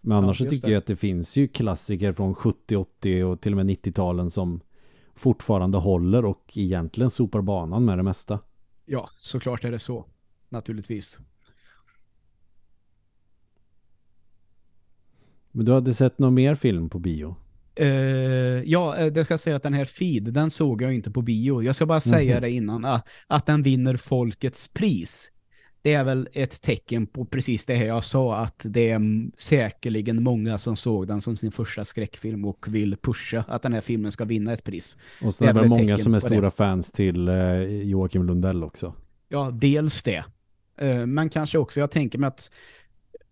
Men 0.00 0.18
annars 0.18 0.40
ja, 0.40 0.46
så 0.46 0.50
tycker 0.50 0.66
det. 0.66 0.72
jag 0.72 0.78
att 0.78 0.86
det 0.86 0.96
finns 0.96 1.36
ju 1.36 1.48
klassiker 1.48 2.12
från 2.12 2.34
70, 2.34 2.76
80 2.76 3.24
och 3.24 3.40
till 3.40 3.52
och 3.52 3.56
med 3.56 3.66
90-talen 3.66 4.30
som 4.30 4.60
fortfarande 5.14 5.78
håller 5.78 6.24
och 6.24 6.52
egentligen 6.54 7.10
sopar 7.10 7.40
banan 7.40 7.84
med 7.84 7.98
det 7.98 8.02
mesta. 8.02 8.40
Ja, 8.84 9.08
såklart 9.18 9.64
är 9.64 9.70
det 9.70 9.78
så. 9.78 10.06
Naturligtvis. 10.48 11.20
Men 15.50 15.64
du 15.64 15.72
hade 15.72 15.94
sett 15.94 16.18
någon 16.18 16.34
mer 16.34 16.54
film 16.54 16.88
på 16.90 16.98
bio? 16.98 17.36
Uh, 17.80 17.88
ja, 18.64 18.96
eh, 18.96 19.12
det 19.12 19.24
ska 19.24 19.38
säga 19.38 19.56
att 19.56 19.62
den 19.62 19.74
här 19.74 19.84
Feed, 19.84 20.32
den 20.32 20.50
såg 20.50 20.82
jag 20.82 20.94
inte 20.94 21.10
på 21.10 21.22
bio. 21.22 21.62
Jag 21.62 21.76
ska 21.76 21.86
bara 21.86 22.00
säga 22.00 22.22
mm 22.22 22.36
-hmm. 22.36 22.40
det 22.40 22.50
innan, 22.50 22.84
att, 22.84 23.08
att 23.26 23.46
den 23.46 23.62
vinner 23.62 23.96
folkets 23.96 24.68
pris 24.68 25.31
det 25.82 25.94
är 25.94 26.04
väl 26.04 26.28
ett 26.32 26.62
tecken 26.62 27.06
på 27.06 27.24
precis 27.24 27.64
det 27.64 27.74
här 27.74 27.86
jag 27.86 28.04
sa 28.04 28.36
att 28.36 28.66
det 28.68 28.90
är 28.90 29.00
säkerligen 29.36 30.22
många 30.22 30.58
som 30.58 30.76
såg 30.76 31.06
den 31.06 31.20
som 31.20 31.36
sin 31.36 31.52
första 31.52 31.84
skräckfilm 31.84 32.44
och 32.44 32.66
vill 32.68 32.96
pusha 32.96 33.44
att 33.48 33.62
den 33.62 33.72
här 33.72 33.80
filmen 33.80 34.12
ska 34.12 34.24
vinna 34.24 34.52
ett 34.52 34.64
pris. 34.64 34.98
Och 35.22 35.34
så 35.34 35.44
det 35.44 35.50
är, 35.50 35.54
väl 35.54 35.68
många 35.68 35.98
som 35.98 36.14
är 36.14 36.18
stora 36.18 36.40
det. 36.40 36.50
fans 36.50 36.92
till 36.92 37.28
eh, 37.28 37.62
Joakim 37.82 38.26
Lundell 38.26 38.64
också. 38.64 38.94
Ja, 39.28 39.50
dels 39.50 40.02
det. 40.02 40.24
Eh, 40.78 41.06
men 41.06 41.30
kanske 41.30 41.58
också, 41.58 41.80
jag 41.80 41.90
tänker 41.90 42.18
mig 42.18 42.28
att 42.28 42.50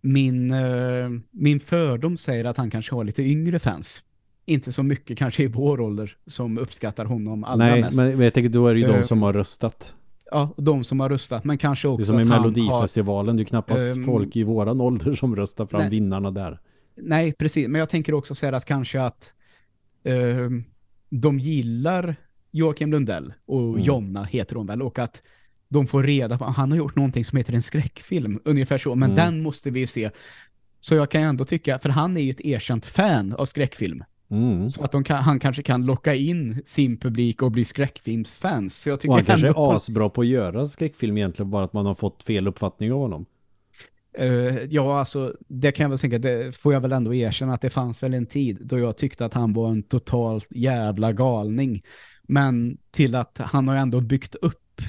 min, 0.01 0.51
eh, 0.51 1.09
min 1.31 1.61
fördom 1.61 2.19
säger 2.19 2.45
att 2.45 2.57
han 2.57 2.71
kanske 2.71 2.95
har 2.95 3.05
lite 3.05 3.23
yngre 3.23 3.59
fans. 3.59 4.03
Inte 4.45 4.73
så 4.73 4.83
mycket 4.83 5.19
kanske 5.19 5.43
i 5.43 5.47
vår 5.47 5.81
ålder 5.81 6.17
som 6.27 6.59
uppskattar 6.59 7.05
honom 7.05 7.45
allra 7.45 7.67
Nej, 7.67 7.83
mest. 7.83 7.97
men 7.97 8.21
jag 8.21 8.35
tänker 8.35 8.49
då 8.49 8.67
är 8.67 8.75
det 8.75 8.81
ju 8.81 8.87
de 8.87 9.05
som 9.05 9.23
har 9.23 9.33
röstat 9.33 9.95
ja, 10.31 10.55
de 10.57 10.85
som 10.85 11.01
har 11.01 11.09
röstat, 11.09 11.45
men 11.45 11.59
kanske 11.59 11.89
också 11.89 12.13
Det 12.13 12.21
är 12.21 12.25
som 12.25 12.35
i 12.35 12.39
Melodifestivalen, 12.39 13.29
har, 13.29 13.37
det 13.37 13.43
är 13.43 13.45
knappast 13.45 13.95
um, 13.95 14.05
folk 14.05 14.37
i 14.37 14.45
våran 14.45 14.81
ålder 14.81 15.15
som 15.15 15.37
röstar 15.37 15.67
fram 15.67 15.81
nej, 15.81 15.91
vinnarna 15.91 16.31
där. 16.31 16.61
Nej, 16.97 17.33
precis, 17.33 17.69
men 17.69 17.79
jag 17.79 17.89
tänker 17.89 18.15
också 18.15 18.35
säga 18.35 18.57
att 18.57 18.65
kanske 18.65 19.03
att 19.03 19.35
um, 20.05 20.65
de 21.11 21.39
gillar 21.39 22.17
Joakim 22.51 22.91
Lundell 22.91 23.33
och 23.47 23.61
mm. 23.61 23.81
Jonna 23.81 24.25
heter 24.25 24.57
hon 24.57 24.67
väl, 24.67 24.83
och 24.83 24.99
att 24.99 25.23
de 25.69 25.87
får 25.87 26.03
reda 26.03 26.39
på 26.39 26.45
att 26.45 26.57
han 26.57 26.71
har 26.71 26.79
gjort 26.79 26.97
någonting 26.97 27.25
som 27.25 27.39
heter 27.39 27.55
en 27.55 27.63
skräckfilm, 27.63 28.41
ungefär 28.45 28.79
så, 28.79 28.95
men 28.95 29.11
mm. 29.11 29.25
den 29.25 29.43
måste 29.43 29.71
vi 29.71 29.87
se. 29.87 30.11
Så 30.81 30.95
jag 30.95 31.11
kan 31.11 31.23
ändå 31.23 31.45
tycka, 31.45 31.79
för 31.79 31.89
han 31.89 32.17
är 32.17 32.21
ju 32.21 32.31
ett 32.31 32.41
erkänt 32.41 32.87
fan 32.87 33.33
av 33.33 33.47
skräckfilm. 33.47 34.05
Mm. 34.31 34.69
Så 34.69 34.83
att 34.83 35.05
kan, 35.05 35.23
han 35.23 35.41
kanske 35.41 35.63
kan 35.63 35.87
locka 35.87 36.15
in 36.15 36.63
sin 36.67 36.97
publik 36.97 37.43
och 37.43 37.51
bli 37.51 37.65
skräckfilmsfans. 37.65 38.77
Så 38.77 38.89
jag 38.89 39.01
tycker 39.01 39.11
och 39.11 39.17
han 39.17 39.25
kanske 39.25 39.49
är 39.49 39.77
asbra 39.77 40.09
på 40.09 40.21
att 40.21 40.27
göra 40.27 40.67
skräckfilm 40.67 41.17
egentligen, 41.17 41.51
bara 41.51 41.65
att 41.65 41.73
man 41.73 41.87
har 41.87 41.95
fått 41.95 42.23
fel 42.23 42.49
uppfattning 42.49 42.93
av 42.93 42.99
honom. 42.99 43.27
Uh, 44.21 44.65
ja, 44.65 44.99
alltså 44.99 45.37
det 45.49 45.73
kan 45.73 45.85
jag 45.85 45.91
väl 45.91 45.99
tänka, 45.99 46.19
det 46.19 46.57
får 46.57 46.73
jag 46.73 46.81
väl 46.81 46.93
ändå 46.93 47.15
erkänna 47.15 47.53
att 47.53 47.61
det 47.61 47.71
fanns 47.71 48.03
väl 48.03 48.15
en 48.15 48.27
tid 48.27 48.59
då 48.61 48.79
jag 48.79 48.97
tyckte 48.97 49.25
att 49.25 49.35
han 49.35 49.53
var 49.53 49.71
en 49.71 49.83
totalt 49.83 50.47
jävla 50.51 51.13
galning. 51.13 51.83
Men 52.23 52.79
till 52.91 53.15
att 53.15 53.39
han 53.39 53.69
har 53.69 53.77
ändå 53.77 54.01
byggt 54.01 54.35
upp 54.35 54.81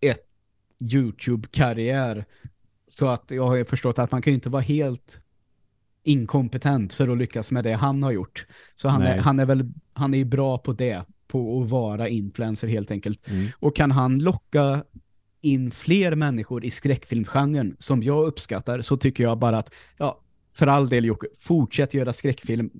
ett 0.00 0.26
YouTube-karriär 0.80 2.24
så 2.88 3.06
att 3.06 3.30
jag 3.30 3.46
har 3.46 3.64
förstått 3.64 3.98
att 3.98 4.12
man 4.12 4.22
kan 4.22 4.32
inte 4.32 4.48
vara 4.48 4.62
helt 4.62 5.20
inkompetent 6.06 6.94
för 6.94 7.08
att 7.08 7.18
lyckas 7.18 7.50
med 7.50 7.64
det 7.64 7.72
han 7.72 8.02
har 8.02 8.10
gjort. 8.10 8.46
Så 8.76 8.88
han, 8.88 9.02
är, 9.02 9.18
han 9.18 9.40
är 9.40 9.46
väl 9.46 9.72
han 9.92 10.14
är 10.14 10.24
bra 10.24 10.58
på 10.58 10.72
det, 10.72 11.04
på 11.26 11.62
att 11.62 11.70
vara 11.70 12.08
influencer 12.08 12.68
helt 12.68 12.90
enkelt. 12.90 13.28
Mm. 13.28 13.46
Och 13.58 13.76
kan 13.76 13.90
han 13.90 14.18
locka 14.18 14.84
in 15.40 15.70
fler 15.70 16.14
människor 16.14 16.64
i 16.64 16.70
skräckfilmgenren 16.70 17.76
som 17.78 18.02
jag 18.02 18.26
uppskattar 18.26 18.80
så 18.80 18.96
tycker 18.96 19.24
jag 19.24 19.38
bara 19.38 19.58
att, 19.58 19.74
ja, 19.96 20.20
för 20.52 20.66
all 20.66 20.88
del 20.88 21.04
Jocke, 21.04 21.26
fortsätt 21.38 21.94
göra 21.94 22.12
skräckfilm. 22.12 22.70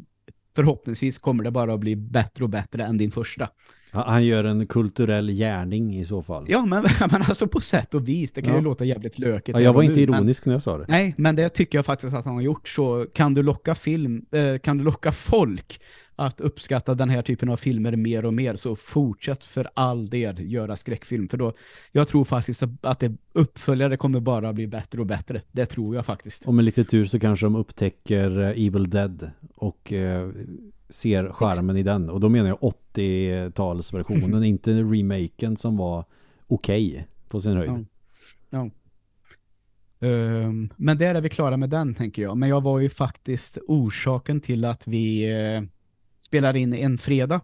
Förhoppningsvis 0.54 1.18
kommer 1.18 1.44
det 1.44 1.50
bara 1.50 1.74
att 1.74 1.80
bli 1.80 1.96
bättre 1.96 2.44
och 2.44 2.50
bättre 2.50 2.84
än 2.84 2.98
din 2.98 3.10
första. 3.10 3.48
Han 3.96 4.24
gör 4.24 4.44
en 4.44 4.66
kulturell 4.66 5.30
gärning 5.30 5.96
i 5.96 6.04
så 6.04 6.22
fall. 6.22 6.44
Ja, 6.48 6.66
men, 6.66 6.84
men 7.10 7.22
alltså 7.22 7.46
på 7.46 7.60
sätt 7.60 7.94
och 7.94 8.08
vis. 8.08 8.32
Det 8.32 8.42
kan 8.42 8.52
ja. 8.52 8.58
ju 8.58 8.64
låta 8.64 8.84
jävligt 8.84 9.18
lökigt. 9.18 9.58
Ja, 9.58 9.64
jag 9.64 9.72
var 9.72 9.82
inte 9.82 10.00
ironisk 10.00 10.44
men, 10.44 10.50
när 10.50 10.54
jag 10.54 10.62
sa 10.62 10.78
det. 10.78 10.84
Nej, 10.88 11.14
men 11.16 11.36
det 11.36 11.48
tycker 11.48 11.78
jag 11.78 11.86
faktiskt 11.86 12.14
att 12.14 12.24
han 12.24 12.34
har 12.34 12.42
gjort. 12.42 12.68
Så 12.68 13.06
kan 13.14 13.34
du 13.34 13.42
locka 13.42 13.74
film, 13.74 14.24
eh, 14.32 14.58
kan 14.58 14.78
du 14.78 14.84
locka 14.84 15.12
folk 15.12 15.80
att 16.16 16.40
uppskatta 16.40 16.94
den 16.94 17.10
här 17.10 17.22
typen 17.22 17.48
av 17.48 17.56
filmer 17.56 17.96
mer 17.96 18.24
och 18.24 18.34
mer 18.34 18.56
så 18.56 18.76
fortsätt 18.76 19.44
för 19.44 19.68
all 19.74 20.08
del 20.08 20.52
göra 20.52 20.76
skräckfilm. 20.76 21.28
För 21.28 21.36
då, 21.36 21.52
jag 21.92 22.08
tror 22.08 22.24
faktiskt 22.24 22.62
att 22.80 23.00
det 23.00 23.12
uppföljare 23.32 23.96
kommer 23.96 24.20
bara 24.20 24.52
bli 24.52 24.66
bättre 24.66 25.00
och 25.00 25.06
bättre. 25.06 25.42
Det 25.52 25.66
tror 25.66 25.94
jag 25.94 26.06
faktiskt. 26.06 26.46
Och 26.46 26.54
med 26.54 26.64
lite 26.64 26.84
tur 26.84 27.06
så 27.06 27.20
kanske 27.20 27.46
de 27.46 27.56
upptäcker 27.56 28.40
eh, 28.40 28.66
Evil 28.66 28.90
Dead 28.90 29.30
och 29.54 29.92
eh, 29.92 30.28
ser 30.88 31.28
skärmen 31.32 31.76
i 31.76 31.82
den. 31.82 32.10
Och 32.10 32.20
då 32.20 32.28
menar 32.28 32.48
jag 32.48 32.58
80-talsversionen, 32.94 34.44
inte 34.44 34.70
remaken 34.70 35.56
som 35.56 35.76
var 35.76 36.04
okej 36.46 36.90
okay 36.90 37.04
på 37.28 37.40
sin 37.40 37.56
höjd. 37.56 37.70
Ja. 37.70 37.84
ja. 38.50 38.70
Um, 39.98 40.72
men 40.76 40.98
där 40.98 41.14
är 41.14 41.20
vi 41.20 41.28
klara 41.28 41.56
med 41.56 41.70
den 41.70 41.94
tänker 41.94 42.22
jag. 42.22 42.36
Men 42.36 42.48
jag 42.48 42.60
var 42.60 42.78
ju 42.78 42.88
faktiskt 42.88 43.58
orsaken 43.68 44.40
till 44.40 44.64
att 44.64 44.86
vi 44.88 45.34
uh, 45.34 45.62
spelar 46.18 46.56
in 46.56 46.74
en 46.74 46.98
fredag. 46.98 47.40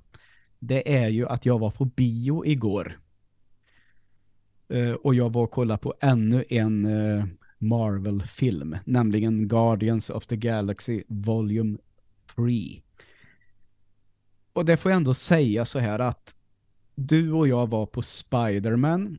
Det 0.59 0.97
är 0.97 1.09
ju 1.09 1.29
att 1.29 1.47
jag 1.47 1.59
var 1.59 1.71
på 1.71 1.85
bio 1.85 2.47
igår. 2.47 2.99
Uh, 4.75 4.93
och 4.93 5.15
jag 5.15 5.33
var 5.33 5.43
och 5.43 5.51
kollade 5.51 5.79
på 5.79 5.95
ännu 6.01 6.45
en 6.49 6.87
uh, 6.87 7.25
Marvel-film. 7.59 8.77
Nämligen 8.85 9.49
Guardians 9.49 10.11
of 10.11 10.27
the 10.27 10.37
Galaxy 10.37 11.03
Volume 11.09 11.79
3. 12.37 12.82
Och 14.53 14.65
det 14.65 14.77
får 14.77 14.91
jag 14.91 14.97
ändå 14.97 15.15
säga 15.15 15.65
så 15.65 15.79
här 15.79 15.99
att 15.99 16.37
du 16.95 17.33
och 17.33 17.49
jag 17.49 17.71
var 17.71 17.87
på 17.87 18.03
Spider-Man 18.03 19.19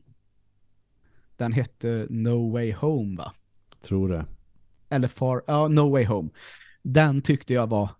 den 1.36 1.52
hette 1.52 2.06
No 2.10 2.52
Way 2.52 2.72
Home 2.72 3.16
va? 3.16 3.32
Tror 3.80 4.08
det. 4.08 4.24
Eller 4.88 5.08
Far, 5.08 5.42
ja, 5.46 5.68
No 5.68 5.90
Way 5.90 6.04
Home. 6.04 6.30
Den 6.82 7.22
tyckte 7.22 7.54
jag 7.54 7.66
var 7.66 7.90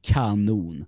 kanon. 0.00 0.84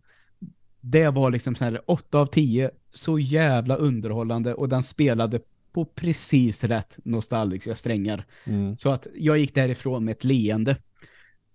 Det 0.80 1.08
var 1.08 1.30
liksom 1.30 1.54
så 1.54 1.64
här 1.64 1.80
8 1.86 2.18
av 2.18 2.26
10, 2.26 2.70
så 2.92 3.18
jävla 3.18 3.76
underhållande 3.76 4.54
och 4.54 4.68
den 4.68 4.82
spelade 4.82 5.40
på 5.72 5.84
precis 5.84 6.64
rätt 6.64 6.98
nostalgiska 7.04 7.74
strängar. 7.74 8.24
Mm. 8.44 8.78
Så 8.78 8.90
att 8.90 9.06
jag 9.14 9.38
gick 9.38 9.54
därifrån 9.54 10.04
med 10.04 10.12
ett 10.12 10.24
leende. 10.24 10.76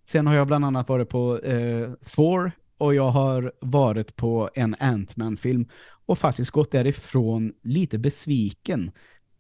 Sen 0.04 0.28
har 0.28 0.34
jag 0.34 0.48
bland 0.48 0.66
annat 0.66 0.90
varit 0.90 1.10
på 1.10 1.40
eh, 1.40 1.92
Thor 2.16 2.52
och 2.82 2.96
jag 2.96 3.12
har 3.12 3.52
varit 3.60 4.16
på 4.16 4.50
en 4.54 4.76
Ant-Man-film 4.80 5.66
och 6.06 6.20
faktiskt 6.20 6.52
gått 6.52 6.72
därifrån 6.72 7.54
lite 7.64 7.98
besviken 7.98 8.92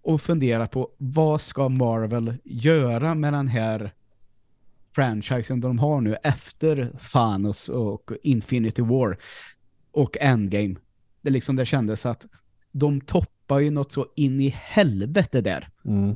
och 0.02 0.22
fundera 0.22 0.68
på 0.68 0.90
vad 0.98 1.42
ska 1.42 1.70
Marvel 1.70 2.34
göra 2.44 3.16
med 3.16 3.34
den 3.34 3.48
här 3.48 3.92
franchisen 4.92 5.62
de 5.62 5.80
har 5.80 6.02
nu 6.02 6.16
efter 6.24 6.92
Thanos 7.14 7.70
och 7.70 8.12
Infinity 8.24 8.82
War 8.82 9.18
och 9.92 10.18
Endgame. 10.20 10.76
Det 11.22 11.30
liksom 11.30 11.56
det 11.56 11.66
kändes 11.66 12.06
att 12.06 12.28
de 12.72 13.02
toppar 13.02 13.60
ju 13.60 13.70
något 13.70 13.92
så 13.92 14.08
in 14.16 14.42
i 14.42 14.50
helvete 14.50 15.42
där. 15.42 15.70
Mm. 15.86 16.16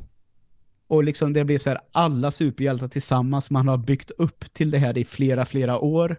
Och 0.86 1.04
liksom 1.04 1.32
det 1.32 1.44
blir 1.44 1.58
så 1.58 1.70
här 1.70 1.80
alla 1.92 2.30
superhjältar 2.30 2.88
tillsammans 2.88 3.50
man 3.50 3.68
har 3.68 3.78
byggt 3.78 4.10
upp 4.10 4.54
till 4.54 4.70
det 4.70 4.78
här 4.78 4.98
i 4.98 5.04
flera, 5.04 5.44
flera 5.44 5.78
år. 5.78 6.16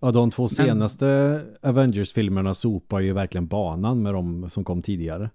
Ja, 0.00 0.10
de 0.10 0.30
två 0.30 0.48
senaste 0.48 1.04
Men... 1.04 1.70
Avengers-filmerna 1.70 2.54
sopar 2.54 3.00
ju 3.00 3.12
verkligen 3.12 3.46
banan 3.46 4.02
med 4.02 4.14
de 4.14 4.50
som 4.50 4.64
kom 4.64 4.82
tidigare. 4.82 5.30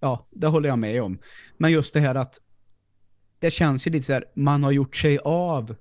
Ja, 0.00 0.26
det 0.30 0.46
håller 0.46 0.68
jag 0.68 0.78
med 0.78 1.02
om. 1.02 1.18
Men 1.56 1.72
just 1.72 1.94
det 1.94 2.00
här 2.00 2.14
att 2.14 2.40
det 3.38 3.50
känns 3.50 3.86
ju 3.86 3.90
lite 3.90 4.06
så 4.06 4.12
här, 4.12 4.24
man 4.34 4.64
har 4.64 4.72
gjort 4.72 4.96
sig 4.96 5.18
av 5.24 5.76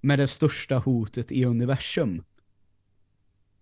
med 0.00 0.18
det 0.18 0.28
största 0.28 0.78
hotet 0.78 1.32
i 1.32 1.44
universum. 1.44 2.22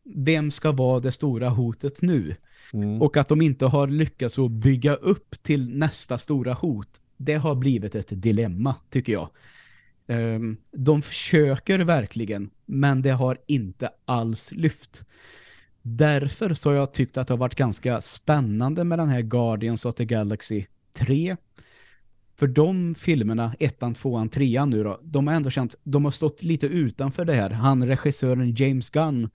Vem 0.02 0.50
ska 0.50 0.72
vara 0.72 1.00
det 1.00 1.12
stora 1.12 1.48
hotet 1.48 2.02
nu? 2.02 2.36
Mm. 2.72 3.02
Och 3.02 3.16
att 3.16 3.28
de 3.28 3.42
inte 3.42 3.66
har 3.66 3.86
lyckats 3.86 4.38
att 4.38 4.50
bygga 4.50 4.94
upp 4.94 5.42
till 5.42 5.76
nästa 5.78 6.18
stora 6.18 6.54
hot, 6.54 7.00
det 7.16 7.34
har 7.34 7.54
blivit 7.54 7.94
ett 7.94 8.08
dilemma, 8.10 8.74
tycker 8.90 9.12
jag. 9.12 9.28
Um, 10.10 10.56
de 10.72 11.02
försöker 11.02 11.78
verkligen, 11.78 12.50
men 12.66 13.02
det 13.02 13.10
har 13.10 13.38
inte 13.46 13.90
alls 14.04 14.52
lyft. 14.52 15.04
Därför 15.82 16.54
så 16.54 16.70
har 16.70 16.76
jag 16.76 16.92
tyckt 16.92 17.16
att 17.16 17.28
det 17.28 17.34
har 17.34 17.38
varit 17.38 17.54
ganska 17.54 18.00
spännande 18.00 18.84
med 18.84 18.98
den 18.98 19.08
här 19.08 19.20
Guardians 19.20 19.84
of 19.84 19.94
the 19.94 20.04
Galaxy 20.04 20.64
3. 20.92 21.36
För 22.36 22.46
de 22.46 22.94
filmerna, 22.94 23.54
ettan, 23.58 23.94
tvåan, 23.94 24.28
trean 24.28 24.70
nu 24.70 24.84
då, 24.84 25.00
de 25.02 25.26
har 25.26 25.34
ändå 25.34 25.50
känt, 25.50 25.74
de 25.82 26.04
har 26.04 26.12
stått 26.12 26.42
lite 26.42 26.66
utanför 26.66 27.24
det 27.24 27.34
här. 27.34 27.50
Han, 27.50 27.86
regissören 27.86 28.54
James 28.54 28.90
Gunn, 28.90 29.30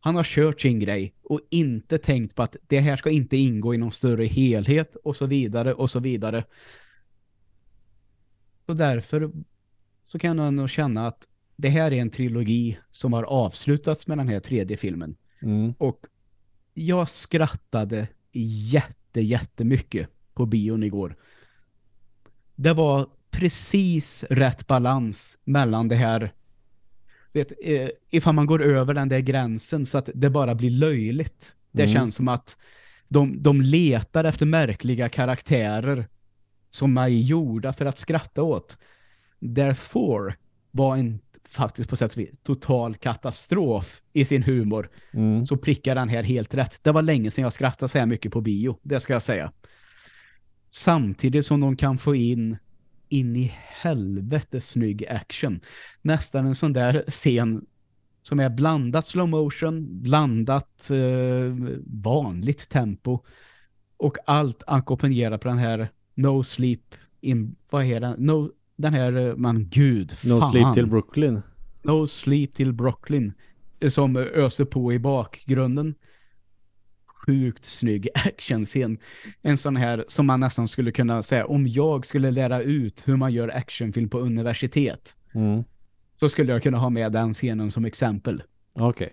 han 0.00 0.16
har 0.16 0.24
kört 0.24 0.60
sin 0.60 0.80
grej 0.80 1.14
och 1.22 1.40
inte 1.50 1.98
tänkt 1.98 2.34
på 2.34 2.42
att 2.42 2.56
det 2.66 2.80
här 2.80 2.96
ska 2.96 3.10
inte 3.10 3.36
ingå 3.36 3.74
i 3.74 3.78
någon 3.78 3.92
större 3.92 4.24
helhet 4.24 4.96
och 4.96 5.16
så 5.16 5.26
vidare 5.26 5.74
och 5.74 5.90
så 5.90 6.00
vidare. 6.00 6.44
Och 8.66 8.76
därför 8.76 9.30
så 10.08 10.18
kan 10.18 10.38
jag 10.38 10.54
nog 10.54 10.70
känna 10.70 11.06
att 11.06 11.28
det 11.56 11.68
här 11.68 11.92
är 11.92 12.00
en 12.00 12.10
trilogi 12.10 12.78
som 12.92 13.12
har 13.12 13.22
avslutats 13.22 14.06
med 14.06 14.18
den 14.18 14.28
här 14.28 14.40
tredje 14.40 14.76
filmen. 14.76 15.16
Mm. 15.42 15.74
Och 15.78 16.06
jag 16.74 17.08
skrattade 17.08 18.08
jätte, 18.32 19.20
jättemycket 19.20 20.08
på 20.34 20.46
bion 20.46 20.82
igår. 20.82 21.16
Det 22.54 22.72
var 22.72 23.06
precis 23.30 24.24
rätt 24.30 24.66
balans 24.66 25.38
mellan 25.44 25.88
det 25.88 25.96
här 25.96 26.32
vet, 27.32 27.52
eh, 27.62 27.88
ifall 28.10 28.34
man 28.34 28.46
går 28.46 28.62
över 28.62 28.94
den 28.94 29.08
där 29.08 29.20
gränsen 29.20 29.86
så 29.86 29.98
att 29.98 30.10
det 30.14 30.30
bara 30.30 30.54
blir 30.54 30.70
löjligt. 30.70 31.54
Det 31.72 31.82
mm. 31.82 31.94
känns 31.94 32.14
som 32.14 32.28
att 32.28 32.56
de, 33.08 33.42
de 33.42 33.62
letar 33.62 34.24
efter 34.24 34.46
märkliga 34.46 35.08
karaktärer 35.08 36.08
som 36.70 36.98
är 36.98 37.08
gjorda 37.08 37.72
för 37.72 37.86
att 37.86 37.98
skratta 37.98 38.42
åt. 38.42 38.78
Därför 39.38 40.36
var 40.70 40.96
en 40.96 41.20
faktiskt 41.48 41.90
på 41.90 41.96
sätt 41.96 42.12
och 42.12 42.18
vis 42.18 42.30
total 42.42 42.94
katastrof 42.94 44.02
i 44.12 44.24
sin 44.24 44.42
humor 44.42 44.90
mm. 45.12 45.44
så 45.44 45.56
prickar 45.56 45.94
den 45.94 46.08
här 46.08 46.22
helt 46.22 46.54
rätt. 46.54 46.80
Det 46.82 46.92
var 46.92 47.02
länge 47.02 47.30
sedan 47.30 47.42
jag 47.42 47.52
skrattade 47.52 47.88
så 47.88 47.98
här 47.98 48.06
mycket 48.06 48.32
på 48.32 48.40
bio, 48.40 48.78
det 48.82 49.00
ska 49.00 49.12
jag 49.12 49.22
säga. 49.22 49.52
Samtidigt 50.70 51.46
som 51.46 51.60
de 51.60 51.76
kan 51.76 51.98
få 51.98 52.14
in 52.14 52.56
in 53.08 53.36
i 53.36 53.52
helvete 53.56 54.60
snygg 54.60 55.06
action. 55.06 55.60
Nästan 56.02 56.46
en 56.46 56.54
sån 56.54 56.72
där 56.72 57.04
scen 57.08 57.66
som 58.22 58.40
är 58.40 58.50
blandat 58.50 59.06
slow 59.06 59.28
motion, 59.28 60.02
blandat 60.02 60.90
eh, 60.90 61.74
vanligt 61.86 62.68
tempo 62.68 63.24
och 63.96 64.16
allt 64.26 64.62
ackompanjerar 64.66 65.38
på 65.38 65.48
den 65.48 65.58
här 65.58 65.88
No 66.14 66.42
Sleep 66.42 66.94
in, 67.20 67.56
vad 67.70 67.84
är 67.84 68.00
den? 68.00 68.14
No, 68.18 68.50
den 68.78 68.94
här, 68.94 69.16
eh, 69.16 69.36
man 69.36 69.68
gud, 69.68 70.14
No 70.24 70.40
fan. 70.40 70.50
Sleep 70.50 70.74
till 70.74 70.86
Brooklyn. 70.86 71.42
No 71.82 72.06
Sleep 72.06 72.54
till 72.54 72.72
Brooklyn. 72.72 73.32
Eh, 73.80 73.90
som 73.90 74.16
öser 74.16 74.64
på 74.64 74.92
i 74.92 74.98
bakgrunden. 74.98 75.94
Sjukt 77.06 77.64
snygg 77.64 78.08
actionscen. 78.14 78.98
En 79.42 79.58
sån 79.58 79.76
här 79.76 80.04
som 80.08 80.26
man 80.26 80.40
nästan 80.40 80.68
skulle 80.68 80.92
kunna 80.92 81.22
säga, 81.22 81.46
om 81.46 81.66
jag 81.66 82.06
skulle 82.06 82.30
lära 82.30 82.62
ut 82.62 83.02
hur 83.08 83.16
man 83.16 83.32
gör 83.32 83.48
actionfilm 83.48 84.08
på 84.08 84.18
universitet. 84.18 85.16
Mm. 85.34 85.64
Så 86.14 86.28
skulle 86.28 86.52
jag 86.52 86.62
kunna 86.62 86.78
ha 86.78 86.90
med 86.90 87.12
den 87.12 87.34
scenen 87.34 87.70
som 87.70 87.84
exempel. 87.84 88.42
Okej. 88.74 89.10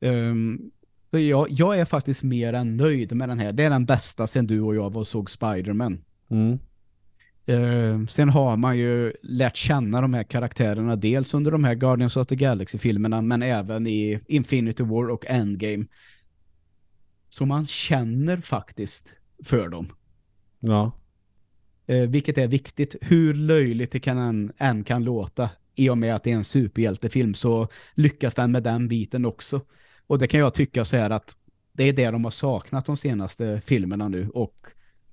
Okay. 0.00 0.10
Um, 0.10 0.70
ehm, 1.10 1.20
jag, 1.20 1.46
jag 1.50 1.78
är 1.78 1.84
faktiskt 1.84 2.22
mer 2.22 2.52
än 2.52 2.76
nöjd 2.76 3.12
med 3.12 3.28
den 3.28 3.38
här. 3.38 3.52
Det 3.52 3.64
är 3.64 3.70
den 3.70 3.86
bästa 3.86 4.26
sen 4.26 4.46
du 4.46 4.60
och 4.60 4.74
jag 4.74 4.92
var 4.92 5.00
och 5.00 5.06
såg 5.06 5.30
Spiderman. 5.30 6.04
Mm. 6.30 6.58
Uh, 7.48 8.06
sen 8.06 8.28
har 8.28 8.56
man 8.56 8.78
ju 8.78 9.12
lärt 9.22 9.56
känna 9.56 10.00
de 10.00 10.14
här 10.14 10.22
karaktärerna 10.22 10.96
dels 10.96 11.34
under 11.34 11.50
de 11.50 11.64
här 11.64 11.74
Guardians 11.74 12.16
of 12.16 12.26
the 12.26 12.36
Galaxy-filmerna 12.36 13.20
men 13.20 13.42
även 13.42 13.86
i 13.86 14.20
Infinity 14.26 14.82
War 14.82 15.08
och 15.08 15.26
Endgame. 15.26 15.86
Så 17.28 17.46
man 17.46 17.66
känner 17.66 18.36
faktiskt 18.36 19.14
för 19.44 19.68
dem. 19.68 19.92
Ja. 20.60 20.92
Uh, 21.90 22.08
vilket 22.08 22.38
är 22.38 22.48
viktigt. 22.48 22.96
Hur 23.00 23.34
löjligt 23.34 23.92
det 23.92 24.00
kan 24.00 24.18
än, 24.18 24.52
än 24.58 24.84
kan 24.84 25.04
låta 25.04 25.50
i 25.74 25.88
och 25.88 25.98
med 25.98 26.14
att 26.14 26.24
det 26.24 26.32
är 26.32 26.36
en 26.36 26.44
superhjältefilm 26.44 27.34
så 27.34 27.68
lyckas 27.94 28.34
den 28.34 28.52
med 28.52 28.62
den 28.62 28.88
biten 28.88 29.24
också. 29.24 29.60
Och 30.06 30.18
det 30.18 30.26
kan 30.26 30.40
jag 30.40 30.54
tycka 30.54 30.84
så 30.84 30.96
här 30.96 31.10
att 31.10 31.36
det 31.72 31.84
är 31.84 31.92
det 31.92 32.10
de 32.10 32.24
har 32.24 32.30
saknat 32.30 32.86
de 32.86 32.96
senaste 32.96 33.60
filmerna 33.64 34.08
nu 34.08 34.28
och 34.28 34.54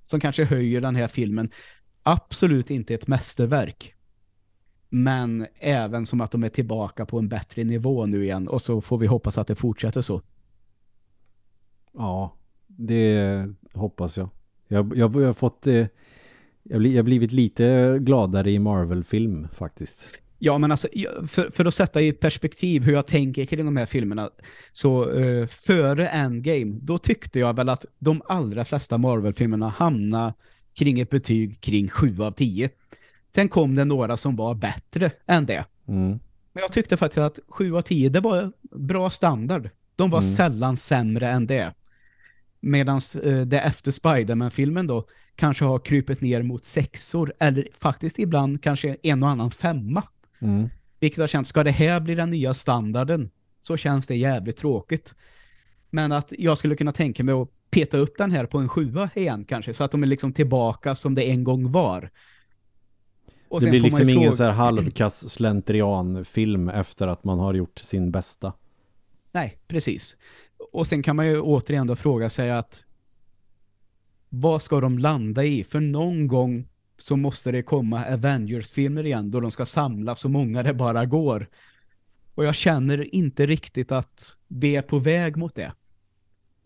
som 0.04 0.20
kanske 0.20 0.44
höjer 0.44 0.80
den 0.80 0.96
här 0.96 1.08
filmen 1.08 1.50
absolut 2.06 2.70
inte 2.70 2.94
ett 2.94 3.06
mästerverk. 3.06 3.94
Men 4.88 5.46
även 5.58 6.06
som 6.06 6.20
att 6.20 6.30
de 6.30 6.44
är 6.44 6.48
tillbaka 6.48 7.06
på 7.06 7.18
en 7.18 7.28
bättre 7.28 7.64
nivå 7.64 8.06
nu 8.06 8.24
igen. 8.24 8.48
Och 8.48 8.62
så 8.62 8.80
får 8.80 8.98
vi 8.98 9.06
hoppas 9.06 9.38
att 9.38 9.46
det 9.46 9.54
fortsätter 9.54 10.00
så. 10.00 10.22
Ja, 11.92 12.36
det 12.66 13.46
hoppas 13.74 14.18
jag. 14.18 14.28
Jag, 14.68 14.96
jag, 14.96 15.16
jag 15.16 15.26
har 15.26 15.32
fått... 15.32 15.66
Eh, 15.66 15.86
jag 16.62 16.96
har 16.96 17.02
blivit 17.02 17.32
lite 17.32 17.98
gladare 18.00 18.50
i 18.50 18.58
Marvel-film 18.58 19.48
faktiskt. 19.52 20.10
Ja, 20.38 20.58
men 20.58 20.70
alltså 20.70 20.88
för, 21.28 21.50
för, 21.50 21.64
att 21.64 21.74
sätta 21.74 22.00
i 22.00 22.12
perspektiv 22.12 22.82
hur 22.82 22.92
jag 22.92 23.06
tänker 23.06 23.44
kring 23.44 23.64
de 23.64 23.76
här 23.76 23.86
filmerna 23.86 24.30
så 24.72 25.10
uh, 25.10 25.46
före 25.46 26.08
Endgame, 26.08 26.78
då 26.82 26.98
tyckte 26.98 27.38
jag 27.38 27.56
väl 27.56 27.68
att 27.68 27.84
de 27.98 28.22
allra 28.26 28.64
flesta 28.64 28.98
Marvel-filmerna 28.98 29.68
hamnar 29.68 30.32
kring 30.78 31.00
ett 31.00 31.10
betyg 31.10 31.60
kring 31.60 31.88
7 31.88 32.22
av 32.22 32.30
10. 32.30 32.70
Sen 33.34 33.48
kom 33.48 33.74
det 33.74 33.84
några 33.84 34.16
som 34.16 34.36
var 34.36 34.54
bättre 34.54 35.10
än 35.26 35.46
det. 35.46 35.64
Mm. 35.88 36.08
Men 36.52 36.62
jag 36.62 36.72
tyckte 36.72 36.96
faktiskt 36.96 37.18
att 37.18 37.38
7 37.48 37.76
av 37.76 37.82
10, 37.82 38.08
det 38.08 38.20
var 38.20 38.52
bra 38.70 39.10
standard. 39.10 39.70
De 39.96 40.10
var 40.10 40.20
mm. 40.20 40.30
sällan 40.30 40.76
sämre 40.76 41.28
än 41.28 41.46
det. 41.46 41.74
Medan 42.60 43.00
eh, 43.22 43.40
det 43.40 43.60
efter 43.60 43.92
Spiderman-filmen 43.92 44.86
då 44.86 45.06
kanske 45.34 45.64
har 45.64 45.78
krypit 45.78 46.20
ner 46.20 46.42
mot 46.42 46.66
sexor 46.66 47.32
eller 47.38 47.68
faktiskt 47.74 48.18
ibland 48.18 48.62
kanske 48.62 48.96
en 49.02 49.22
och 49.22 49.28
annan 49.28 49.50
femma. 49.50 50.02
Mm. 50.38 50.68
Vilket 51.00 51.18
har 51.18 51.26
känt, 51.26 51.48
ska 51.48 51.64
det 51.64 51.70
här 51.70 52.00
bli 52.00 52.14
den 52.14 52.30
nya 52.30 52.54
standarden 52.54 53.30
så 53.62 53.76
känns 53.76 54.06
det 54.06 54.16
jävligt 54.16 54.56
tråkigt. 54.56 55.14
Men 55.90 56.12
att 56.12 56.32
jag 56.38 56.58
skulle 56.58 56.76
kunna 56.76 56.92
tänka 56.92 57.24
mig 57.24 57.34
att 57.34 57.48
peta 57.76 57.98
upp 57.98 58.18
den 58.18 58.30
här 58.30 58.46
på 58.46 58.58
en 58.58 58.68
sjua 58.68 59.10
igen 59.14 59.44
kanske, 59.44 59.74
så 59.74 59.84
att 59.84 59.90
de 59.90 60.02
är 60.02 60.06
liksom 60.06 60.32
tillbaka 60.32 60.94
som 60.94 61.14
det 61.14 61.30
en 61.30 61.44
gång 61.44 61.72
var. 61.72 62.10
Och 63.48 63.60
det 63.60 63.70
blir 63.70 63.80
liksom 63.80 64.08
ingen 64.08 64.32
så 64.32 64.44
här 64.44 64.50
halvkass 64.50 65.28
slentrian-film 65.28 66.68
efter 66.68 67.06
att 67.06 67.24
man 67.24 67.38
har 67.38 67.54
gjort 67.54 67.78
sin 67.78 68.10
bästa. 68.10 68.52
Nej, 69.32 69.58
precis. 69.68 70.16
Och 70.72 70.86
sen 70.86 71.02
kan 71.02 71.16
man 71.16 71.26
ju 71.26 71.40
återigen 71.40 71.86
då 71.86 71.96
fråga 71.96 72.30
sig 72.30 72.50
att 72.50 72.84
vad 74.28 74.62
ska 74.62 74.80
de 74.80 74.98
landa 74.98 75.44
i? 75.44 75.64
För 75.64 75.80
någon 75.80 76.28
gång 76.28 76.68
så 76.98 77.16
måste 77.16 77.52
det 77.52 77.62
komma 77.62 78.04
Avengers-filmer 78.04 79.06
igen 79.06 79.30
då 79.30 79.40
de 79.40 79.50
ska 79.50 79.66
samla 79.66 80.16
så 80.16 80.28
många 80.28 80.62
det 80.62 80.74
bara 80.74 81.06
går. 81.06 81.48
Och 82.34 82.44
jag 82.44 82.54
känner 82.54 83.14
inte 83.14 83.46
riktigt 83.46 83.92
att 83.92 84.36
vi 84.48 84.76
är 84.76 84.82
på 84.82 84.98
väg 84.98 85.36
mot 85.36 85.54
det. 85.54 85.72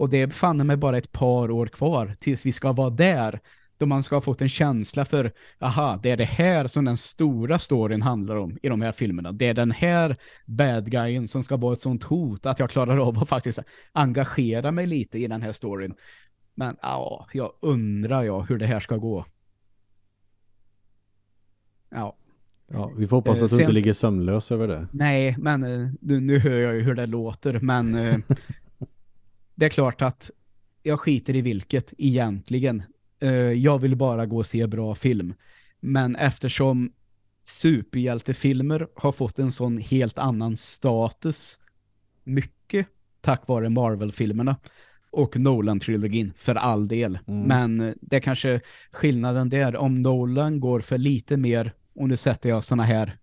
Och 0.00 0.10
det 0.10 0.22
är 0.22 0.28
fan 0.28 0.66
med 0.66 0.78
bara 0.78 0.98
ett 0.98 1.12
par 1.12 1.50
år 1.50 1.66
kvar 1.66 2.16
tills 2.20 2.46
vi 2.46 2.52
ska 2.52 2.72
vara 2.72 2.90
där. 2.90 3.40
Då 3.78 3.86
man 3.86 4.02
ska 4.02 4.16
ha 4.16 4.20
fått 4.20 4.42
en 4.42 4.48
känsla 4.48 5.04
för, 5.04 5.32
aha, 5.58 6.00
det 6.02 6.10
är 6.10 6.16
det 6.16 6.24
här 6.24 6.66
som 6.66 6.84
den 6.84 6.96
stora 6.96 7.58
storyn 7.58 8.02
handlar 8.02 8.36
om 8.36 8.58
i 8.62 8.68
de 8.68 8.82
här 8.82 8.92
filmerna. 8.92 9.32
Det 9.32 9.46
är 9.46 9.54
den 9.54 9.70
här 9.70 10.16
bad 10.46 10.90
guyen 10.90 11.28
som 11.28 11.42
ska 11.42 11.56
vara 11.56 11.72
ett 11.72 11.80
sånt 11.80 12.02
hot 12.02 12.46
att 12.46 12.58
jag 12.58 12.70
klarar 12.70 12.98
av 12.98 13.18
att 13.18 13.28
faktiskt 13.28 13.58
engagera 13.92 14.70
mig 14.72 14.86
lite 14.86 15.18
i 15.18 15.26
den 15.26 15.42
här 15.42 15.52
storyn. 15.52 15.94
Men 16.54 16.76
ja, 16.82 17.26
jag 17.32 17.52
undrar 17.62 18.22
jag 18.22 18.40
hur 18.40 18.58
det 18.58 18.66
här 18.66 18.80
ska 18.80 18.96
gå. 18.96 19.24
Ja. 21.90 22.16
Ja, 22.72 22.92
vi 22.96 23.06
får 23.06 23.16
hoppas 23.16 23.42
att 23.42 23.50
du 23.50 23.56
Sen, 23.56 23.60
inte 23.60 23.72
ligger 23.72 23.92
sömnlös 23.92 24.52
över 24.52 24.68
det. 24.68 24.86
Nej, 24.92 25.36
men 25.38 25.60
nu, 26.00 26.20
nu 26.20 26.38
hör 26.38 26.58
jag 26.58 26.74
ju 26.74 26.80
hur 26.80 26.94
det 26.94 27.06
låter. 27.06 27.60
Men 27.60 28.22
det 29.60 29.66
är 29.66 29.70
klart 29.70 30.02
att 30.02 30.30
jag 30.82 31.00
skiter 31.00 31.36
i 31.36 31.40
vilket 31.40 31.94
egentligen. 31.98 32.82
Jag 33.56 33.78
vill 33.78 33.96
bara 33.96 34.26
gå 34.26 34.36
och 34.36 34.46
se 34.46 34.66
bra 34.66 34.94
film. 34.94 35.34
Men 35.80 36.16
eftersom 36.16 36.92
superhjältefilmer 37.42 38.88
har 38.94 39.12
fått 39.12 39.38
en 39.38 39.52
sån 39.52 39.78
helt 39.78 40.18
annan 40.18 40.56
status 40.56 41.58
mycket 42.24 42.86
tack 43.20 43.48
vare 43.48 43.68
Marvel-filmerna 43.68 44.56
och 45.10 45.36
Nolan-trilogin 45.36 46.32
för 46.36 46.54
all 46.54 46.88
del. 46.88 47.18
Mm. 47.26 47.42
Men 47.42 47.94
det 48.00 48.16
är 48.16 48.20
kanske 48.20 48.60
skillnaden 48.90 49.48
där. 49.48 49.76
Om 49.76 50.02
Nolan 50.02 50.60
går 50.60 50.80
för 50.80 50.98
lite 50.98 51.36
mer, 51.36 51.72
och 51.94 52.08
nu 52.08 52.16
sätter 52.16 52.48
jag 52.48 52.64
såna 52.64 52.84
här 52.84 53.16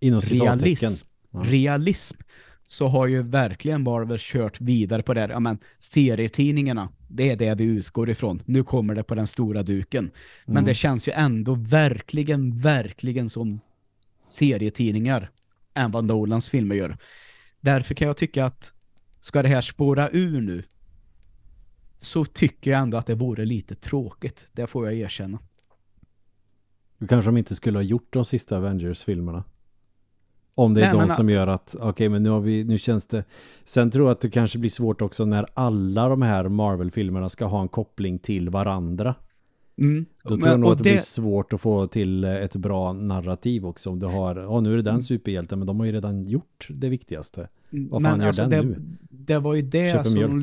realism, 0.00 1.06
ja. 1.30 1.42
realism 1.44 2.16
så 2.72 2.88
har 2.88 3.06
ju 3.06 3.22
verkligen 3.22 3.82
Marvel 3.82 4.18
kört 4.20 4.60
vidare 4.60 5.02
på 5.02 5.14
det 5.14 5.20
här. 5.20 5.28
Ja, 5.28 5.40
men 5.40 5.58
serietidningarna, 5.78 6.88
det 7.08 7.30
är 7.30 7.36
det 7.36 7.54
vi 7.54 7.64
utgår 7.64 8.10
ifrån. 8.10 8.42
Nu 8.46 8.64
kommer 8.64 8.94
det 8.94 9.02
på 9.02 9.14
den 9.14 9.26
stora 9.26 9.62
duken. 9.62 10.10
Men 10.46 10.56
mm. 10.56 10.64
det 10.64 10.74
känns 10.74 11.08
ju 11.08 11.12
ändå 11.12 11.54
verkligen, 11.54 12.56
verkligen 12.56 13.30
som 13.30 13.60
serietidningar 14.28 15.30
än 15.74 15.90
vad 15.90 16.04
Nolans 16.04 16.50
filmer 16.50 16.74
gör. 16.74 16.96
Därför 17.60 17.94
kan 17.94 18.06
jag 18.06 18.16
tycka 18.16 18.44
att 18.44 18.72
ska 19.20 19.42
det 19.42 19.48
här 19.48 19.60
spåra 19.60 20.10
ur 20.10 20.40
nu 20.40 20.62
så 21.96 22.24
tycker 22.24 22.70
jag 22.70 22.80
ändå 22.80 22.96
att 22.96 23.06
det 23.06 23.14
vore 23.14 23.44
lite 23.44 23.74
tråkigt. 23.74 24.48
Det 24.52 24.66
får 24.66 24.86
jag 24.86 24.94
erkänna. 24.94 25.38
Du 26.98 27.06
kanske 27.06 27.28
de 27.28 27.36
inte 27.36 27.54
skulle 27.54 27.78
ha 27.78 27.82
gjort 27.82 28.12
de 28.12 28.24
sista 28.24 28.56
Avengers-filmerna. 28.56 29.44
Om 30.60 30.74
det 30.74 30.80
är 30.80 30.84
Nej, 30.84 30.92
de 30.92 30.98
men, 30.98 31.10
som 31.10 31.30
gör 31.30 31.46
att, 31.46 31.74
okej 31.78 31.88
okay, 31.88 32.08
men 32.08 32.22
nu 32.22 32.30
har 32.30 32.40
vi, 32.40 32.64
nu 32.64 32.78
känns 32.78 33.06
det. 33.06 33.24
Sen 33.64 33.90
tror 33.90 34.06
jag 34.06 34.12
att 34.12 34.20
det 34.20 34.30
kanske 34.30 34.58
blir 34.58 34.70
svårt 34.70 35.02
också 35.02 35.24
när 35.24 35.46
alla 35.54 36.08
de 36.08 36.22
här 36.22 36.48
Marvel-filmerna 36.48 37.28
ska 37.28 37.44
ha 37.44 37.60
en 37.60 37.68
koppling 37.68 38.18
till 38.18 38.50
varandra. 38.50 39.14
Mm. 39.78 40.06
Då 40.22 40.28
tror 40.28 40.38
men, 40.38 40.50
jag 40.50 40.60
nog 40.60 40.72
att 40.72 40.78
det, 40.78 40.84
det, 40.84 40.90
blir 40.90 40.98
svårt 40.98 41.52
att 41.52 41.60
få 41.60 41.86
till 41.86 42.24
ett 42.24 42.56
bra 42.56 42.92
narrativ 42.92 43.66
också. 43.66 43.90
Om 43.90 43.98
du 43.98 44.06
har, 44.06 44.36
ja 44.36 44.46
oh, 44.46 44.62
nu 44.62 44.72
är 44.72 44.76
det 44.76 44.82
den 44.82 44.90
mm. 44.90 45.02
superhjälten 45.02 45.58
men 45.58 45.66
de 45.66 45.80
har 45.80 45.86
ju 45.86 45.92
redan 45.92 46.24
gjort 46.24 46.66
det 46.70 46.88
viktigaste. 46.88 47.48
Vad 47.70 48.02
fan 48.02 48.12
men, 48.12 48.20
gör 48.20 48.26
alltså, 48.26 48.42
den 48.42 48.50
det, 48.50 48.62
nu? 48.62 48.96
Det 49.10 49.38
var 49.38 49.54
ju 49.54 49.62
det 49.62 50.06
som 50.06 50.42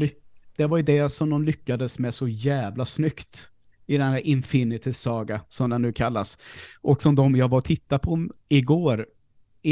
det 0.57 0.67
var 0.67 0.77
ju 0.77 0.83
det 0.83 1.09
som 1.09 1.29
de 1.29 1.43
lyckades 1.43 1.99
med 1.99 2.15
så 2.15 2.27
jävla 2.27 2.85
snyggt 2.85 3.49
i 3.85 3.97
den 3.97 4.11
här 4.11 4.27
Infinity 4.27 4.93
Saga 4.93 5.41
som 5.49 5.69
den 5.69 5.81
nu 5.81 5.93
kallas. 5.93 6.37
Och 6.81 7.01
som 7.01 7.15
de 7.15 7.35
jag 7.35 7.47
var 7.49 7.57
och 7.57 7.63
tittade 7.63 7.99
på 7.99 8.27
igår, 8.49 9.05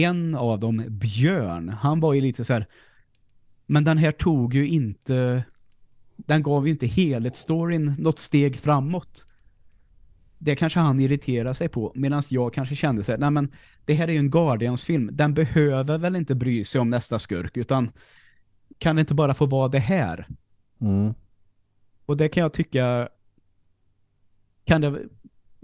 en 0.03 0.35
av 0.35 0.59
dem, 0.59 0.83
Björn, 0.87 1.69
han 1.69 1.99
var 1.99 2.13
ju 2.13 2.21
lite 2.21 2.43
så 2.43 2.53
här, 2.53 2.67
men 3.65 3.83
den 3.83 3.97
här 3.97 4.11
tog 4.11 4.53
ju 4.53 4.67
inte, 4.67 5.45
den 6.15 6.43
gav 6.43 6.65
ju 6.67 6.71
inte 6.71 6.87
helhetsstoryn 6.87 7.95
något 7.99 8.19
steg 8.19 8.59
framåt. 8.59 9.25
Det 10.37 10.55
kanske 10.55 10.79
han 10.79 10.99
irriterar 10.99 11.53
sig 11.53 11.69
på, 11.69 11.91
medan 11.95 12.23
jag 12.29 12.53
kanske 12.53 12.75
kände 12.75 13.03
så 13.03 13.11
här, 13.11 13.19
nej 13.19 13.31
men 13.31 13.51
det 13.85 13.93
här 13.93 14.07
är 14.07 14.11
ju 14.13 14.19
en 14.19 14.31
Guardians-film, 14.31 15.09
den 15.13 15.33
behöver 15.33 15.97
väl 15.97 16.15
inte 16.15 16.35
bry 16.35 16.65
sig 16.65 16.81
om 16.81 16.89
nästa 16.89 17.19
skurk, 17.19 17.57
utan 17.57 17.91
kan 18.77 18.95
det 18.95 18.99
inte 18.99 19.13
bara 19.13 19.33
få 19.33 19.45
vara 19.45 19.67
det 19.67 19.79
här? 19.79 20.27
Mm. 20.81 21.13
Och 22.05 22.17
det 22.17 22.29
kan 22.29 22.41
jag 22.41 22.53
tycka 22.53 23.09
kan 24.65 24.81
det 24.81 25.03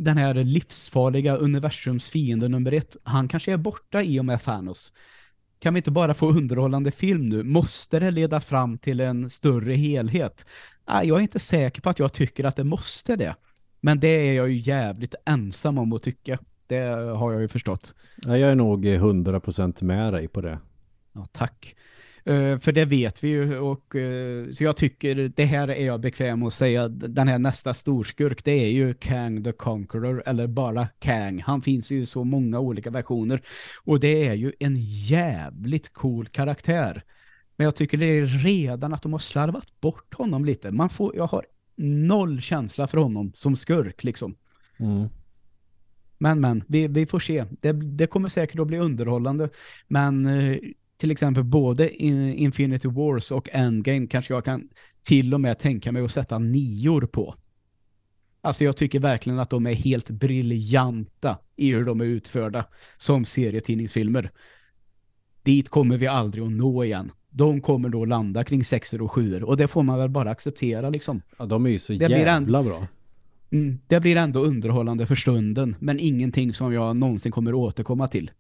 den 0.03 0.17
här 0.17 0.33
livsfarliga 0.33 1.35
universums 1.35 2.09
fiende 2.09 2.47
nummer 2.47 2.71
ett, 2.71 2.97
han 3.03 3.27
kanske 3.27 3.53
är 3.53 3.57
borta 3.57 4.01
i 4.01 4.19
och 4.19 4.25
med 4.25 4.43
Thanos. 4.43 4.93
Kan 5.59 5.73
vi 5.73 5.77
inte 5.77 5.91
bara 5.91 6.13
få 6.13 6.29
underhållande 6.29 6.91
film 6.91 7.29
nu? 7.29 7.43
Måste 7.43 7.99
det 7.99 8.11
leda 8.11 8.41
fram 8.41 8.77
till 8.77 8.99
en 8.99 9.29
större 9.29 9.73
helhet? 9.73 10.45
Nej, 10.87 11.07
jag 11.07 11.17
är 11.17 11.21
inte 11.21 11.39
säker 11.39 11.81
på 11.81 11.89
att 11.89 11.99
jag 11.99 12.13
tycker 12.13 12.43
att 12.43 12.55
det 12.55 12.63
måste 12.63 13.15
det. 13.15 13.35
Men 13.81 13.99
det 13.99 14.07
är 14.07 14.33
jag 14.33 14.49
ju 14.49 14.55
jävligt 14.55 15.15
ensam 15.25 15.77
om 15.77 15.93
att 15.93 16.03
tycka. 16.03 16.39
Det 16.67 16.79
har 17.17 17.31
jag 17.31 17.41
ju 17.41 17.47
förstått. 17.47 17.95
Ja, 18.25 18.37
jag 18.37 18.51
är 18.51 18.55
nog 18.55 18.85
100% 18.85 19.83
med 19.83 20.13
dig 20.13 20.27
på 20.27 20.41
det. 20.41 20.59
Ja, 21.13 21.27
tack. 21.31 21.75
Uh, 22.29 22.59
för 22.59 22.71
det 22.71 22.85
vet 22.85 23.23
vi 23.23 23.27
ju 23.29 23.57
och 23.57 23.95
uh, 23.95 24.51
så 24.51 24.63
jag 24.63 24.77
tycker 24.77 25.31
det 25.35 25.45
här 25.45 25.67
är 25.67 25.85
jag 25.85 26.01
bekväm 26.01 26.43
att 26.43 26.53
säga 26.53 26.87
den 26.87 27.27
här 27.27 27.39
nästa 27.39 27.73
storskurk 27.73 28.43
det 28.43 28.51
är 28.51 28.71
ju 28.71 28.93
Kang 28.93 29.43
the 29.43 29.51
Conqueror 29.51 30.23
eller 30.25 30.47
bara 30.47 30.87
Kang. 30.99 31.41
Han 31.41 31.61
finns 31.61 31.91
ju 31.91 32.01
i 32.01 32.05
så 32.05 32.23
många 32.23 32.59
olika 32.59 32.89
versioner 32.89 33.41
och 33.83 33.99
det 33.99 34.27
är 34.27 34.33
ju 34.33 34.53
en 34.59 34.75
jävligt 34.85 35.93
cool 35.93 36.27
karaktär. 36.27 37.03
Men 37.55 37.65
jag 37.65 37.75
tycker 37.75 37.97
det 37.97 38.05
är 38.05 38.25
redan 38.25 38.93
att 38.93 39.01
de 39.01 39.11
har 39.11 39.19
slarvat 39.19 39.81
bort 39.81 40.13
honom 40.13 40.45
lite. 40.45 40.71
Man 40.71 40.89
får, 40.89 41.15
jag 41.15 41.27
har 41.27 41.45
noll 41.75 42.41
känsla 42.41 42.87
för 42.87 42.97
honom 42.97 43.31
som 43.35 43.55
skurk 43.55 44.03
liksom. 44.03 44.35
Mm. 44.77 45.09
Men 46.17 46.41
men, 46.41 46.63
vi, 46.67 46.87
vi 46.87 47.05
får 47.05 47.19
se. 47.19 47.45
Det, 47.61 47.71
det 47.71 48.07
kommer 48.07 48.29
säkert 48.29 48.59
att 48.59 48.67
bli 48.67 48.77
underhållande. 48.77 49.49
Men 49.87 50.25
uh, 50.25 50.57
till 51.01 51.11
exempel 51.11 51.43
både 51.43 52.03
Infinity 52.03 52.87
Wars 52.87 53.31
och 53.31 53.49
Endgame 53.51 54.07
kanske 54.07 54.33
jag 54.33 54.45
kan 54.45 54.69
till 55.03 55.33
och 55.33 55.41
med 55.41 55.59
tänka 55.59 55.91
mig 55.91 56.05
att 56.05 56.11
sätta 56.11 56.39
nior 56.39 57.01
på. 57.01 57.35
Alltså 58.41 58.63
jag 58.63 58.77
tycker 58.77 58.99
verkligen 58.99 59.39
att 59.39 59.49
de 59.49 59.67
är 59.67 59.73
helt 59.73 60.09
briljanta 60.09 61.37
i 61.55 61.71
hur 61.71 61.85
de 61.85 62.01
är 62.01 62.05
utförda 62.05 62.65
som 62.97 63.25
serietidningsfilmer. 63.25 64.31
Dit 65.43 65.69
kommer 65.69 65.97
vi 65.97 66.07
aldrig 66.07 66.43
att 66.43 66.51
nå 66.51 66.83
igen. 66.83 67.11
De 67.29 67.61
kommer 67.61 67.89
då 67.89 68.05
landa 68.05 68.43
kring 68.43 68.65
sexor 68.65 69.01
och 69.01 69.11
sjuor 69.11 69.43
och 69.43 69.57
det 69.57 69.67
får 69.67 69.83
man 69.83 69.99
väl 69.99 70.09
bara 70.09 70.31
acceptera 70.31 70.89
liksom. 70.89 71.21
Ja, 71.37 71.45
de 71.45 71.65
är 71.65 71.69
ju 71.69 71.79
så 71.79 71.93
det 71.93 72.09
jävla 72.09 72.63
bra. 72.63 72.87
Mm, 73.51 73.79
det 73.87 73.99
blir 73.99 74.15
ändå 74.15 74.39
underhållande 74.39 75.05
för 75.05 75.15
stunden 75.15 75.75
men 75.79 75.99
ingenting 75.99 76.53
som 76.53 76.73
jag 76.73 76.95
någonsin 76.95 77.31
kommer 77.31 77.53
återkomma 77.53 78.07
till. 78.07 78.31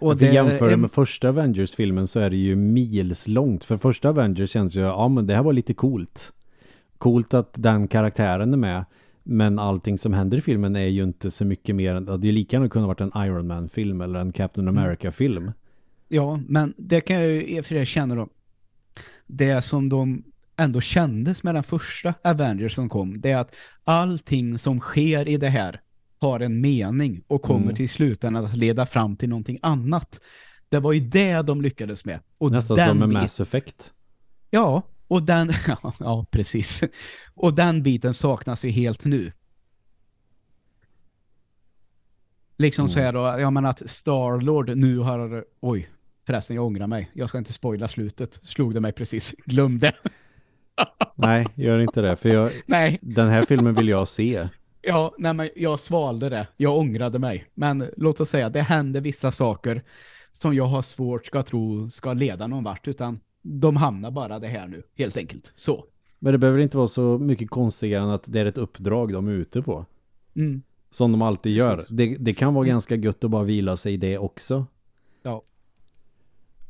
Och 0.00 0.16
det 0.16 0.32
jämför 0.32 0.70
det 0.70 0.76
med 0.76 0.90
första 0.90 1.28
Avengers-filmen 1.28 2.06
så 2.06 2.20
är 2.20 2.30
det 2.30 2.36
ju 2.36 2.56
mils 2.56 3.28
långt. 3.28 3.64
För 3.64 3.76
första 3.76 4.08
Avengers 4.08 4.50
känns 4.50 4.76
ju, 4.76 4.80
ja 4.80 5.08
men 5.08 5.26
det 5.26 5.34
här 5.34 5.42
var 5.42 5.52
lite 5.52 5.74
coolt. 5.74 6.32
Coolt 6.98 7.34
att 7.34 7.54
den 7.54 7.88
karaktären 7.88 8.52
är 8.52 8.56
med. 8.56 8.84
Men 9.22 9.58
allting 9.58 9.98
som 9.98 10.12
händer 10.12 10.38
i 10.38 10.40
filmen 10.40 10.76
är 10.76 10.86
ju 10.86 11.02
inte 11.02 11.30
så 11.30 11.44
mycket 11.44 11.76
mer 11.76 11.94
än, 11.94 12.20
det 12.20 12.28
är 12.28 12.32
lika 12.32 12.56
gärna 12.56 12.68
kunnat 12.68 12.86
varit 12.86 13.00
en 13.00 13.22
Iron 13.26 13.46
Man-film 13.46 14.00
eller 14.00 14.20
en 14.20 14.32
Captain 14.32 14.68
mm. 14.68 14.78
America-film. 14.78 15.52
Ja, 16.08 16.40
men 16.48 16.74
det 16.76 17.00
kan 17.00 17.16
jag 17.16 17.32
ju 17.32 17.62
för 17.62 17.74
det 17.74 17.86
känna 17.86 18.14
då. 18.14 18.28
Det 19.26 19.62
som 19.62 19.88
de 19.88 20.24
ändå 20.56 20.80
kändes 20.80 21.42
med 21.42 21.54
den 21.54 21.62
första 21.62 22.14
Avengers 22.24 22.74
som 22.74 22.88
kom, 22.88 23.20
det 23.20 23.30
är 23.30 23.36
att 23.36 23.56
allting 23.84 24.58
som 24.58 24.80
sker 24.80 25.28
i 25.28 25.36
det 25.36 25.48
här 25.48 25.80
har 26.20 26.40
en 26.40 26.60
mening 26.60 27.22
och 27.26 27.42
kommer 27.42 27.62
mm. 27.62 27.74
till 27.74 27.88
slutändan 27.88 28.44
att 28.44 28.56
leda 28.56 28.86
fram 28.86 29.16
till 29.16 29.28
någonting 29.28 29.58
annat. 29.62 30.20
Det 30.68 30.78
var 30.78 30.92
ju 30.92 31.00
det 31.00 31.42
de 31.42 31.62
lyckades 31.62 32.04
med. 32.04 32.20
Och 32.38 32.52
Nästan 32.52 32.76
som 32.76 33.02
en 33.02 33.12
Mass 33.12 33.40
Effect. 33.40 33.92
Ja, 34.50 34.82
och 35.08 35.22
den, 35.22 35.52
ja, 35.66 35.92
ja, 35.98 36.26
precis. 36.30 36.84
Och 37.34 37.54
den 37.54 37.82
biten 37.82 38.14
saknas 38.14 38.64
ju 38.64 38.70
helt 38.70 39.04
nu. 39.04 39.32
Liksom 42.58 42.82
Mm. 42.82 42.88
så 42.88 43.00
här 43.00 43.12
då, 43.12 43.20
jag 43.20 43.52
menar 43.52 43.70
att 43.70 43.90
Starlord 43.90 44.76
nu 44.76 44.98
har, 44.98 45.44
oj, 45.60 45.90
förresten 46.26 46.56
jag 46.56 46.66
ångrar 46.66 46.86
mig. 46.86 47.10
Jag 47.12 47.28
ska 47.28 47.38
inte 47.38 47.52
spoila 47.52 47.88
slutet. 47.88 48.40
Slog 48.42 48.74
det 48.74 48.80
mig 48.80 48.92
precis. 48.92 49.34
Glömde. 49.44 49.92
Nej, 51.14 51.46
gör 51.54 51.78
inte 51.78 52.00
det. 52.00 52.16
För 52.16 52.28
jag, 52.28 52.52
Nej, 52.66 52.98
den 53.02 53.28
här 53.28 53.44
filmen 53.44 53.74
vill 53.74 53.88
jag 53.88 54.08
se. 54.08 54.48
Ja, 54.82 55.14
nej 55.18 55.34
men 55.34 55.50
jag 55.56 55.80
svalde 55.80 56.28
det. 56.28 56.46
Jag 56.56 56.78
ångrade 56.78 57.18
mig. 57.18 57.46
Men 57.54 57.90
låt 57.96 58.20
oss 58.20 58.28
säga, 58.28 58.48
det 58.50 58.62
händer 58.62 59.00
vissa 59.00 59.30
saker 59.30 59.82
som 60.32 60.54
jag 60.54 60.64
har 60.64 60.82
svårt 60.82 61.26
ska 61.26 61.42
tro 61.42 61.90
ska 61.90 62.12
leda 62.12 62.46
någon 62.46 62.64
vart, 62.64 62.88
utan 62.88 63.20
de 63.42 63.76
hamnar 63.76 64.10
bara 64.10 64.38
det 64.38 64.48
här 64.48 64.68
nu, 64.68 64.82
helt 64.96 65.16
enkelt. 65.16 65.52
Så. 65.56 65.84
Men 66.18 66.32
det 66.32 66.38
behöver 66.38 66.58
inte 66.58 66.76
vara 66.76 66.88
så 66.88 67.18
mycket 67.18 67.50
konstigare 67.50 68.02
än 68.02 68.10
att 68.10 68.32
det 68.32 68.40
är 68.40 68.46
ett 68.46 68.58
uppdrag 68.58 69.12
de 69.12 69.28
är 69.28 69.32
ute 69.32 69.62
på. 69.62 69.86
Mm. 70.36 70.62
Som 70.90 71.12
de 71.12 71.22
alltid 71.22 71.52
gör. 71.52 71.80
Det, 71.90 72.16
det 72.18 72.34
kan 72.34 72.54
vara 72.54 72.66
ganska 72.66 72.94
gött 72.94 73.24
att 73.24 73.30
bara 73.30 73.44
vila 73.44 73.76
sig 73.76 73.94
i 73.94 73.96
det 73.96 74.18
också. 74.18 74.66
Ja. 75.22 75.42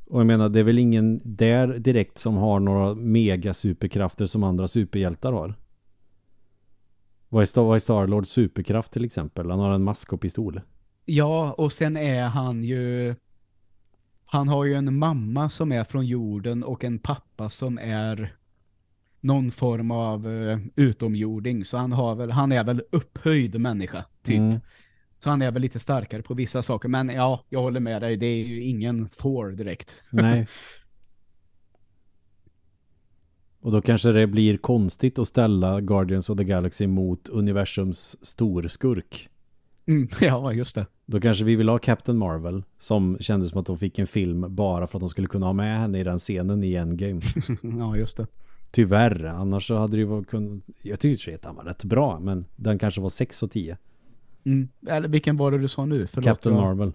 Och 0.07 0.21
jag 0.21 0.27
menar, 0.27 0.49
det 0.49 0.61
är 0.61 0.65
väl 0.65 0.79
ingen 0.79 1.21
där 1.25 1.67
direkt 1.79 2.19
som 2.19 2.37
har 2.37 2.61
några 2.61 2.95
mega 2.95 3.55
superkrafter 3.55 4.27
som 4.27 4.45
andra 4.45 4.69
superhjältar 4.69 5.33
har. 5.33 5.55
Vad 7.33 7.43
är, 7.43 7.47
Star, 7.47 7.63
vad 7.63 7.75
är 7.75 7.79
Starlords 7.79 8.31
superkraft 8.31 8.93
till 8.93 9.05
exempel? 9.05 9.51
Han 9.51 9.61
har 9.61 9.75
en 9.75 9.85
mask 9.85 10.13
och 10.13 10.21
pistol. 10.21 10.61
Ja, 11.05 11.53
och 11.53 11.73
sen 11.73 11.97
är 11.97 12.23
han 12.23 12.65
ju... 12.65 13.15
Han 14.25 14.49
har 14.49 14.65
ju 14.65 14.75
en 14.75 14.99
mamma 14.99 15.51
som 15.51 15.73
är 15.73 15.85
från 15.85 16.07
jorden 16.07 16.65
och 16.65 16.85
en 16.85 16.99
pappa 16.99 17.51
som 17.51 17.79
är 17.79 18.35
någon 19.21 19.51
form 19.51 19.91
av 19.91 20.27
uh, 20.27 20.59
utomjording. 20.77 21.65
Så 21.65 21.77
han, 21.79 21.93
har 21.93 22.15
väl, 22.15 22.31
han 22.31 22.53
är 22.53 22.65
väl 22.65 22.83
upphöjd 22.93 23.61
människa, 23.61 24.05
typ. 24.23 24.39
Mm. 24.39 24.61
Så 25.19 25.31
han 25.31 25.43
är 25.43 25.51
väl 25.51 25.63
lite 25.63 25.81
starkare 25.81 26.23
på 26.23 26.35
vissa 26.35 26.63
saker. 26.63 26.89
Men 26.89 27.09
ja, 27.09 27.45
jag 27.49 27.63
håller 27.63 27.81
med 27.81 28.03
dig. 28.03 28.17
Det 28.17 28.27
är 28.27 28.47
ju 28.47 28.63
ingen 28.63 29.09
Thor 29.09 29.51
direkt. 29.51 30.03
Nej. 30.11 30.49
Och 33.61 33.73
då 33.73 33.81
kanske 33.83 34.13
det 34.13 34.27
blir 34.27 34.57
konstigt 34.57 35.19
att 35.19 35.29
ställa 35.29 35.81
Guardians 35.81 36.31
of 36.31 36.39
the 36.39 36.45
Galaxy 36.45 36.87
mot 36.87 37.29
universums 37.29 38.27
storskurk. 38.27 39.29
Mm, 39.87 40.09
ja, 40.21 40.53
just 40.53 40.75
det. 40.75 40.87
Då 41.07 41.21
kanske 41.21 41.45
vi 41.45 41.57
vill 41.57 41.69
ha 41.69 41.79
Captain 41.79 42.19
Marvel 42.19 42.63
som 42.79 43.17
kändes 43.21 43.49
som 43.51 43.61
att 43.61 43.67
de 43.67 43.79
fick 43.79 43.99
en 43.99 44.07
film 44.07 44.55
bara 44.55 44.87
för 44.87 44.99
att 44.99 45.01
de 45.01 45.09
skulle 45.09 45.27
kunna 45.27 45.47
ha 45.47 45.53
med 45.53 45.79
henne 45.81 46.01
i 46.01 46.05
den 46.05 46.19
scenen 46.19 46.65
i 46.65 46.75
Endgame. 46.75 47.21
ja, 47.79 47.97
just 47.97 48.17
det. 48.17 48.27
Tyvärr, 48.71 49.25
annars 49.25 49.67
så 49.67 49.77
hade 49.77 49.93
det 49.93 49.99
ju 49.99 50.05
varit 50.05 50.29
kun... 50.29 50.63
Jag 50.83 51.01
tyckte 51.01 51.35
att 51.35 51.43
den 51.43 51.55
var 51.57 51.65
rätt 51.65 51.85
bra, 51.85 52.21
men 52.21 52.45
den 52.57 52.79
kanske 52.79 53.01
var 53.01 53.09
6 53.09 53.43
och 53.43 53.51
10. 53.51 53.77
Mm. 54.45 54.69
Eller 54.87 55.09
vilken 55.09 55.37
var 55.37 55.51
det 55.51 55.59
du 55.59 55.69
sa 55.69 55.85
nu? 55.85 56.07
Förlåt, 56.07 56.25
Captain 56.25 56.57
jag- 56.57 56.65
Marvel. 56.65 56.93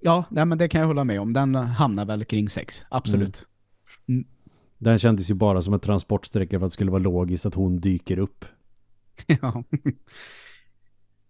Ja, 0.00 0.24
nej, 0.30 0.44
men 0.44 0.58
det 0.58 0.68
kan 0.68 0.80
jag 0.80 0.88
hålla 0.88 1.04
med 1.04 1.20
om. 1.20 1.32
Den 1.32 1.54
hamnar 1.54 2.04
väl 2.04 2.24
kring 2.24 2.48
sex. 2.48 2.82
Absolut. 2.88 3.46
Den 4.78 4.98
kändes 4.98 5.30
ju 5.30 5.34
bara 5.34 5.62
som 5.62 5.74
en 5.74 5.80
transportsträcka 5.80 6.58
för 6.58 6.66
att 6.66 6.70
det 6.70 6.74
skulle 6.74 6.90
vara 6.90 7.02
logiskt 7.02 7.46
att 7.46 7.54
hon 7.54 7.78
dyker 7.78 8.18
upp. 8.18 8.44
ja. 9.26 9.64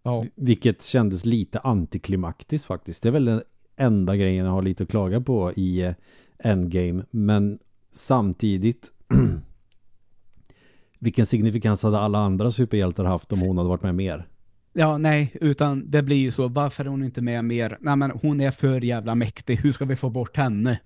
ja. 0.03 0.25
Vilket 0.35 0.83
kändes 0.83 1.25
lite 1.25 1.59
antiklimaktiskt 1.59 2.67
faktiskt. 2.67 3.03
Det 3.03 3.09
är 3.09 3.13
väl 3.13 3.25
den 3.25 3.43
enda 3.77 4.17
grejen 4.17 4.45
jag 4.45 4.53
har 4.53 4.63
lite 4.63 4.83
att 4.83 4.91
klaga 4.91 5.21
på 5.21 5.53
i 5.53 5.83
eh, 5.83 5.95
Endgame. 6.39 7.05
Men 7.11 7.59
samtidigt 7.93 8.93
vilken 10.99 11.27
signifikans 11.27 11.83
hade 11.83 11.99
alla 11.99 12.19
andra 12.19 12.51
superhjältar 12.51 13.05
haft 13.05 13.33
om 13.33 13.41
hon 13.41 13.57
hade 13.59 13.69
varit 13.69 13.83
med 13.83 13.95
mer? 13.95 14.27
Ja, 14.73 14.99
nej, 14.99 15.33
utan 15.41 15.91
det 15.91 16.03
blir 16.03 16.17
ju 16.17 16.31
så. 16.31 16.49
Varför 16.49 16.85
är 16.85 16.89
hon 16.89 17.05
inte 17.05 17.23
med 17.23 17.45
mer? 17.45 17.79
Nej, 17.81 17.97
men 17.97 18.11
hon 18.11 18.41
är 18.41 18.51
för 18.51 18.81
jävla 18.81 19.15
mäktig. 19.15 19.57
Hur 19.57 19.73
ska 19.73 19.85
vi 19.85 19.97
få 19.97 20.11
bort 20.11 20.37
henne? 20.37 20.79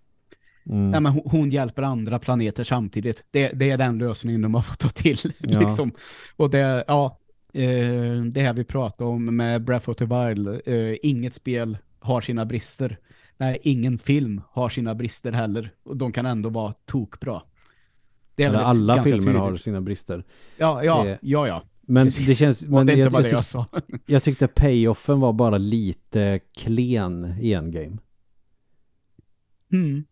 Mm. 0.70 0.90
Nej, 0.90 1.00
men 1.00 1.12
hon, 1.12 1.22
hon 1.24 1.50
hjälper 1.50 1.82
andra 1.82 2.18
planeter 2.18 2.64
samtidigt. 2.64 3.24
Det, 3.30 3.48
det 3.48 3.70
är 3.70 3.78
den 3.78 3.98
lösningen 3.98 4.42
de 4.42 4.54
har 4.54 4.62
fått 4.62 4.78
ta 4.78 4.88
till. 4.88 5.18
Ja. 5.38 5.60
liksom. 5.60 5.92
Och 6.36 6.50
det, 6.50 6.84
ja, 6.88 7.18
eh, 7.52 8.22
det 8.32 8.40
här 8.42 8.52
vi 8.52 8.64
pratade 8.64 9.10
om 9.10 9.36
med 9.36 9.64
Breath 9.64 9.90
of 9.90 9.96
the 9.96 10.04
Wild. 10.04 10.48
Eh, 10.66 10.96
inget 11.02 11.34
spel 11.34 11.78
har 12.00 12.20
sina 12.20 12.44
brister. 12.46 12.98
Nej, 13.36 13.58
ingen 13.62 13.98
film 13.98 14.40
har 14.50 14.68
sina 14.68 14.94
brister 14.94 15.32
heller. 15.32 15.72
Och 15.82 15.96
de 15.96 16.12
kan 16.12 16.26
ändå 16.26 16.48
vara 16.48 16.72
tokbra. 16.86 17.42
Det 18.34 18.44
är 18.44 18.52
alla 18.54 19.02
filmer 19.02 19.32
har 19.34 19.46
tydligt- 19.48 19.62
sina 19.62 19.80
brister. 19.80 20.24
Ja, 20.56 20.84
ja, 20.84 21.06
Eh, 21.06 21.16
ja, 21.22 21.46
ja. 21.48 21.62
Men 21.82 22.06
Precis. 22.06 22.28
det 22.28 22.34
känns... 22.34 22.64
Men 22.66 22.86
det 22.86 22.92
är 22.92 22.96
jag, 22.96 23.06
inte 23.06 23.16
jag, 23.16 23.24
jag 23.24 23.30
tyck, 23.44 23.44
sa. 23.44 23.66
jag 24.06 24.22
tyckte 24.22 24.48
payoffen 24.48 25.20
var 25.20 25.32
bara 25.32 25.58
lite 25.58 26.40
klen 26.56 27.34
i 27.40 27.52
Endgame. 27.52 27.96
Mm. 29.72 30.04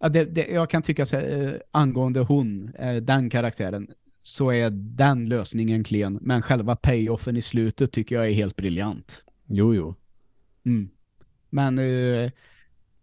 Ja, 0.00 0.08
det, 0.08 0.24
det, 0.24 0.46
jag 0.46 0.70
kan 0.70 0.82
tycka 0.82 1.06
så, 1.06 1.16
här, 1.16 1.46
eh, 1.46 1.60
angående 1.70 2.20
hon, 2.20 2.72
eh, 2.78 2.96
den 2.96 3.30
karaktären, 3.30 3.90
så 4.20 4.52
är 4.52 4.70
den 4.70 5.28
lösningen 5.28 5.84
klen. 5.84 6.18
Men 6.20 6.42
själva 6.42 6.76
payoffen 6.76 7.36
i 7.36 7.42
slutet 7.42 7.92
tycker 7.92 8.16
jag 8.16 8.28
är 8.28 8.32
helt 8.32 8.56
briljant. 8.56 9.24
Jo, 9.46 9.74
jo. 9.74 9.94
Mm. 10.64 10.90
Men 11.50 11.78
eh, 11.78 12.30